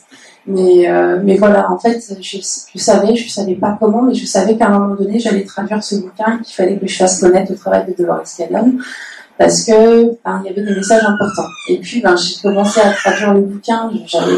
[0.48, 0.88] Mais,
[1.24, 4.68] mais voilà, en fait, je, je, savais, je savais pas comment, mais je savais qu'à
[4.68, 7.84] un moment donné, j'allais traduire ce bouquin, qu'il fallait que je fasse connaître le travail
[7.88, 8.74] de Dolores Cannon,
[9.36, 11.48] parce que ben, il y avait des messages importants.
[11.68, 14.36] Et puis, ben, j'ai commencé à traduire le bouquin, j'avais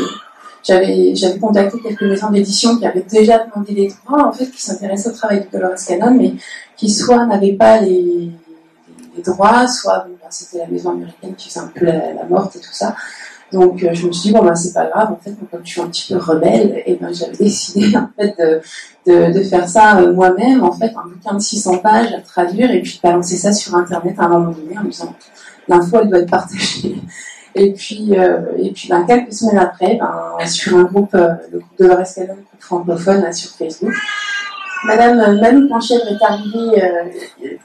[0.65, 4.63] j'avais, j'avais contacté quelques maisons d'édition qui avaient déjà demandé des droits, en fait, qui
[4.63, 6.35] s'intéressaient au travail de Dolores Cannon, mais
[6.77, 8.31] qui soit n'avaient pas les,
[9.25, 12.73] droits, soit ben, c'était la maison américaine qui faisait un peu la, morte et tout
[12.73, 12.95] ça.
[13.53, 15.71] Donc euh, je me suis dit bon ben c'est pas grave en fait comme je
[15.71, 18.61] suis un petit peu rebelle et ben j'avais décidé en fait de,
[19.07, 22.71] de, de faire ça euh, moi-même en fait un bouquin de 600 pages à traduire
[22.71, 25.15] et puis de balancer ça sur internet à un moment donné en me disant
[25.67, 26.97] l'info elle doit être partagée
[27.59, 31.59] et puis, euh, et puis ben, quelques semaines après, ben, sur un groupe, euh, le
[31.59, 33.93] groupe de Dolores Cannon, groupe francophone sur Facebook,
[34.85, 36.25] Madame euh, Malou Planchèvre est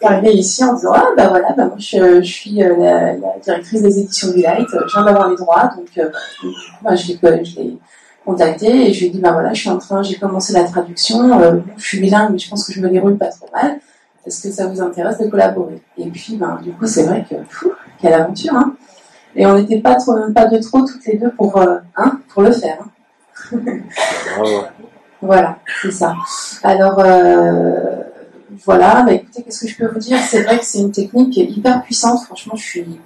[0.05, 4.31] arrivée, ici en disant Ah, ben voilà, ben moi je, suis la, directrice des éditions
[4.31, 6.09] du Light, je viens d'avoir les droits, donc, euh,
[6.43, 7.77] donc ben, je l'ai
[8.25, 10.63] contactée et je lui ai dit Ben voilà, je suis en train, j'ai commencé la
[10.63, 11.39] traduction,
[11.77, 13.79] je suis bilingue, mais je pense que je me déroule pas trop mal.
[14.25, 15.81] Est-ce que ça vous intéresse de collaborer?
[15.97, 17.35] Et puis, du coup, c'est vrai que,
[18.01, 18.73] quelle aventure, hein
[19.35, 22.19] Et on n'était pas trop, même pas de trop toutes les deux pour, euh, hein,
[22.29, 22.77] pour le faire.
[23.51, 23.57] Hein.
[25.21, 26.15] voilà, c'est ça.
[26.61, 28.01] Alors, euh,
[28.63, 30.19] voilà, bah, écoutez, qu'est-ce que je peux vous dire?
[30.19, 32.23] C'est vrai que c'est une technique hyper puissante.
[32.25, 32.99] Franchement, je suis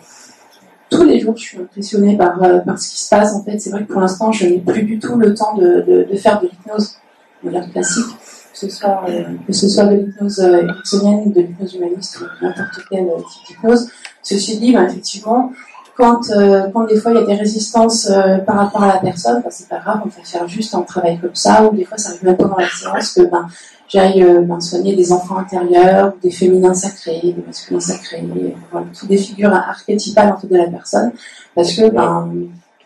[0.90, 3.34] tous les jours, je suis impressionnée par, euh, par ce qui se passe.
[3.34, 5.82] En fait, c'est vrai que pour l'instant, je n'ai plus du tout le temps de,
[5.82, 6.98] de, de faire de l'hypnose,
[7.44, 8.06] va dire classique,
[8.52, 9.06] que ce soit,
[9.46, 13.90] que ce soit de l'hypnose ericksonienne, de l'hypnose humaniste ou n'importe quel type d'hypnose.
[14.24, 15.52] Ceci dit, bah, effectivement,
[15.98, 19.00] quand, euh, quand des fois il y a des résistances euh, par rapport à la
[19.00, 21.86] personne, bah, c'est pas grave, on peut faire juste un travail comme ça, ou des
[21.86, 23.48] fois ça arrive même pendant la séance que ben,
[23.90, 28.24] j'aille euh, ben, soigner des enfants intérieurs, des féminins sacrés, des masculins sacrés,
[28.72, 31.12] voilà, toutes des figures archétypales en fait, de la personne,
[31.56, 32.32] parce que ben,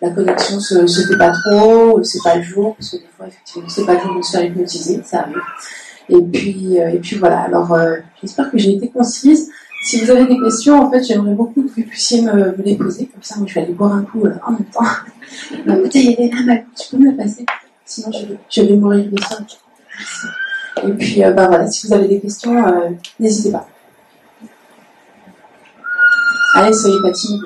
[0.02, 3.28] la connexion se, se fait pas trop, c'est pas le jour, parce que des fois
[3.28, 5.36] effectivement c'est pas le jour de se faire hypnotiser, ça arrive.
[6.10, 9.50] Et puis, euh, et puis voilà, alors euh, j'espère que j'ai été concise.
[9.84, 12.76] Si vous avez des questions, en fait, j'aimerais beaucoup que vous puissiez me, me les
[12.76, 14.82] poser, comme ça moi je vais aller boire un coup euh, en même temps.
[15.66, 17.46] Ma bouteille elle est là, ma- tu peux me la passer
[17.86, 19.46] Sinon je vais, je vais mourir de faim.
[20.88, 22.90] Et puis, euh, bah voilà, si vous avez des questions, euh,
[23.20, 23.68] n'hésitez pas.
[26.56, 27.42] Allez, soyez pas timide.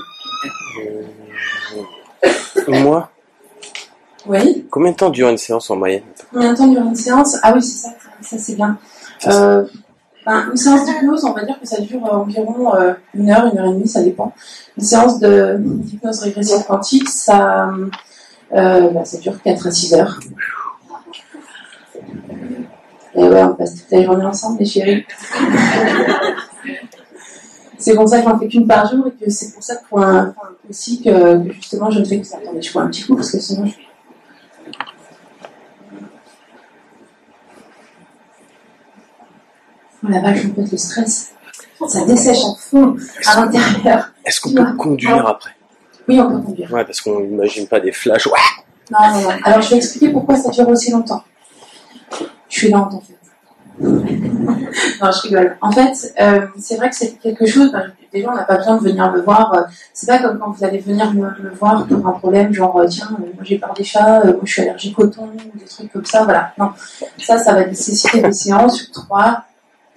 [2.68, 3.10] Moi?
[4.28, 4.66] Oui.
[4.70, 6.04] Combien de temps dure une séance en moyenne?
[6.34, 7.38] Combien de temps dure une séance?
[7.44, 7.90] Ah oui, c'est ça,
[8.22, 8.78] ça c'est bien.
[10.28, 13.60] Une séance d'hypnose, on va dire que ça dure euh, environ euh, une heure, une
[13.60, 14.34] heure et demie, ça dépend.
[14.78, 17.70] Une séance d'hypnose régressive quantique, ça,
[18.52, 20.20] ben, ça dure 4 à 6 heures.
[23.16, 25.06] Et ouais, on passe toute la journée ensemble, les chéris.
[27.78, 29.88] C'est pour ça que j'en fais qu'une par jour et que c'est pour ça que
[29.88, 30.34] pour un,
[30.68, 32.38] aussi que, justement je ne fais que ça.
[32.38, 33.74] Attendez, je bois un petit coup parce que sinon je
[40.06, 41.32] Oh la vache, en fait, le stress,
[41.88, 42.96] ça dessèche en fond
[43.26, 44.12] à l'intérieur.
[44.24, 45.52] Est-ce qu'on peut conduire après?
[46.08, 46.72] Oui, on peut conduire.
[46.72, 48.28] Ouais, parce qu'on n'imagine pas des flashs.
[48.28, 48.34] Ouais.
[48.92, 49.30] Non, non, non.
[49.44, 51.24] Alors, je vais expliquer pourquoi ça dure aussi longtemps.
[52.50, 53.16] Je suis lente, en fait.
[53.82, 55.58] non, je rigole.
[55.62, 58.78] En fait, euh, c'est vrai que c'est quelque chose, ben, déjà, on n'a pas besoin
[58.78, 59.66] de venir me voir.
[59.94, 62.88] C'est pas comme quand vous allez venir me, me voir pour un problème, genre, euh,
[62.88, 65.66] tiens, euh, moi j'ai peur des chats, euh, moi je suis allergique au thon, des
[65.66, 66.54] trucs comme ça, voilà.
[66.58, 66.72] Non.
[67.18, 69.44] Ça, ça va nécessiter des séances sur 3,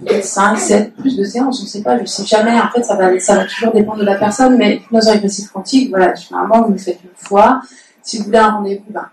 [0.06, 2.58] 5, 7, plus de séances, on ne sait pas, je ne sais jamais.
[2.60, 5.90] En fait, ça va, ça va toujours dépendre de la personne, mais hypnose régressive quantique,
[5.90, 7.60] voilà, généralement, vous le faites une fois.
[8.02, 9.06] Si vous voulez un rendez-vous, ben,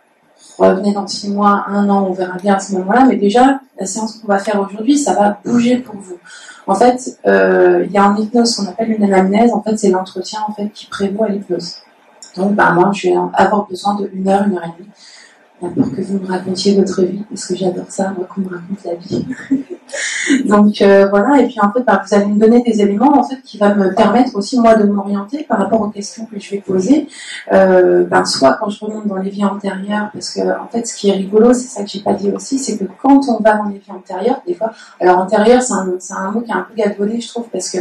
[0.58, 3.06] revenez dans 6 mois, 1 an, on verra bien à ce moment-là.
[3.08, 6.18] Mais déjà, la séance qu'on va faire aujourd'hui, ça va bouger pour vous.
[6.68, 9.52] En fait, euh, il y a en hypnose qu'on appelle une anamnèse.
[9.54, 11.78] En fait, c'est l'entretien en fait, qui prévaut à l'hypnose.
[12.38, 14.90] Donc, ben, moi, je vais avoir besoin de une heure, une heure et demie
[15.60, 18.84] pour que vous me racontiez votre vie, parce que j'adore ça, moi, qu'on me raconte
[18.84, 19.26] la vie.
[20.46, 23.24] Donc euh, voilà, et puis en fait, bah, vous allez me donner des éléments en
[23.24, 26.52] fait qui va me permettre aussi moi de m'orienter par rapport aux questions que je
[26.52, 27.08] vais poser.
[27.52, 30.96] Euh, ben, soit quand je remonte dans les vies antérieures, parce que en fait, ce
[30.96, 33.58] qui est rigolo, c'est ça que j'ai pas dit aussi, c'est que quand on va
[33.58, 36.66] dans les vies antérieures, des fois, alors antérieur, c'est un, un mot qui est un
[36.68, 37.80] peu galvaudé, je trouve, parce que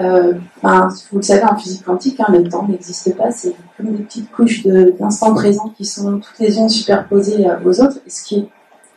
[0.00, 3.94] euh, ben, vous le savez, en physique quantique, hein, le temps n'existe pas, c'est comme
[3.96, 7.98] des petites couches d'instants présents qui sont toutes les unes superposées aux autres.
[8.06, 8.48] Et ce qui est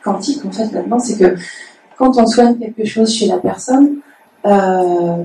[0.02, 1.36] quantique, en fait, là-dedans, c'est que
[1.96, 3.96] quand on soigne quelque chose chez la personne,
[4.46, 5.24] euh,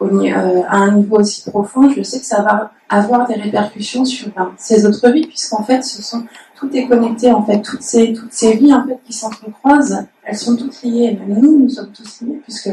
[0.00, 4.04] au euh, à un niveau aussi profond, je sais que ça va avoir des répercussions
[4.04, 6.24] sur ben, ses autres vies, puisqu'en fait, ce sont,
[6.56, 10.36] tout est connecté, en fait, toutes ces, toutes ces vies, en fait, qui s'entrecroisent, elles
[10.36, 12.70] sont toutes liées, même nous, nous sommes tous liés, puisque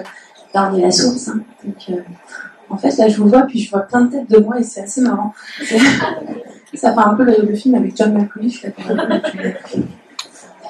[0.54, 1.40] ben, on est la source, hein.
[1.64, 2.02] Donc, euh,
[2.70, 4.64] en fait, là, je vous vois, puis je vois plein de têtes de moi, et
[4.64, 5.34] c'est assez marrant.
[6.74, 8.28] Ça fait un peu le, le film avec John le-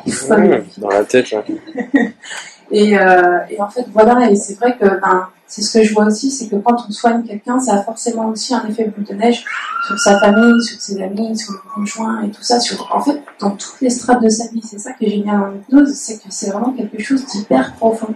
[0.05, 1.33] Mmh, dans la tête.
[2.71, 5.93] et, euh, et en fait, voilà, et c'est vrai que ben, c'est ce que je
[5.93, 9.05] vois aussi, c'est que quand on soigne quelqu'un, ça a forcément aussi un effet boule
[9.05, 9.45] de neige
[9.85, 13.21] sur sa famille, sur ses amis, sur le conjoint et tout ça, sur, en fait,
[13.39, 14.61] dans toutes les strates de sa vie.
[14.63, 18.15] C'est ça qui est génial en hypnose, c'est que c'est vraiment quelque chose d'hyper profond,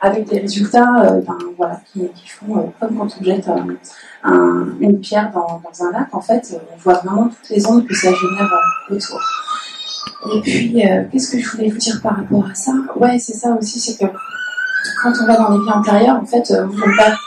[0.00, 3.74] avec des résultats euh, ben, voilà, qui, qui font euh, comme quand on jette euh,
[4.22, 7.84] un- une pierre dans, dans un lac, en fait, on voit vraiment toutes les ondes
[7.86, 8.50] que ça génère
[8.88, 9.20] autour.
[10.32, 12.72] Et puis, euh, qu'est-ce que je voulais vous dire par rapport à ça?
[12.96, 14.10] Ouais, c'est ça aussi, c'est que
[15.02, 17.18] quand on va dans les vies antérieures, en fait, euh, mon père,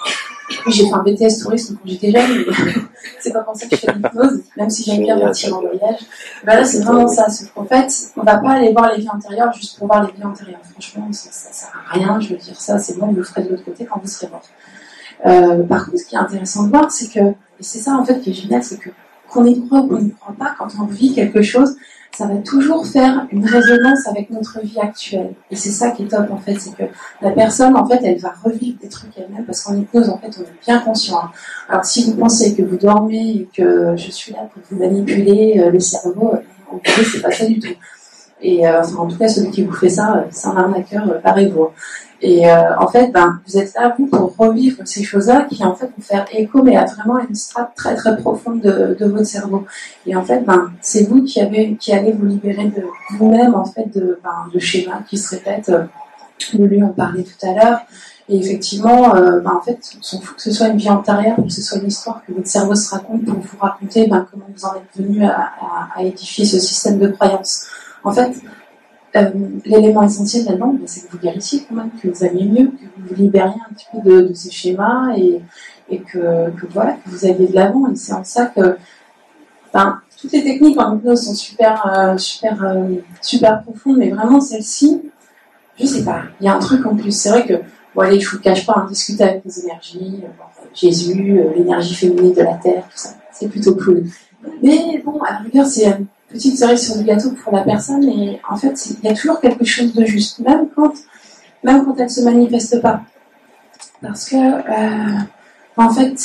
[0.66, 2.74] oui, j'ai fait un BTS tourisme quand j'étais jeune, mais
[3.20, 6.00] c'est pas pour ça que je fais l'hypnose, même si j'aime bien partir en voyage.
[6.46, 7.88] Ben là, c'est vraiment ça, c'est qu'en fait,
[8.18, 10.62] on va pas aller voir les vies antérieures juste pour voir les vies antérieures.
[10.72, 13.44] Franchement, ça, ça sert à rien, je veux dire ça, c'est bon, vous le ferez
[13.44, 14.44] de l'autre côté quand vous serez mort.
[15.26, 18.06] Euh, par contre, ce qui est intéressant de voir, c'est que, et c'est ça en
[18.06, 18.90] fait qui est génial, c'est que
[19.30, 21.76] qu'on y croit ou qu'on n'y croit pas, quand on vit quelque chose,
[22.16, 25.34] ça va toujours faire une résonance avec notre vie actuelle.
[25.50, 26.84] Et c'est ça qui est top en fait, c'est que
[27.22, 30.32] la personne en fait elle va revivre des trucs elle-même parce qu'en hypnose en fait
[30.38, 31.18] on est bien conscient.
[31.18, 31.32] Hein.
[31.70, 35.60] Alors si vous pensez que vous dormez et que je suis là pour vous manipuler
[35.60, 36.36] euh, le cerveau,
[36.72, 37.74] en fait c'est pas ça du tout.
[38.44, 41.20] Et euh, en tout cas celui qui vous fait ça, euh, c'est un arnaqueur, euh,
[41.20, 41.70] pareil-vous.
[42.22, 45.76] Et euh, en fait, ben, vous êtes là, vous, pour revivre ces choses-là qui, en
[45.76, 49.66] fait, vont faire écho, mais à vraiment une strate très, très profonde de, votre cerveau.
[50.06, 52.86] Et en fait, ben, c'est vous qui, avez, qui allez vous libérer de
[53.18, 55.72] vous-même, en fait, de, ben, de schémas qui se répètent.
[56.54, 57.80] De lui, on parlait tout à l'heure.
[58.30, 61.36] Et effectivement, euh, ben, en fait, on s'en fout que ce soit une vie antérieure
[61.36, 64.46] que ce soit une histoire que votre cerveau se raconte pour vous raconter ben, comment
[64.56, 67.68] vous en êtes venu à édifier ce système de croyances.
[68.04, 68.36] En fait,
[69.16, 69.30] euh,
[69.66, 72.86] l'élément essentiel là-dedans, ben, c'est que vous guérissiez quand même, que vous alliez mieux, que
[72.98, 75.42] vous vous libériez un petit peu de, de ces schémas et,
[76.00, 77.90] que, voilà, que vous alliez de l'avant.
[77.92, 78.78] Et c'est en ça que
[79.72, 84.42] ben, toutes les techniques en hypnose sont super, euh, super, euh, super profondes, mais vraiment
[84.42, 85.02] celle-ci,
[85.80, 87.12] je sais pas, il y a un truc en plus.
[87.12, 87.54] C'est vrai que,
[87.94, 90.24] bon allez, je vous cache pas, hein, discuter avec les énergies,
[90.74, 94.06] Jésus, l'énergie féminine de la Terre, tout ça, c'est plutôt cool.
[94.62, 95.86] Mais bon, à la rigueur, c'est
[96.34, 99.40] petite cerise sur le gâteau pour la personne et en fait il y a toujours
[99.40, 100.94] quelque chose de juste même quand
[101.98, 103.02] elle se manifeste pas.
[104.02, 105.20] Parce que euh,
[105.78, 106.16] en fait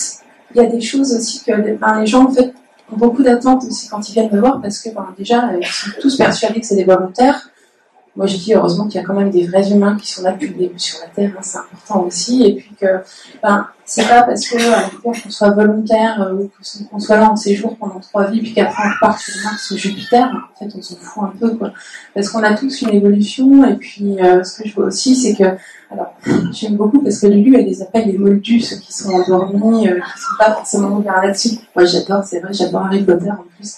[0.54, 2.52] il y a des choses aussi que ben, les gens en fait
[2.90, 5.90] ont beaucoup d'attentes aussi quand ils viennent me voir parce que ben, déjà ils sont
[6.00, 7.50] tous persuadés que c'est des volontaires
[8.18, 10.32] moi je dis heureusement qu'il y a quand même des vrais humains qui sont là
[10.32, 12.86] depuis le début sur la Terre, hein, c'est important aussi, et puis que
[13.40, 16.50] ben, c'est pas parce que qu'on soit volontaire euh, ou
[16.90, 19.76] qu'on soit là en séjour pendant trois vies, puis qu'après on part sur Mars ou
[19.76, 21.72] Jupiter, en fait on s'en fout un peu, quoi.
[22.12, 25.36] Parce qu'on a tous une évolution, et puis euh, ce que je vois aussi, c'est
[25.36, 25.56] que,
[25.92, 26.12] alors
[26.50, 29.94] j'aime beaucoup parce que Lulu elle les appelle les moldus, ceux qui sont endormis, euh,
[29.94, 31.50] qui sont pas forcément ouverts là-dessus.
[31.76, 33.76] Moi j'adore, c'est vrai, j'adore Harry Potter en plus.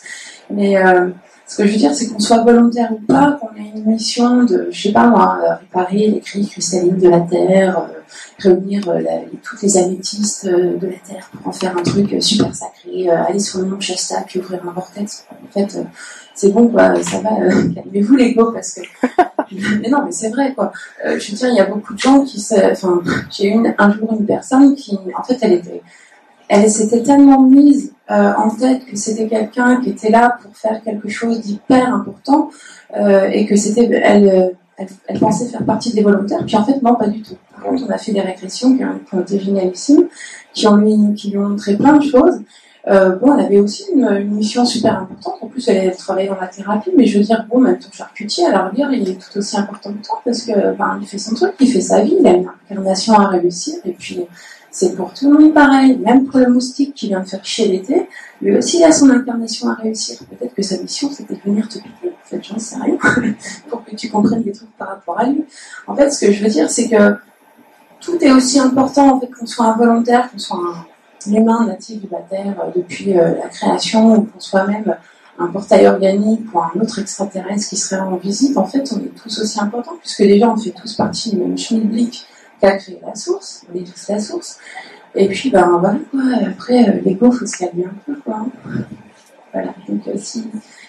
[0.49, 1.11] Mais euh,
[1.51, 4.45] ce que je veux dire, c'est qu'on soit volontaire ou pas, qu'on ait une mission
[4.45, 7.99] de, je sais pas moi, réparer les cris cristallines de la Terre, euh,
[8.39, 9.01] réunir euh,
[9.43, 13.11] toutes les améthystes euh, de la Terre pour en faire un truc euh, super sacré,
[13.11, 15.27] euh, aller sur le mont Shasta puis ouvrir un vortex.
[15.33, 15.83] En fait, euh,
[16.37, 17.31] c'est bon quoi, ça va,
[17.75, 18.83] calmez-vous l'ego parce que.
[19.83, 20.71] mais non, mais c'est vrai quoi.
[21.05, 22.41] je veux dire, il y a beaucoup de gens qui.
[22.71, 25.83] Enfin, j'ai eu un jour une personne qui, en fait, elle était
[26.51, 30.83] elle s'était tellement mise euh, en tête que c'était quelqu'un qui était là pour faire
[30.83, 32.51] quelque chose d'hyper important
[32.97, 36.83] euh, et que c'était elle, elle, elle, pensait faire partie des volontaires puis en fait
[36.83, 40.09] non pas du tout par contre on a fait des régressions qui ont, été génialissimes
[40.53, 42.41] qui, ont lui, qui lui ont montré plein de choses
[42.89, 45.35] euh, bon, elle avait aussi une, mission super importante.
[45.43, 48.45] En plus, elle, travaillait dans la thérapie, mais je veux dire, bon, même ton charcutier,
[48.51, 51.35] la rigueur, il est tout aussi important que toi parce que, ben, il fait son
[51.35, 54.21] truc, il fait sa vie, il a une incarnation à réussir, et puis,
[54.71, 58.09] c'est pour tout le monde pareil, même pour le moustique qui vient faire chier l'été,
[58.41, 60.19] lui aussi il a son incarnation à réussir.
[60.31, 62.09] Peut-être que sa mission c'était de venir te piquer.
[62.09, 62.97] En fait, j'en sais rien,
[63.69, 65.45] pour que tu comprennes des trucs par rapport à lui.
[65.89, 67.17] En fait, ce que je veux dire, c'est que
[68.01, 70.59] tout est aussi important, qu'on soit involontaire, qu'on soit
[71.27, 74.97] un humain natif de la Terre euh, depuis euh, la création, ou qu'on soit même
[75.39, 79.15] un portail organique ou un autre extraterrestre qui serait en visite, en fait, on est
[79.23, 82.27] tous aussi importants, puisque déjà on fait tous partie du même schmilblick
[82.61, 84.59] qui a créé la source, on est tous la source.
[85.15, 88.47] Et puis, ben voilà quoi, après, euh, l'ego, faut se calmer un peu quoi.
[89.53, 90.45] Voilà, donc euh, si,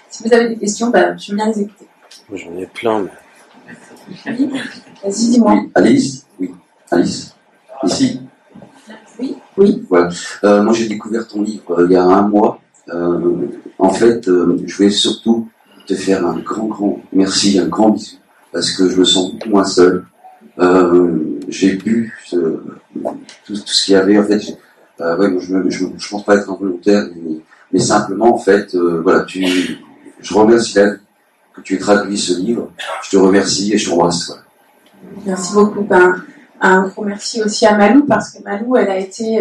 [0.10, 1.88] si vous avez des questions, ben, je veux bien les écouter.
[2.34, 3.10] J'en ai plein, mais.
[4.28, 4.50] Oui,
[5.04, 5.54] vas-y, dis-moi.
[5.54, 5.72] Oui.
[5.74, 6.52] Alice Oui.
[6.92, 7.36] Alice
[7.84, 8.22] Ici
[9.20, 9.36] Oui.
[9.58, 9.86] Oui.
[9.90, 10.10] Voilà.
[10.44, 12.60] Euh, moi, j'ai découvert ton livre euh, il y a un mois.
[12.90, 13.48] Euh,
[13.80, 15.50] en fait, je voulais surtout
[15.88, 18.18] te faire un grand, grand merci, un grand bisou,
[18.52, 20.06] parce que je me sens beaucoup moins seul.
[20.60, 22.36] Euh, j'ai bu ce,
[23.46, 24.18] tout, ce qu'il y avait.
[24.18, 24.42] En fait,
[25.00, 27.38] euh, ouais, je, ne pense pas être involontaire, mais,
[27.72, 29.46] mais simplement, en fait, euh, voilà, tu,
[30.22, 30.96] je remercie la
[31.54, 32.72] que tu aies traduit ce livre.
[33.04, 34.28] Je te remercie et je t'embrasse.
[34.28, 34.44] Voilà.
[35.26, 35.82] Merci beaucoup.
[35.82, 36.24] Ben,
[36.64, 39.40] un gros merci aussi à Malou parce que Malou, elle a été.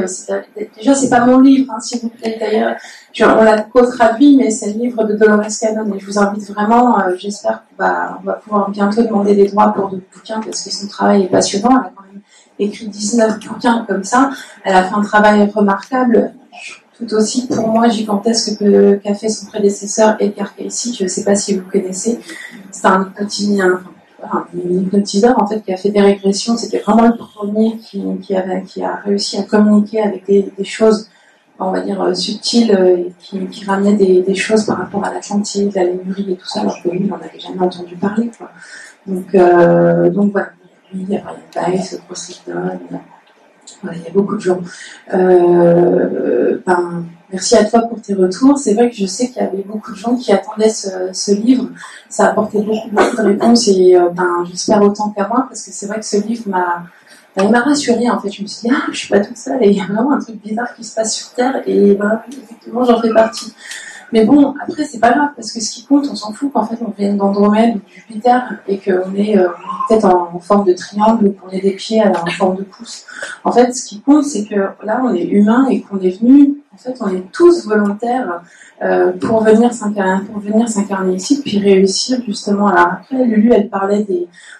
[0.76, 2.38] déjà, c'est pas mon livre, hein, s'il vous plaît.
[2.40, 2.76] D'ailleurs,
[3.20, 5.94] on l'a co-traduit, mais c'est le livre de Dolores Cannon.
[5.94, 6.98] Et je vous invite vraiment.
[6.98, 10.62] Euh, J'espère qu'on va, on va pouvoir bientôt demander des droits pour d'autres bouquins parce
[10.62, 11.70] que son travail est passionnant.
[11.70, 12.22] Elle a quand même
[12.58, 14.30] écrit 19 bouquins comme ça.
[14.64, 16.32] Elle a fait un travail remarquable.
[16.98, 20.96] Tout aussi pour moi gigantesque que qu'a fait son prédécesseur Edgar Cayce.
[20.96, 22.18] Je ne sais pas si vous connaissez.
[22.70, 23.99] C'est un hypnotiseur, un
[24.54, 26.56] hypnotiseur en fait qui a fait des régressions.
[26.56, 31.08] C'était vraiment le premier qui, a réussi à communiquer avec des, choses,
[31.58, 35.84] on va dire subtiles, et qui, qui ramenaient des, choses par rapport à l'Atlantide, la
[35.84, 38.30] Lémurie et tout ça, alors que lui, on n'avait jamais entendu parler.
[39.34, 40.50] Euh, donc voilà.
[40.92, 41.22] Il y a
[41.54, 43.04] Brian Poseidon, Voilà,
[43.92, 44.60] il y a beaucoup de gens.
[45.14, 48.58] Euh, ben, merci à toi pour tes retours.
[48.58, 51.32] C'est vrai que je sais qu'il y avait beaucoup de gens qui attendaient ce, ce
[51.32, 51.68] livre.
[52.08, 55.62] Ça a apporté beaucoup, beaucoup de réponses et euh, ben, j'espère autant qu'à moi parce
[55.62, 56.84] que c'est vrai que ce livre m'a
[57.36, 58.30] ben, il m'a rassurée en fait.
[58.30, 60.12] Je me suis dit, ah, je suis pas toute seule et il y a vraiment
[60.12, 63.52] un truc bizarre qui se passe sur Terre et ben, effectivement, j'en fais partie.
[64.12, 66.64] Mais bon, après, c'est pas grave, parce que ce qui compte, on s'en fout qu'en
[66.64, 69.48] fait, on vienne d'Andromède ou de Jupiter et qu'on est euh,
[69.88, 73.04] peut-être en, forme de triangle ou qu'on ait des pieds en forme de pouce.
[73.44, 74.54] En fait, ce qui compte, c'est que
[74.84, 78.42] là, on est humain et qu'on est venu, en fait, on est tous volontaires
[78.82, 82.68] euh, pour venir s'incarner, pour venir s'incarner ici, puis réussir justement.
[82.68, 84.06] Alors après, Lulu, elle parlait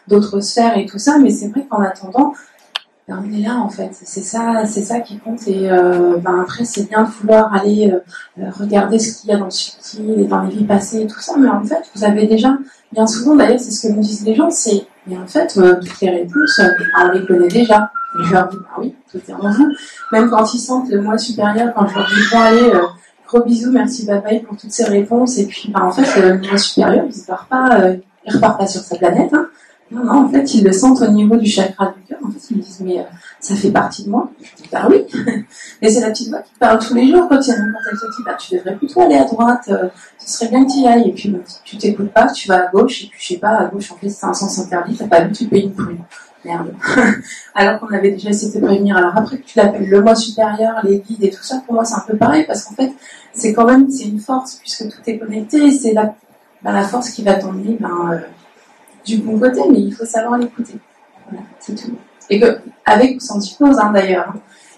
[0.08, 2.34] d'autres sphères et tout ça, mais c'est vrai qu'en attendant,
[3.18, 3.90] on est là en fait.
[3.92, 5.46] C'est ça, c'est ça qui compte.
[5.48, 9.38] Et euh, ben, après, c'est bien de vouloir aller euh, regarder ce qu'il y a
[9.38, 11.34] dans le subtil et dans les vies passées et tout ça.
[11.38, 12.56] Mais en fait, vous avez déjà,
[12.92, 15.80] bien souvent d'ailleurs, c'est ce que me disent les gens, c'est, mais en fait, euh,
[15.80, 16.60] toutes les réponses,
[16.98, 17.90] on les connaît déjà.
[18.20, 19.68] Et je leur dis, bah oui, tout est en vous.
[20.12, 22.72] Même quand ils sentent le moi supérieur, quand je leur dis, bon allez,
[23.26, 25.38] gros bisous, merci bye pour toutes ces réponses.
[25.38, 27.80] Et puis, ben, en fait, le moi supérieur, il ne repart pas,
[28.26, 29.32] repart pas sur sa planète.
[29.32, 29.46] Hein.
[29.90, 32.18] Non, non, en fait, ils le sentent au niveau du chakra du cœur.
[32.24, 33.04] En fait, ils me disent, mais euh,
[33.40, 34.30] ça fait partie de moi.
[34.40, 35.04] Je dis, bah oui.
[35.82, 37.90] Mais c'est la petite voix qui parle tous les jours quand, il y a, quand
[37.90, 39.88] elle te dit, bah, tu devrais plutôt aller à droite, euh,
[40.18, 41.08] ce serait bien que tu y ailles.
[41.08, 43.56] Et puis, bah, tu t'écoutes pas, tu vas à gauche, et puis, je sais pas,
[43.56, 45.98] à gauche, en fait, c'est un sens interdit, t'as pas vu, tu payes une prune.
[46.44, 46.72] Merde.
[47.54, 48.96] Alors qu'on avait déjà essayé de prévenir.
[48.96, 51.96] Alors après tu l'appelles le moi supérieur, les guides et tout ça, pour moi, c'est
[51.96, 52.92] un peu pareil, parce qu'en fait,
[53.34, 56.14] c'est quand même, c'est une force, puisque tout est connecté, c'est la,
[56.62, 58.18] bah, la force qui va t'emmener, ben, euh,
[59.04, 60.74] du bon côté, mais il faut savoir l'écouter.
[61.28, 61.96] Voilà, c'est tout.
[62.28, 64.34] Et que, avec ou sans hypnose, hein, d'ailleurs.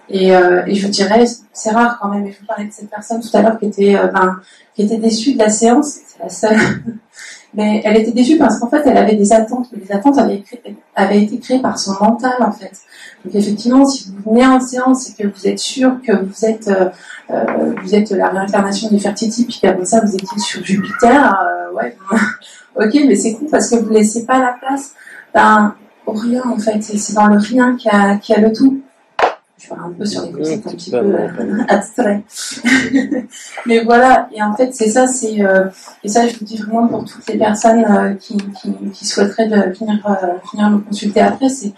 [0.08, 2.90] Et, euh, et, je dirais, c'est rare quand même, et je vous parlais de cette
[2.90, 4.40] personne tout à l'heure qui était, euh, ben,
[4.74, 6.58] qui était déçue de la séance, c'est la seule.
[7.54, 11.22] mais elle était déçue parce qu'en fait, elle avait des attentes, mais les attentes avaient,
[11.22, 12.72] été créées par son mental, en fait.
[13.24, 16.68] Donc effectivement, si vous venez en séance et que vous êtes sûr que vous êtes,
[16.68, 16.88] euh,
[17.30, 21.76] euh vous êtes la réincarnation de Fertiti, puis qu'après ça, vous étiez sur Jupiter, euh,
[21.76, 21.96] ouais,
[22.76, 24.94] Ok, mais c'est cool parce que vous ne laissez pas la place
[25.34, 25.74] ben,
[26.06, 26.82] au rien en fait.
[26.82, 28.80] C'est dans le rien qu'il y, a le tout.
[29.58, 32.22] Je parle un peu sur les concepts un petit peu euh, abstraits.
[33.66, 35.66] mais voilà, et en fait c'est ça, c'est euh,
[36.02, 39.48] et ça je vous dis vraiment pour toutes les personnes euh, qui, qui, qui, souhaiteraient
[39.48, 40.00] de venir,
[40.52, 41.72] venir me consulter après, c'est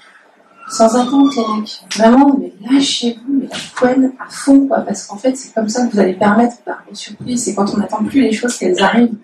[0.69, 1.81] sans attendre les mecs.
[1.97, 5.87] Vraiment, mais lâchez-vous, mais la poêle à fond, quoi, parce qu'en fait, c'est comme ça
[5.87, 7.45] que vous allez permettre bah, aux surprises.
[7.45, 9.15] C'est quand on n'attend plus les choses qu'elles arrivent.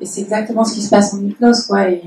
[0.00, 1.88] Et c'est exactement ce qui se passe en hypnose, quoi.
[1.90, 2.02] Et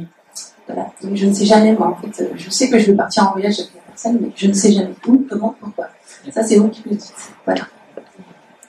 [0.68, 0.92] voilà.
[1.04, 3.32] Donc, je ne sais jamais, moi, en fait, je sais que je vais partir en
[3.34, 5.90] voyage avec la personne, mais je ne sais jamais où, comment, pourquoi.
[6.32, 7.14] Ça, c'est vous qui le dites.
[7.46, 7.68] Voilà.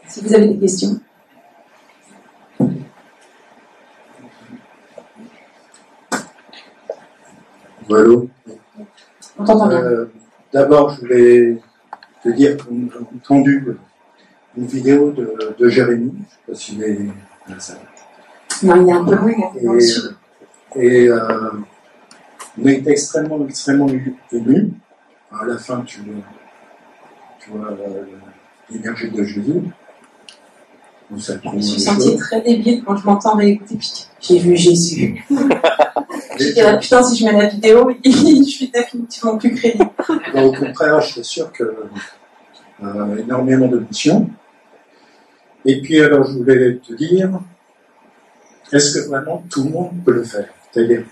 [0.09, 1.01] Si vous avez des questions.
[7.89, 8.09] Voilà.
[9.39, 9.83] On t'entend bien.
[9.83, 10.07] Euh,
[10.53, 11.59] D'abord, je voulais
[12.23, 13.75] te dire qu'on a entendu
[14.57, 16.13] une vidéo de, de Jérémy.
[16.13, 16.99] Je ne sais pas s'il est.
[18.63, 19.33] Non, il est un peu loin.
[20.77, 21.51] Et, euh,
[22.61, 23.89] on a été extrêmement, extrêmement
[24.33, 24.73] ému.
[25.31, 26.01] À la fin, tu,
[27.41, 27.77] tu vois
[28.71, 29.63] l'énergie de Jésus.
[31.11, 33.79] je me suis senti très débile quand je m'entends réécouter.
[34.21, 35.25] J'ai vu Jésus.
[36.39, 39.91] J'étais là, putain, si je mets la vidéo, je suis définitivement plus crédible.
[40.35, 41.65] au contraire, je suis sûr que
[42.83, 44.29] euh, énormément d'émotions.
[45.65, 47.41] Et puis, alors, je voulais te dire,
[48.73, 50.49] est-ce que vraiment tout le monde peut le faire?
[50.71, 51.05] C'est-à-dire,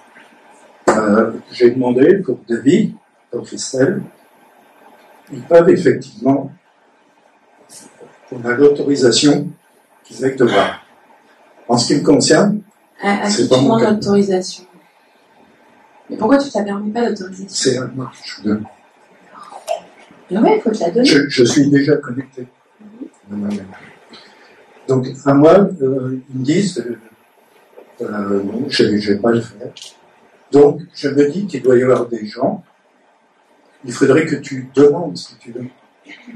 [0.89, 2.95] euh, j'ai demandé pour David,
[3.31, 4.03] pour Christelle,
[5.33, 6.51] ils peuvent effectivement,
[8.33, 9.49] on a l'autorisation
[10.05, 10.85] qu'ils aient de voir.
[11.69, 12.63] En ce qui me concerne,
[13.29, 14.65] c'est pas mon l'autorisation.
[16.09, 18.65] Mais pourquoi tu ne permis pas l'autorisation C'est à moi que je vous donne.
[20.33, 21.07] Oui, il faut te la donner.
[21.07, 22.47] Je, suis déjà connecté.
[24.89, 26.99] Donc, à moi, euh, ils me disent, euh,
[28.03, 29.69] euh, non, je ne vais pas le faire.
[30.53, 32.63] Donc, je me dis qu'il doit y avoir des gens,
[33.85, 35.67] il faudrait que tu demandes ce que tu veux.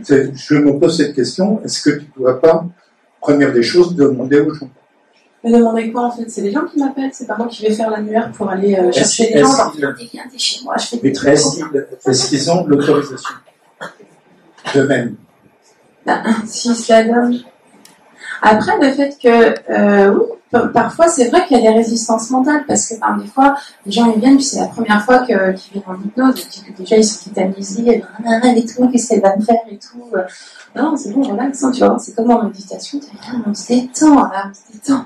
[0.00, 2.64] Je me pose cette question, est-ce que tu ne dois pas,
[3.20, 4.70] première des choses, demander aux gens?
[5.42, 6.30] Mais demander quoi en fait?
[6.30, 8.90] C'est les gens qui m'appellent, c'est pas moi qui vais faire l'annuaire pour aller euh,
[8.92, 9.72] chercher les gens.
[9.76, 13.34] Viens chez moi, je fais des Est-ce qu'ils ont l'autorisation?
[14.74, 15.16] De même
[16.06, 17.40] ben, Si cela donne.
[18.40, 20.24] Après, le fait que, euh, oui,
[20.72, 23.54] parfois, c'est vrai qu'il y a des résistances mentales parce que ben, des fois,
[23.86, 26.78] les gens ils viennent, puis c'est la première fois qu'ils viennent en hypnose, et que
[26.78, 28.04] déjà ils sont tétanisés, et
[28.56, 30.04] et tout, qu'est-ce qu'elle va me faire et tout.
[30.76, 33.00] Non, c'est bon, relax, hein, tu vois, c'est comme en méditation,
[33.46, 35.04] on se détend, là, on se détend.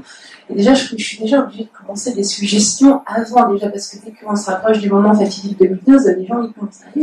[0.51, 4.12] Et déjà, je, suis déjà obligée de commencer des suggestions avant, déjà, parce que dès
[4.12, 6.99] qu'on se rapproche du moment fatidique de l'hypnose, les gens ils commencent à.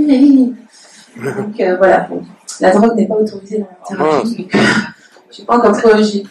[1.42, 2.10] Donc euh, voilà.
[2.60, 4.48] la drogue n'est pas autorisée dans la thérapie.
[5.32, 6.24] Je sais pas j'ai-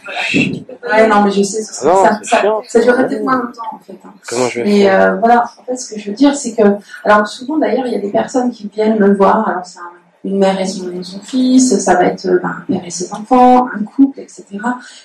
[0.87, 2.85] Ouais, non, mais je sais, ça, Ah non, ça, ça, chiant, ça ça.
[2.85, 3.99] durerait peut-être moins longtemps en fait.
[4.05, 4.12] hein.
[4.29, 6.53] Comment je vais Mais faire euh, voilà, en fait, ce que je veux dire, c'est
[6.55, 6.62] que,
[7.05, 9.49] alors souvent d'ailleurs, il y a des personnes qui viennent me voir.
[9.49, 9.83] Alors c'est un-
[10.27, 13.12] une mère et son, son fils, ça va être euh, ben, un père et ses
[13.12, 14.45] enfants, un couple, etc.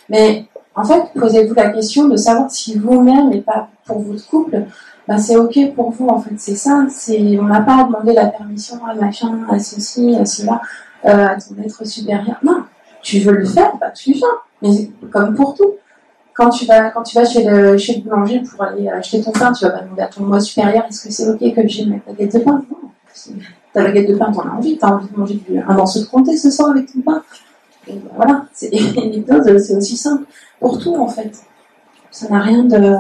[0.08, 0.46] Mais
[0.76, 4.64] en fait, posez-vous la question de savoir si vous-même et pas pour votre couple,
[5.10, 6.08] ben, c'est ok pour vous.
[6.08, 6.86] En fait, c'est ça.
[6.90, 10.62] C'est on n'a pas à demander la permission à machin, à ceci, à cela,
[11.06, 12.38] euh, à ton être supérieur.
[12.44, 12.64] Non,
[13.02, 14.26] tu veux le faire, bah tu le fais.
[14.62, 15.76] Mais comme pour tout
[16.40, 19.32] quand tu vas, quand tu vas chez le, chez le boulanger pour aller acheter ton
[19.32, 21.86] pain, tu vas pas demander à ton moi supérieur est-ce que c'est ok que j'ai
[21.86, 22.64] ma baguette de pain?
[22.72, 22.90] Non.
[23.74, 26.38] Ta baguette de pain, t'en as envie, t'as envie de manger un morceau de comté
[26.38, 27.22] ce soir avec ton pain.
[27.88, 28.72] Et ben voilà, c'est
[29.60, 30.24] c'est aussi simple
[30.62, 31.42] pour tout en fait.
[32.10, 32.96] Ça n'a rien de.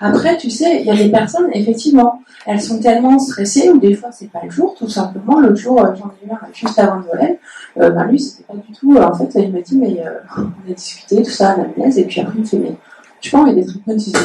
[0.00, 3.94] Après, tu sais, il y a des personnes, effectivement, elles sont tellement stressées, ou des
[3.94, 5.40] fois c'est pas le jour, tout simplement.
[5.40, 7.38] L'autre jour, euh, j'en ai eu un juste avant Noël.
[7.78, 8.94] Euh, ben lui, c'était pas du tout.
[8.96, 12.04] euh, en fait, il m'a dit, mais euh, on a discuté, tout ça messe, et
[12.04, 12.76] puis après, il me fait, mais
[13.22, 14.18] y a des trucs hypnotisés.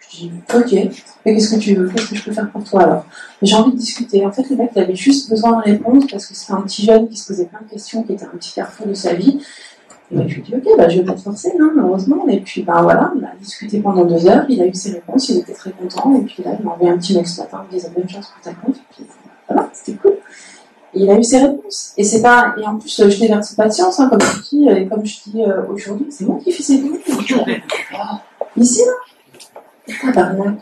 [0.00, 0.72] Je dis, ok,
[1.24, 1.88] mais qu'est-ce que tu veux?
[1.88, 3.06] Qu'est-ce que je peux faire pour toi alors?
[3.40, 4.26] J'ai envie de discuter.
[4.26, 6.84] En fait, le mec, il avait juste besoin de répondre parce que c'était un petit
[6.84, 9.40] jeune qui se posait plein de questions, qui était un petit carrefour de sa vie.
[10.12, 12.26] Et ben, je lui ai dit, ok, bah, je vais pas te forcer, hein, heureusement.
[12.28, 15.28] Et puis, ben voilà, on a discuté pendant deux heures, il a eu ses réponses,
[15.30, 16.14] il était très content.
[16.16, 18.08] Et puis là, il m'a envoyé un petit mail ce matin, il me disait, bonne
[18.08, 18.76] chance pour ta compte.
[18.76, 19.06] Et puis,
[19.48, 20.12] voilà, c'était cool.
[20.94, 21.94] Et il a eu ses réponses.
[21.96, 24.68] Et c'est pas, et en plus, je déverse pas de science, hein, comme je dis,
[24.68, 26.98] et comme je dis euh, aujourd'hui, c'est moi qui fais ces vidéos.
[28.56, 28.92] Ici, là.
[30.12, 30.58] Tabarnak.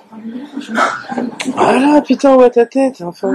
[1.56, 3.32] Voilà, putain, on voit ta tête, enfin.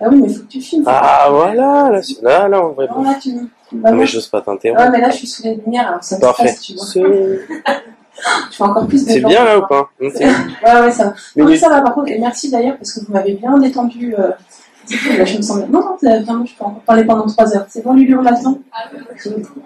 [0.00, 0.84] Ah oui, mais faut que tu filmes.
[0.86, 3.30] Ah, voilà, là, c'est- là, là, on voit Non, là, tu
[3.80, 4.90] vas Non, mais j'ose pas Ouais, t'interrompre.
[4.92, 6.48] mais là, je suis sous les lumières, alors ça me Parfait.
[6.48, 7.14] stresse, tu vois.
[8.50, 11.14] Je fais encore plus de C'est bien là ou pas Ouais, ouais, ça va.
[11.34, 14.14] Mais Non, ça va, par contre, et merci d'ailleurs, parce que vous m'avez bien détendu.
[14.16, 14.30] Euh...
[14.86, 15.66] c'est cool, là, je me sens bien.
[15.66, 17.66] Non, non, vraiment, je peux encore parler pendant trois heures.
[17.68, 18.58] C'est bon, Lulu, on a le temps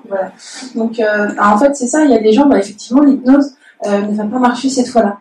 [0.09, 0.32] Voilà.
[0.74, 3.55] Donc, euh, alors, en fait, c'est ça, il y a des gens, bah, effectivement, l'hypnose
[3.86, 5.18] euh, ne va pas marcher cette fois-là.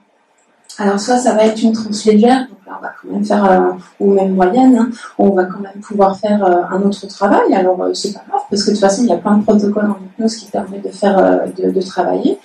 [0.79, 3.71] Alors, soit ça va être une transe légère, là, on va quand même faire, euh,
[3.99, 7.53] ou même moyenne, hein, on va quand même pouvoir faire euh, un autre travail.
[7.53, 9.43] Alors, euh, c'est pas grave, parce que de toute façon, il y a plein de
[9.43, 12.37] protocoles en hypnose qui permettent de faire, euh, de, travailler.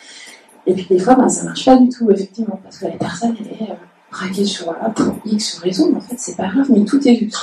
[0.67, 3.35] Et puis, des fois, ben, ça marche pas du tout, effectivement, parce que la personne,
[3.41, 3.73] elle est
[4.11, 7.17] braquée sur, voilà, pour X raison, mais en fait, c'est pas grave, mais tout est
[7.17, 7.39] juste.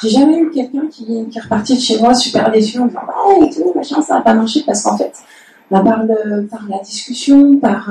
[0.00, 3.00] J'ai jamais eu quelqu'un qui, qui est reparti de chez moi super déçu en disant,
[3.28, 5.12] ouais, et tout, machin, ça va pas marcher, parce qu'en fait,
[5.70, 6.04] ben, par,
[6.68, 7.90] la discussion, par,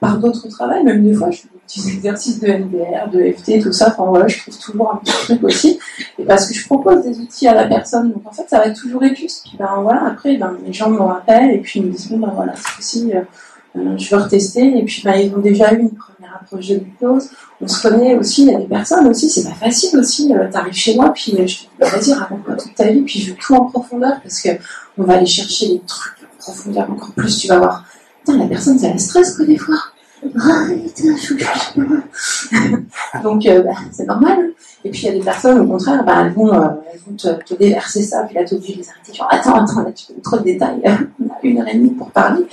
[0.00, 3.72] par d'autres travails, même des fois, je des petits exercices de NDR, de FT, tout
[3.72, 5.78] ça, enfin voilà, je trouve toujours un petit truc aussi,
[6.18, 8.70] et parce que je propose des outils à la personne, donc en fait, ça va
[8.70, 11.86] toujours être juste, puis ben voilà, après, ben, les gens me rappellent, et puis ils
[11.86, 15.32] me disent, bon, ben voilà, c'est aussi, euh, je veux retester, et puis ben, ils
[15.32, 17.30] ont déjà eu une première approche de l'hypnose,
[17.60, 20.50] on se connaît aussi, il y a des personnes aussi, c'est pas facile aussi, euh,
[20.50, 23.20] t'arrives chez moi, puis euh, je te dis, bah, vas-y, raconte-moi toute ta vie, puis
[23.20, 24.50] je veux tout en profondeur, parce que
[24.98, 27.84] on va aller chercher les trucs en profondeur encore plus, tu vas voir.
[28.18, 29.76] Putain, la personne, ça la stresse, quoi, des fois.
[33.22, 34.52] Donc, euh, bah, c'est normal.
[34.84, 36.68] Et puis, il y a des personnes, au contraire, bah, elles vont, euh,
[37.16, 39.14] te, déverser ça, puis là, t'es obligé de les arrêter.
[39.14, 40.82] Genre, attends, attends, là, tu fais trop de détails.
[41.20, 42.46] On a une heure et demie pour parler.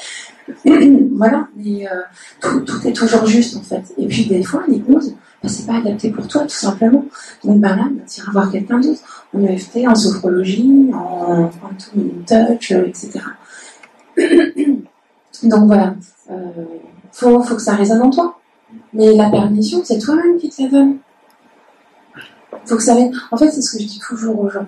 [1.12, 1.48] voilà.
[1.58, 2.02] Mais euh,
[2.42, 3.84] tout, est toujours juste, en fait.
[3.98, 7.04] Et puis, des fois, l'hypnose, bah, c'est pas adapté pour toi, tout simplement.
[7.44, 9.28] Donc, bah, là, bah, tu iras voir quelqu'un d'autre.
[9.36, 11.50] En EFT, en sophrologie, en, en
[12.26, 13.20] touch, etc.
[15.44, 15.94] Donc, voilà.
[17.12, 18.40] Faut, faut que ça résonne en toi.
[18.94, 20.98] Mais la permission, c'est toi-même qui te la donne.
[22.66, 23.14] Faut que ça vienne.
[23.32, 24.66] En fait, c'est ce que je dis toujours aux gens.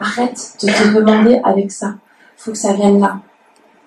[0.00, 1.94] Arrête de te demander avec ça.
[2.36, 3.20] Faut que ça vienne là.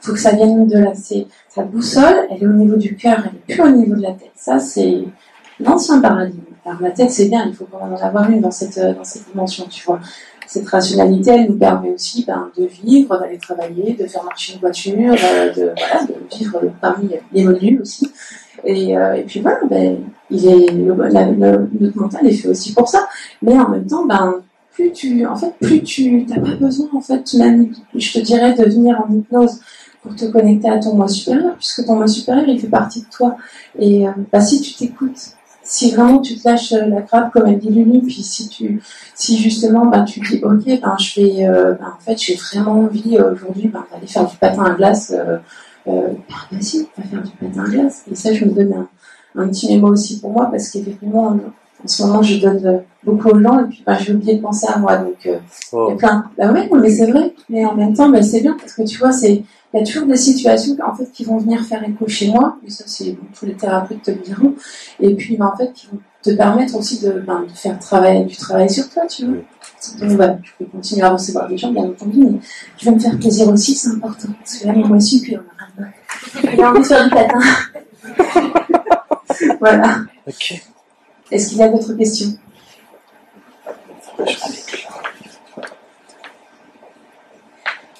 [0.01, 0.91] Faut que ça vienne de là.
[0.93, 4.01] C'est sa boussole, elle est au niveau du cœur, elle est plus au niveau de
[4.01, 4.31] la tête.
[4.35, 5.03] Ça, c'est
[5.59, 6.41] l'ancien paradigme.
[6.79, 9.65] La tête, c'est bien, il faut même en avoir une dans cette, dans cette dimension,
[9.69, 9.99] tu vois.
[10.47, 14.59] Cette rationalité, elle nous permet aussi ben, de vivre, d'aller travailler, de faire marcher une
[14.59, 15.73] voiture, euh, de,
[16.35, 18.09] vivre parmi les modules aussi.
[18.63, 19.97] Et, euh, puis voilà, ben,
[20.31, 23.07] notre mental est fait aussi pour ça.
[23.41, 24.41] Mais en même temps, ben,
[24.71, 28.53] plus tu, en fait, plus tu n'as pas besoin, en fait, même, je te dirais,
[28.53, 29.59] de venir en hypnose
[30.01, 33.07] pour te connecter à ton moi supérieur, puisque ton moi supérieur, il fait partie de
[33.11, 33.35] toi.
[33.77, 35.36] Et euh, bah, si tu t'écoutes,
[35.67, 38.81] si vraiment tu te lâches euh, la grappe, comme elle dit Lulu, puis si tu,
[39.13, 42.79] si justement, ben, tu dis, ok, ben, je vais, euh, ben, en fait, j'ai vraiment
[42.79, 45.37] envie euh, aujourd'hui ben, d'aller faire du patin à glace, euh,
[45.85, 46.15] ben,
[46.51, 48.03] vas-y, va faire du patin à glace.
[48.09, 51.37] Et ça, je me donne un, un petit mémo aussi pour moi, parce qu'effectivement,
[51.83, 54.41] en, ce moment, je donne euh, beaucoup aux gens, et puis ben, j'ai oublié de
[54.41, 55.37] penser à moi, donc euh,
[55.73, 56.29] il y a plein.
[56.37, 58.83] Bah ouais, non, mais c'est vrai, mais en même temps, ben, c'est bien, parce que
[58.83, 59.43] tu vois, c'est,
[59.73, 62.57] il y a toujours des situations en fait, qui vont venir faire écho chez moi,
[62.65, 64.53] et ça, c'est bon, tous les thérapeutes te le diront,
[64.99, 68.25] et puis ben, en fait, qui vont te permettre aussi de, ben, de faire travail,
[68.25, 69.35] du travail sur toi, tu vois.
[69.99, 72.39] Donc voilà, je peux continuer à recevoir des gens, bien entendu, mais
[72.77, 74.29] je vais me faire plaisir aussi, c'est important.
[74.39, 77.39] Parce que là, moi aussi, puis on a envie de faire du patin.
[79.59, 79.97] voilà.
[80.27, 80.61] Ok.
[81.29, 82.37] Est-ce qu'il y a d'autres questions?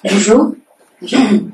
[0.04, 0.54] Bonjour.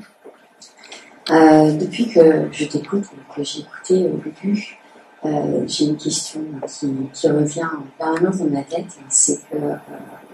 [1.31, 4.77] Euh, depuis que je t'écoute, que j'ai écouté au début,
[5.25, 8.85] euh, j'ai une question qui, revient en permanence dans ma tête.
[9.09, 9.75] C'est que euh,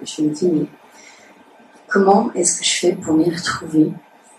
[0.04, 0.66] je me dis, mais
[1.88, 3.90] comment est-ce que je fais pour m'y retrouver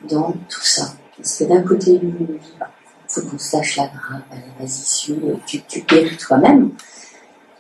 [0.06, 0.92] dans tout ça?
[1.16, 2.70] Parce que d'un côté, lui me dit, bah,
[3.08, 4.24] faut qu'on se lâche la grappe,
[4.60, 6.72] vas-y, tu, tu guéris toi-même.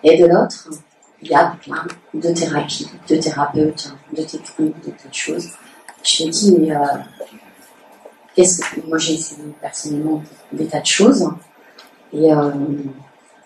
[0.04, 0.68] Et de l'autre,
[1.22, 5.50] il y a plein de thérapies, de thérapeutes, de techniques, de tas de choses.
[6.02, 6.80] Je me dis, mais euh,
[8.34, 10.22] qu'est-ce que moi j'ai essayé personnellement
[10.52, 11.28] des tas de choses
[12.12, 12.50] et, euh,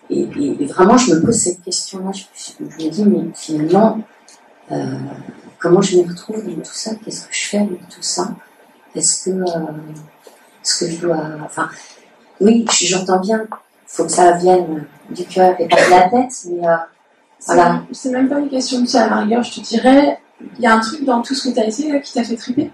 [0.09, 2.11] vraiment je me pose cette question-là.
[2.13, 3.99] Je, me dis, mais finalement,
[4.71, 4.97] euh,
[5.59, 6.95] comment je me retrouve dans tout ça?
[6.95, 8.29] Qu'est-ce que je fais avec tout ça?
[8.95, 11.69] Est-ce que, est-ce que je dois, enfin,
[12.41, 13.47] oui, j'entends bien.
[13.87, 16.75] Faut que ça vienne du cœur et pas de la tête, mais euh,
[17.45, 17.83] voilà.
[17.91, 20.19] C'est même pas une question de ça, à la rigueur, je te dirais,
[20.57, 22.23] il y a un truc dans tout ce que tu as essayé là, qui t'a
[22.23, 22.71] fait triper?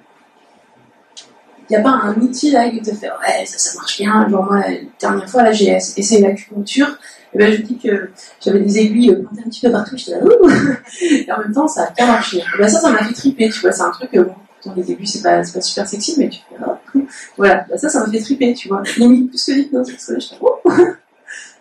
[1.70, 4.28] Il n'y a pas un outil là qui te fait ouais, ça, ça marche bien.
[4.30, 6.98] Genre, moi, la dernière fois, là, j'ai essayé l'acupuncture.
[7.34, 8.12] Et ben, je dis que
[8.42, 9.98] j'avais des aiguilles pointées un petit peu partout.
[9.98, 10.50] J'étais là, ouh
[11.02, 12.40] Et en même temps, ça a bien marché.
[12.40, 13.72] Et ben, ça, ça m'a fait triper, tu vois.
[13.72, 14.36] C'est un truc, bon,
[14.66, 17.00] dans les aiguilles, c'est pas, pas super sexy, mais tu fais, oh,
[17.38, 17.66] voilà.
[17.70, 18.84] Ben, ça, ça m'a fait triper, tu vois.
[18.98, 20.60] Limite plus que l'hypnose, parce que là, j'étais, oh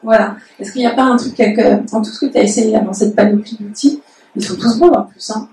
[0.03, 0.37] Voilà.
[0.59, 1.37] Est-ce qu'il n'y a pas un truc,
[1.93, 4.03] dans tout ce que tu as essayé dans cette panoplie d'outils,
[4.37, 5.49] ils sont tous bons en plus, hein.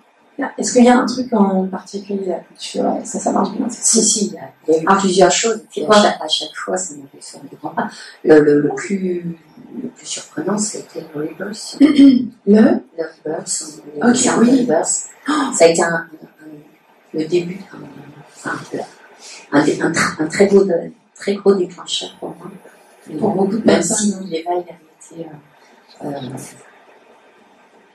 [0.58, 3.68] Est-ce qu'il y a un truc en particulier là, que tu ça, ça marche bien
[3.70, 5.62] Si, si, il y a, il y a eu plusieurs choses.
[5.76, 7.90] Et à, chaque, à chaque fois, ça me fait faire des grands pas.
[8.24, 9.38] Le, le, le, plus,
[9.84, 11.76] le plus surprenant, c'était le reverse.
[11.82, 11.88] Le
[12.58, 12.82] Le
[13.26, 13.82] reverse.
[14.02, 14.62] Le Ok, oui.
[14.62, 15.08] reverse.
[15.54, 16.08] Ça a été un, un,
[17.14, 17.60] le début,
[18.46, 20.66] un, un, un, un, très, beau,
[21.16, 22.48] très gros déclencheur pour moi.
[23.18, 24.28] Pour beaucoup de personnes.
[24.30, 24.66] l'éveil.
[25.14, 25.24] Euh,
[26.06, 26.12] euh,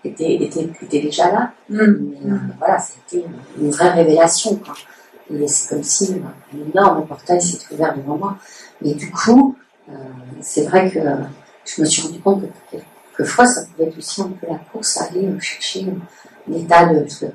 [0.04, 1.52] était, était, était, déjà là.
[1.68, 1.76] Mm.
[1.78, 3.24] Mais euh, voilà, c'était
[3.58, 4.56] une vraie révélation.
[4.56, 4.74] Quoi.
[5.30, 8.36] Et c'est comme si un énorme portail s'est ouvert devant moi.
[8.82, 9.56] Mais du coup,
[9.88, 9.92] euh,
[10.40, 11.00] c'est vrai que
[11.64, 12.76] je me suis rendu compte que
[13.16, 15.86] quelquefois, ça pouvait être aussi un peu la course à aller chercher
[16.48, 17.00] un état de...
[17.00, 17.26] Parce que,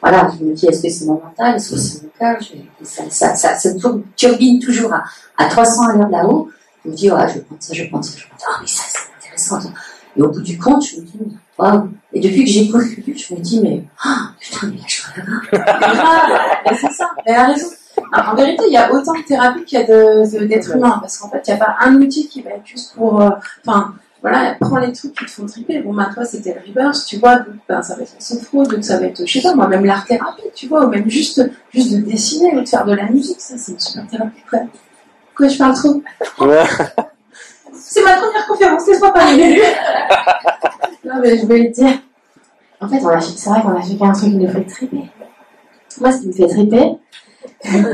[0.00, 2.36] voilà, je me dis, est-ce que c'est mon mental, est-ce que c'est mon cœur
[2.82, 3.70] ça, ça, ça, ça,
[4.14, 5.04] turbine toujours à,
[5.38, 6.50] à 300 à l'heure là-haut.
[6.86, 8.40] Je me dis, ouais, je vais prendre ça, je vais prendre ça, je vais prendre
[8.40, 8.46] ça.
[8.48, 9.70] Ah, mais ça, c'est intéressant.
[10.16, 11.18] Et au bout du compte, je me dis,
[11.58, 11.88] waouh.
[12.12, 14.08] Et depuis que j'ai connu, je me dis, mais, oh,
[14.38, 15.04] putain, mais là, je suis
[15.52, 17.66] là C'est ça, elle a raison.
[18.12, 20.98] Alors, en vérité, il y a autant de thérapies qu'il y a d'êtres de, humains,
[21.00, 23.94] parce qu'en fait, il n'y a pas un outil qui va être juste pour, enfin,
[23.94, 25.80] euh, voilà, prends les trucs qui te font triper.
[25.80, 28.84] Bon, bah, toi, c'était le reverse, tu vois, donc, ben, ça va être sophro, donc
[28.84, 31.42] ça va être, je sais pas, moi, même l'art thérapie, tu vois, ou même juste,
[31.74, 34.38] juste de dessiner ou de faire de la musique, ça, c'est une super thérapie.
[34.46, 34.66] Après.
[35.36, 36.02] Pourquoi je parle trop?
[37.74, 39.62] C'est ma première conférence, laisse-moi parler.
[41.04, 41.92] non, mais je vais le dire.
[42.80, 45.10] En fait, c'est vrai qu'on a fait qu'un truc qui nous fait triper.
[46.00, 46.92] Moi, ce qui me fait triper,
[47.64, 47.84] ce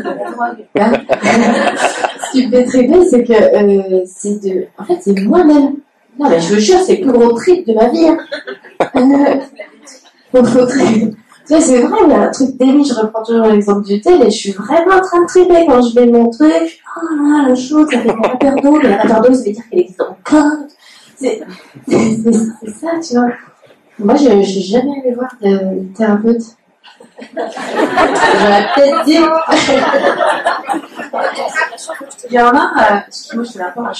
[2.30, 4.66] qui me fait triper, c'est que euh, c'est de.
[4.78, 5.78] En fait, c'est moi-même.
[6.20, 8.06] Non, mais je veux jure, c'est le plus gros trip de ma vie.
[8.06, 8.18] Hein.
[8.94, 11.16] Euh, faut trip.
[11.46, 14.00] Tu sais, c'est vrai, il y a un truc débile, je reprends toujours l'exemple du
[14.00, 16.80] tel, et je suis vraiment en train de triper quand je vais mon truc.
[16.96, 19.52] Oh là là, la chose, ça fait un rappeur d'eau, mais la d'eau, ça veut
[19.52, 20.68] dire qu'elle existe en code.
[21.16, 21.42] C'est
[22.80, 23.28] ça, tu vois.
[23.98, 26.42] Moi, je n'ai jamais allé voir de thérapeute.
[27.34, 29.18] J'aurais peut-être dit.
[32.30, 33.92] il y en a, euh, moi je fais la part,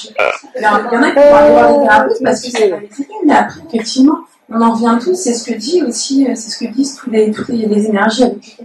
[0.55, 2.79] il y en a qui vont aller voir parce que c'est pas
[3.25, 6.71] mais après, effectivement, on en revient tous, c'est ce que dit aussi, c'est ce que
[6.71, 8.57] disent tous les, toutes les, les énergies avec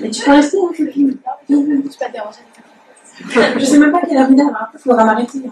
[0.00, 1.16] Mais tu peux rester, hein, copine.
[3.58, 5.42] Je sais même pas quelle heure il est, après, il faudra m'arrêter.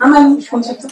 [0.00, 0.90] Un mamie, je compte sur toi.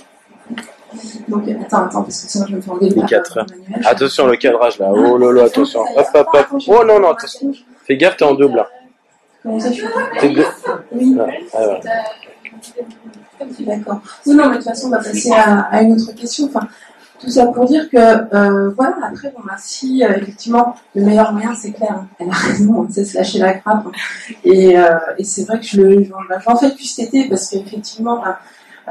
[1.28, 3.02] Donc, attends, attends, parce que sinon je vais me faire enlever.
[3.08, 3.46] 4 heures.
[3.84, 4.90] Attention, le cadrage là.
[4.92, 5.80] Oh lolo, attention.
[5.96, 6.46] Hop, hop, hop.
[6.66, 7.52] Oh non, non, attention.
[7.84, 8.68] Fais gaffe, t'es en double là.
[9.42, 9.84] Comment ça, tu
[10.20, 10.44] T'es deux.
[10.92, 11.16] Oui.
[11.18, 11.80] Ah, voilà.
[13.60, 14.00] D'accord.
[14.26, 16.46] Non, non, mais de toute façon, on va passer à, à une autre question.
[16.46, 16.66] Enfin,
[17.20, 21.32] tout ça pour dire que, euh, voilà, après, bon, bah, si, euh, effectivement, le meilleur
[21.32, 22.08] moyen, c'est clair, hein.
[22.18, 23.86] elle a raison, c'est se lâcher la grappe.
[23.86, 23.92] hein.
[24.44, 27.28] Et, euh, et c'est vrai que je le, j'en, bah, j'en fais depuis cet été
[27.28, 28.38] parce qu'effectivement, bah,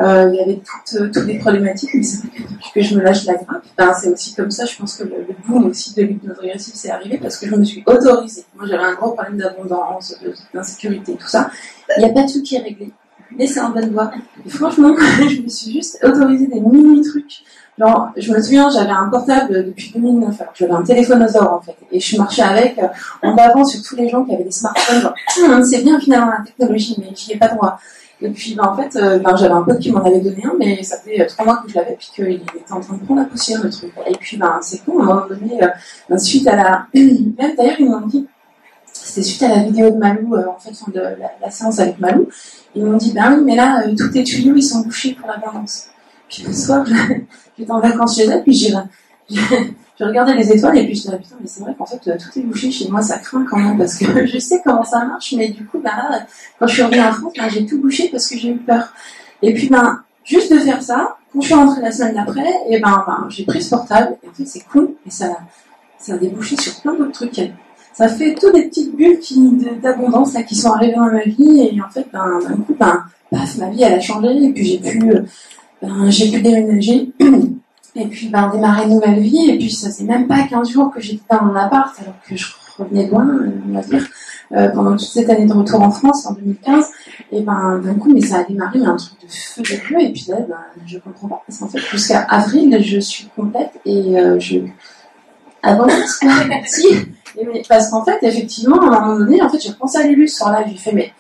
[0.02, 3.02] il y avait toutes, toutes les problématiques, mais c'est vrai que depuis que je me
[3.02, 5.94] lâche la grappe, ben, c'est aussi comme ça, je pense que le, le boom aussi
[5.94, 8.46] de l'hypnose régressive s'est arrivé parce que je me suis autorisée.
[8.56, 10.16] Moi, j'avais un gros problème d'abondance,
[10.54, 11.50] d'insécurité, tout ça.
[11.98, 12.94] Il n'y a pas tout qui est réglé.
[13.38, 14.12] Mais c'est en bonne voie.
[14.46, 14.96] Et franchement,
[15.30, 17.44] je me suis juste autorisé des mini trucs.
[17.78, 21.62] Genre, je me souviens, j'avais un portable depuis 2009, alors j'avais un téléphone aux en
[21.62, 22.88] fait, et je marchais avec euh,
[23.24, 25.02] en avant sur tous les gens qui avaient des smartphones.
[25.02, 25.14] Genre,
[25.64, 27.80] c'est bien finalement la technologie, mais j'y ai pas droit.
[28.22, 30.84] Et puis, ben, en fait, ben, j'avais un pote qui m'en avait donné un, mais
[30.84, 33.22] ça fait euh, trois mois que je l'avais, puis qu'il était en train de prendre
[33.22, 33.94] la poussière, le truc.
[34.08, 35.68] Et puis, ben, c'est con, à un moment donné, euh,
[36.10, 36.86] ben, suite à la...
[36.94, 38.28] Même d'ailleurs, ils m'ont dit,
[39.06, 40.72] c'était suite à la vidéo de Malou, euh, en fait,
[41.42, 42.28] la, séance avec Malou,
[42.76, 45.28] ils m'ont dit, ben oui, mais là, euh, tous tes tuyaux, ils sont bouchés pour
[45.28, 45.88] l'abondance.
[46.28, 46.86] Puis le soir,
[47.58, 48.74] j'étais en vacances chez elle, puis j'ai...
[50.00, 52.00] Je regardais les étoiles et puis je me disais, putain, mais c'est vrai qu'en fait,
[52.08, 54.86] euh, tout est bouché chez moi, ça craint quand même, parce que je sais comment
[54.86, 56.26] ça marche, mais du coup, ben là,
[56.58, 58.94] quand je suis revenue en France, ben, j'ai tout bouché parce que j'ai eu peur.
[59.42, 62.80] Et puis, ben, juste de faire ça, quand je suis rentrée la semaine d'après, et
[62.80, 65.38] ben, ben, j'ai pris ce portable, et en fait, c'est con, mais ça,
[65.98, 67.42] ça a débouché sur plein d'autres trucs.
[67.94, 69.20] Ça fait toutes des petites bulles
[69.82, 73.58] d'abondance, qui sont arrivées dans ma vie, et en fait, ben, d'un coup, ben, paf,
[73.58, 75.12] ma vie, elle a changé, et puis j'ai pu,
[75.82, 77.12] ben, j'ai pu déménager,
[77.96, 80.92] et puis, ben, démarrer une nouvelle vie, et puis ça faisait même pas 15 jours
[80.92, 82.48] que j'étais dans mon appart, alors que je
[82.78, 84.08] revenais de loin, euh, on va dire,
[84.54, 86.86] euh, pendant toute cette année de retour en France, en 2015,
[87.32, 90.00] et ben, d'un coup, mais ça a démarré, mais un truc de feu de Dieu,
[90.00, 90.56] et puis là, ben,
[90.86, 94.60] je comprends pas, parce qu'en fait, jusqu'à avril, je suis complète, et euh, je
[95.62, 96.22] avance,
[97.68, 100.38] parce qu'en fait, effectivement, à un moment donné, en fait, j'ai repensé à Lulu ce
[100.38, 101.12] soir-là, j'ai fait, mais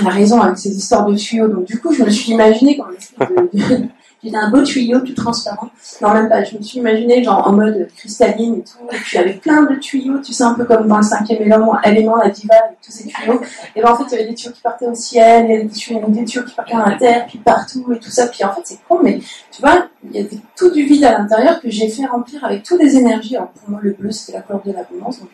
[0.00, 2.76] elle a raison avec ces histoires de tuyaux, donc du coup, je me suis imaginé
[2.76, 2.94] comme.
[4.24, 5.68] J'étais un beau tuyau tout transparent.
[6.00, 6.42] Non, même pas.
[6.42, 8.78] Je me suis imaginé genre en mode cristalline et tout.
[8.90, 11.78] Et puis avec plein de tuyaux, tu sais, un peu comme dans le cinquième élément,
[11.82, 13.42] élément la diva, avec tous ces tuyaux.
[13.76, 15.54] Et ben en fait, il y avait des tuyaux qui partaient au ciel, il y
[15.56, 18.26] avait des tuyaux, des tuyaux qui partaient à la terre, puis partout et tout ça.
[18.28, 19.18] Puis en fait, c'est con, mais
[19.50, 22.62] tu vois, il y avait tout du vide à l'intérieur que j'ai fait remplir avec
[22.62, 23.36] toutes les énergies.
[23.36, 25.20] Alors pour moi, le bleu, c'était la couleur de l'abondance.
[25.20, 25.28] Donc,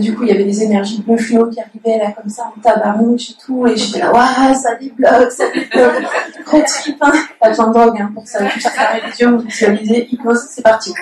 [0.00, 2.60] du coup, il y avait des énergies bleu fluo qui arrivaient là comme ça en
[2.60, 3.66] tabarnouche et tout.
[3.66, 6.04] Et j'étais là, waouh, ça débloque, ça débloque.
[6.46, 7.12] Gros trip, hein.
[7.40, 8.40] Pas besoin de drogue hein, pour ça.
[8.48, 10.92] Fermer les yeux, vous visualisez, hypnose, c'est parti.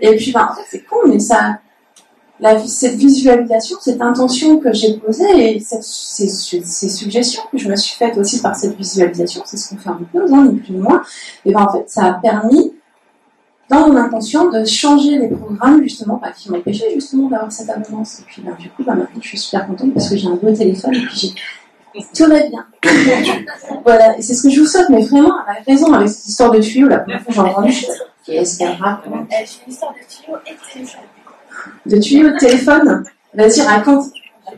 [0.00, 1.58] Et puis, ben, en fait, c'est con, mais ça,
[2.38, 7.68] la, cette visualisation, cette intention que j'ai posée et cette- ces, ces suggestions que je
[7.68, 10.58] me suis faites aussi par cette visualisation, c'est ce qu'on fait en hypnose, hein, ni
[10.60, 11.02] plus ni moins,
[11.46, 12.74] et ben en fait, ça a permis,
[13.68, 18.20] dans mon intention, de changer les programmes justement, bah, qui m'empêchaient justement d'avoir cette abondance.
[18.20, 20.34] Et puis ben, du coup, bah, maintenant, je suis super contente parce que j'ai un
[20.36, 21.34] beau téléphone et puis j'ai
[22.14, 22.66] tout va bien.
[23.84, 26.26] voilà, et c'est ce que je vous souhaite, mais vraiment, elle a raison avec cette
[26.26, 27.88] histoire de tuyaux, la première fois que j'ai entendu, je suis
[28.24, 31.00] qu'est-ce qu'elle raconte J'ai une histoire de tuyau et de téléphone.
[31.86, 33.04] de tuyaux de téléphone?
[33.34, 34.06] Vas-y, raconte.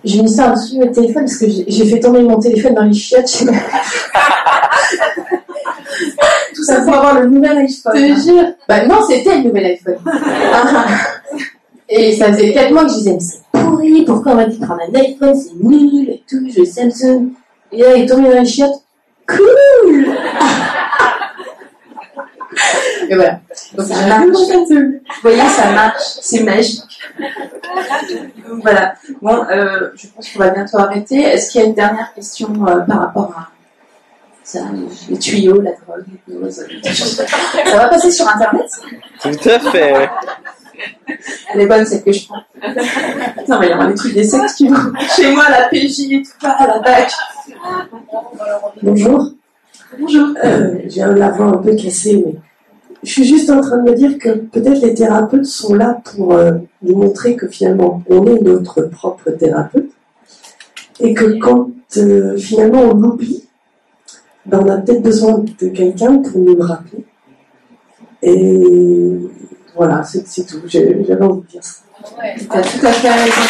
[0.04, 2.84] J'ai une histoire de tuyau de téléphone parce que j'ai fait tomber mon téléphone dans
[2.84, 3.58] les chiottes chez ma Tout
[6.68, 7.92] ça pour avoir le nouvel iPhone.
[7.94, 8.52] Je te jure.
[8.68, 9.98] Bah non, c'était le nouvel iPhone.
[11.88, 14.64] Et ça faisait 4 mois que je disais, mais c'est pourri, pourquoi on dit de
[14.64, 17.30] prendre un iPhone, c'est nul et tout, je veux Samsung.
[17.72, 18.82] Et là, il est tombé dans les chiottes.
[19.26, 20.06] Cool
[23.08, 23.40] Et voilà.
[23.74, 24.26] Donc, Ça marche.
[24.26, 26.82] Vous voyez, ça marche, c'est magique.
[28.48, 28.94] Donc voilà.
[29.22, 31.20] Bon, euh, je pense qu'on va bientôt arrêter.
[31.20, 33.48] Est-ce qu'il y a une dernière question euh, par rapport à
[34.48, 34.60] ça,
[35.10, 37.26] les tuyaux, la drogue, l'hypnose, ça
[37.66, 38.66] Ça va passer sur Internet
[39.20, 40.08] Tout à fait.
[41.52, 42.42] Elle est bonne, celle que je prends.
[42.54, 46.00] Putain, mais il y aura des trucs des sexes qui vont chez moi, la PJ
[46.10, 47.12] et tout, à la BAC.
[48.82, 49.32] Bonjour.
[49.98, 50.28] Bonjour.
[50.42, 52.34] Euh, J'ai la voix un peu cassée, mais
[53.02, 56.32] je suis juste en train de me dire que peut-être les thérapeutes sont là pour
[56.32, 56.52] euh,
[56.82, 59.90] nous montrer que finalement on est notre propre thérapeute
[61.00, 63.47] et que quand euh, finalement on l'oublie,
[64.48, 67.04] ben, on a peut-être besoin de quelqu'un pour nous le rappeler.
[68.22, 69.18] Et
[69.76, 70.62] voilà, c'est c'est tout.
[70.66, 71.82] J'avais envie de dire ça.
[72.36, 73.42] Tu as tout à fait raison.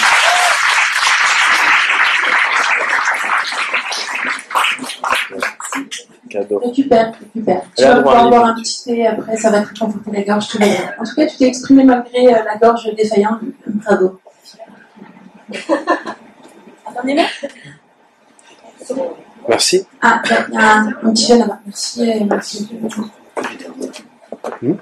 [6.29, 6.59] Cadeau.
[6.59, 7.63] Récupère, récupère.
[7.77, 10.59] Tu vas pouvoir boire un petit thé après, ça va te réconforter la gorge, tout.
[10.59, 13.41] En tout cas, tu t'es exprimé malgré euh, la gorge défaillante.
[13.67, 14.21] Bravo.
[16.87, 17.25] Attendez, là.
[19.49, 19.87] Merci.
[20.03, 21.61] Ah, il y a- un, un petit jeune là-bas.
[21.67, 22.69] Merci, euh, merci.
[24.63, 24.75] Hmm.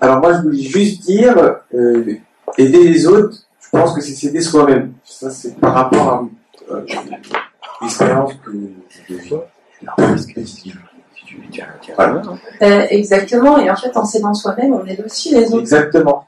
[0.00, 1.34] Alors moi, je voulais juste dire,
[1.74, 2.04] euh,
[2.56, 4.92] aider les autres, je pense que c'est s'aider soi-même.
[5.04, 6.24] Ça, c'est par rapport à
[6.72, 6.86] euh,
[7.82, 8.52] l'expérience que
[9.08, 9.34] je vis.
[11.96, 12.22] Voilà.
[12.62, 15.60] Euh, exactement, et en fait, en s'aidant soi-même, on aide aussi les autres.
[15.60, 16.24] Exactement.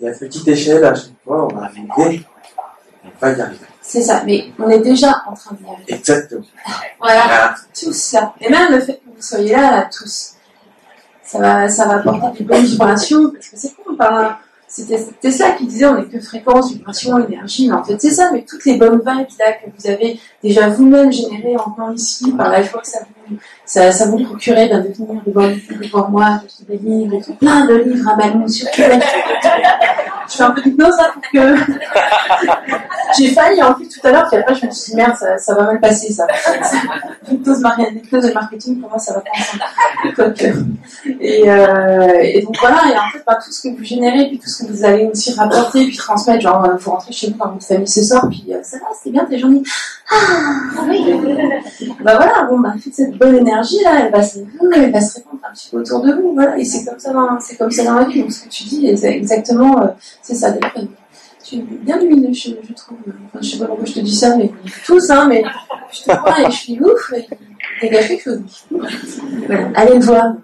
[0.00, 2.24] Et à petite échelle, à chaque fois, on va arriver,
[3.04, 3.66] on va y arriver.
[3.82, 5.94] C'est ça, mais on est déjà en train d'y arriver.
[5.94, 6.44] Exactement.
[7.00, 8.34] Voilà, tous là.
[8.40, 10.34] Et même le fait que vous soyez là, là tous,
[11.22, 14.36] ça va, ça va apporter des bonnes vibrations, parce que c'est con, ben,
[14.68, 18.30] c'était Tesla qui disait on est que fréquence, vibration, énergie, mais en fait c'est ça,
[18.32, 22.32] mais toutes les bonnes vibes là que vous avez déjà vous-même générées en venant ici,
[22.32, 23.17] par la joie que ça vous,
[23.64, 25.48] ça, ça vous procurait d'un devenir devant,
[25.80, 30.96] devant moi, des livres, plein de livres à Malmou, surtout Je fais un peu d'hypnose
[30.96, 31.56] là pour que.
[33.16, 35.38] J'ai failli en fait tout à l'heure, puis après je me suis dit merde, ça,
[35.38, 36.26] ça va mal passer ça.
[37.30, 37.62] Hypnose,
[38.12, 40.32] et marketing, pour moi ça va pas.
[41.20, 44.38] Et, euh, et donc voilà, et en fait, bah, tout ce que vous générez, puis
[44.38, 47.38] tout ce que vous allez aussi rapporter, puis transmettre, genre, euh, vous rentrez chez vous
[47.38, 49.62] dans votre famille ce soir, puis euh, ça va, c'était bien tes journées.
[50.10, 50.16] Ah,
[50.88, 51.04] oui.
[52.02, 54.38] bah voilà, bon, bah, toute cette bonne énergie là, elle va se,
[54.74, 57.12] elle va se répandre un petit peu autour de vous, voilà, et c'est comme ça
[57.12, 58.20] dans, c'est comme ça dans la vie.
[58.20, 59.86] Donc ce que tu dis, c'est exactement, euh,
[60.22, 60.50] c'est ça.
[60.50, 60.88] D'ailleurs,
[61.44, 62.98] tu es bien lumineux, je, je trouve.
[63.26, 64.50] Enfin, je sais pas pourquoi je te dis ça, mais
[64.84, 65.42] tous, hein, mais
[65.92, 67.26] je te vois et je suis ouf, et
[67.80, 68.40] dégage quelque chose.
[69.46, 70.34] Voilà, allez me voir.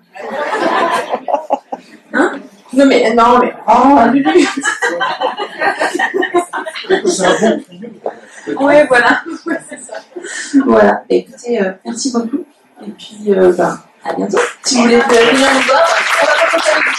[2.13, 2.33] Hein?
[2.73, 4.47] Non mais non mais oh Lulu.
[8.61, 9.23] ouais voilà.
[9.47, 9.95] Ouais, c'est ça.
[10.65, 11.05] Voilà.
[11.09, 12.45] Écoutez, euh, merci beaucoup.
[12.83, 14.39] Et puis, euh, ben, à bientôt.
[14.65, 15.85] Si vous voulez venir nous voir,
[16.23, 16.95] on va passer avec vous.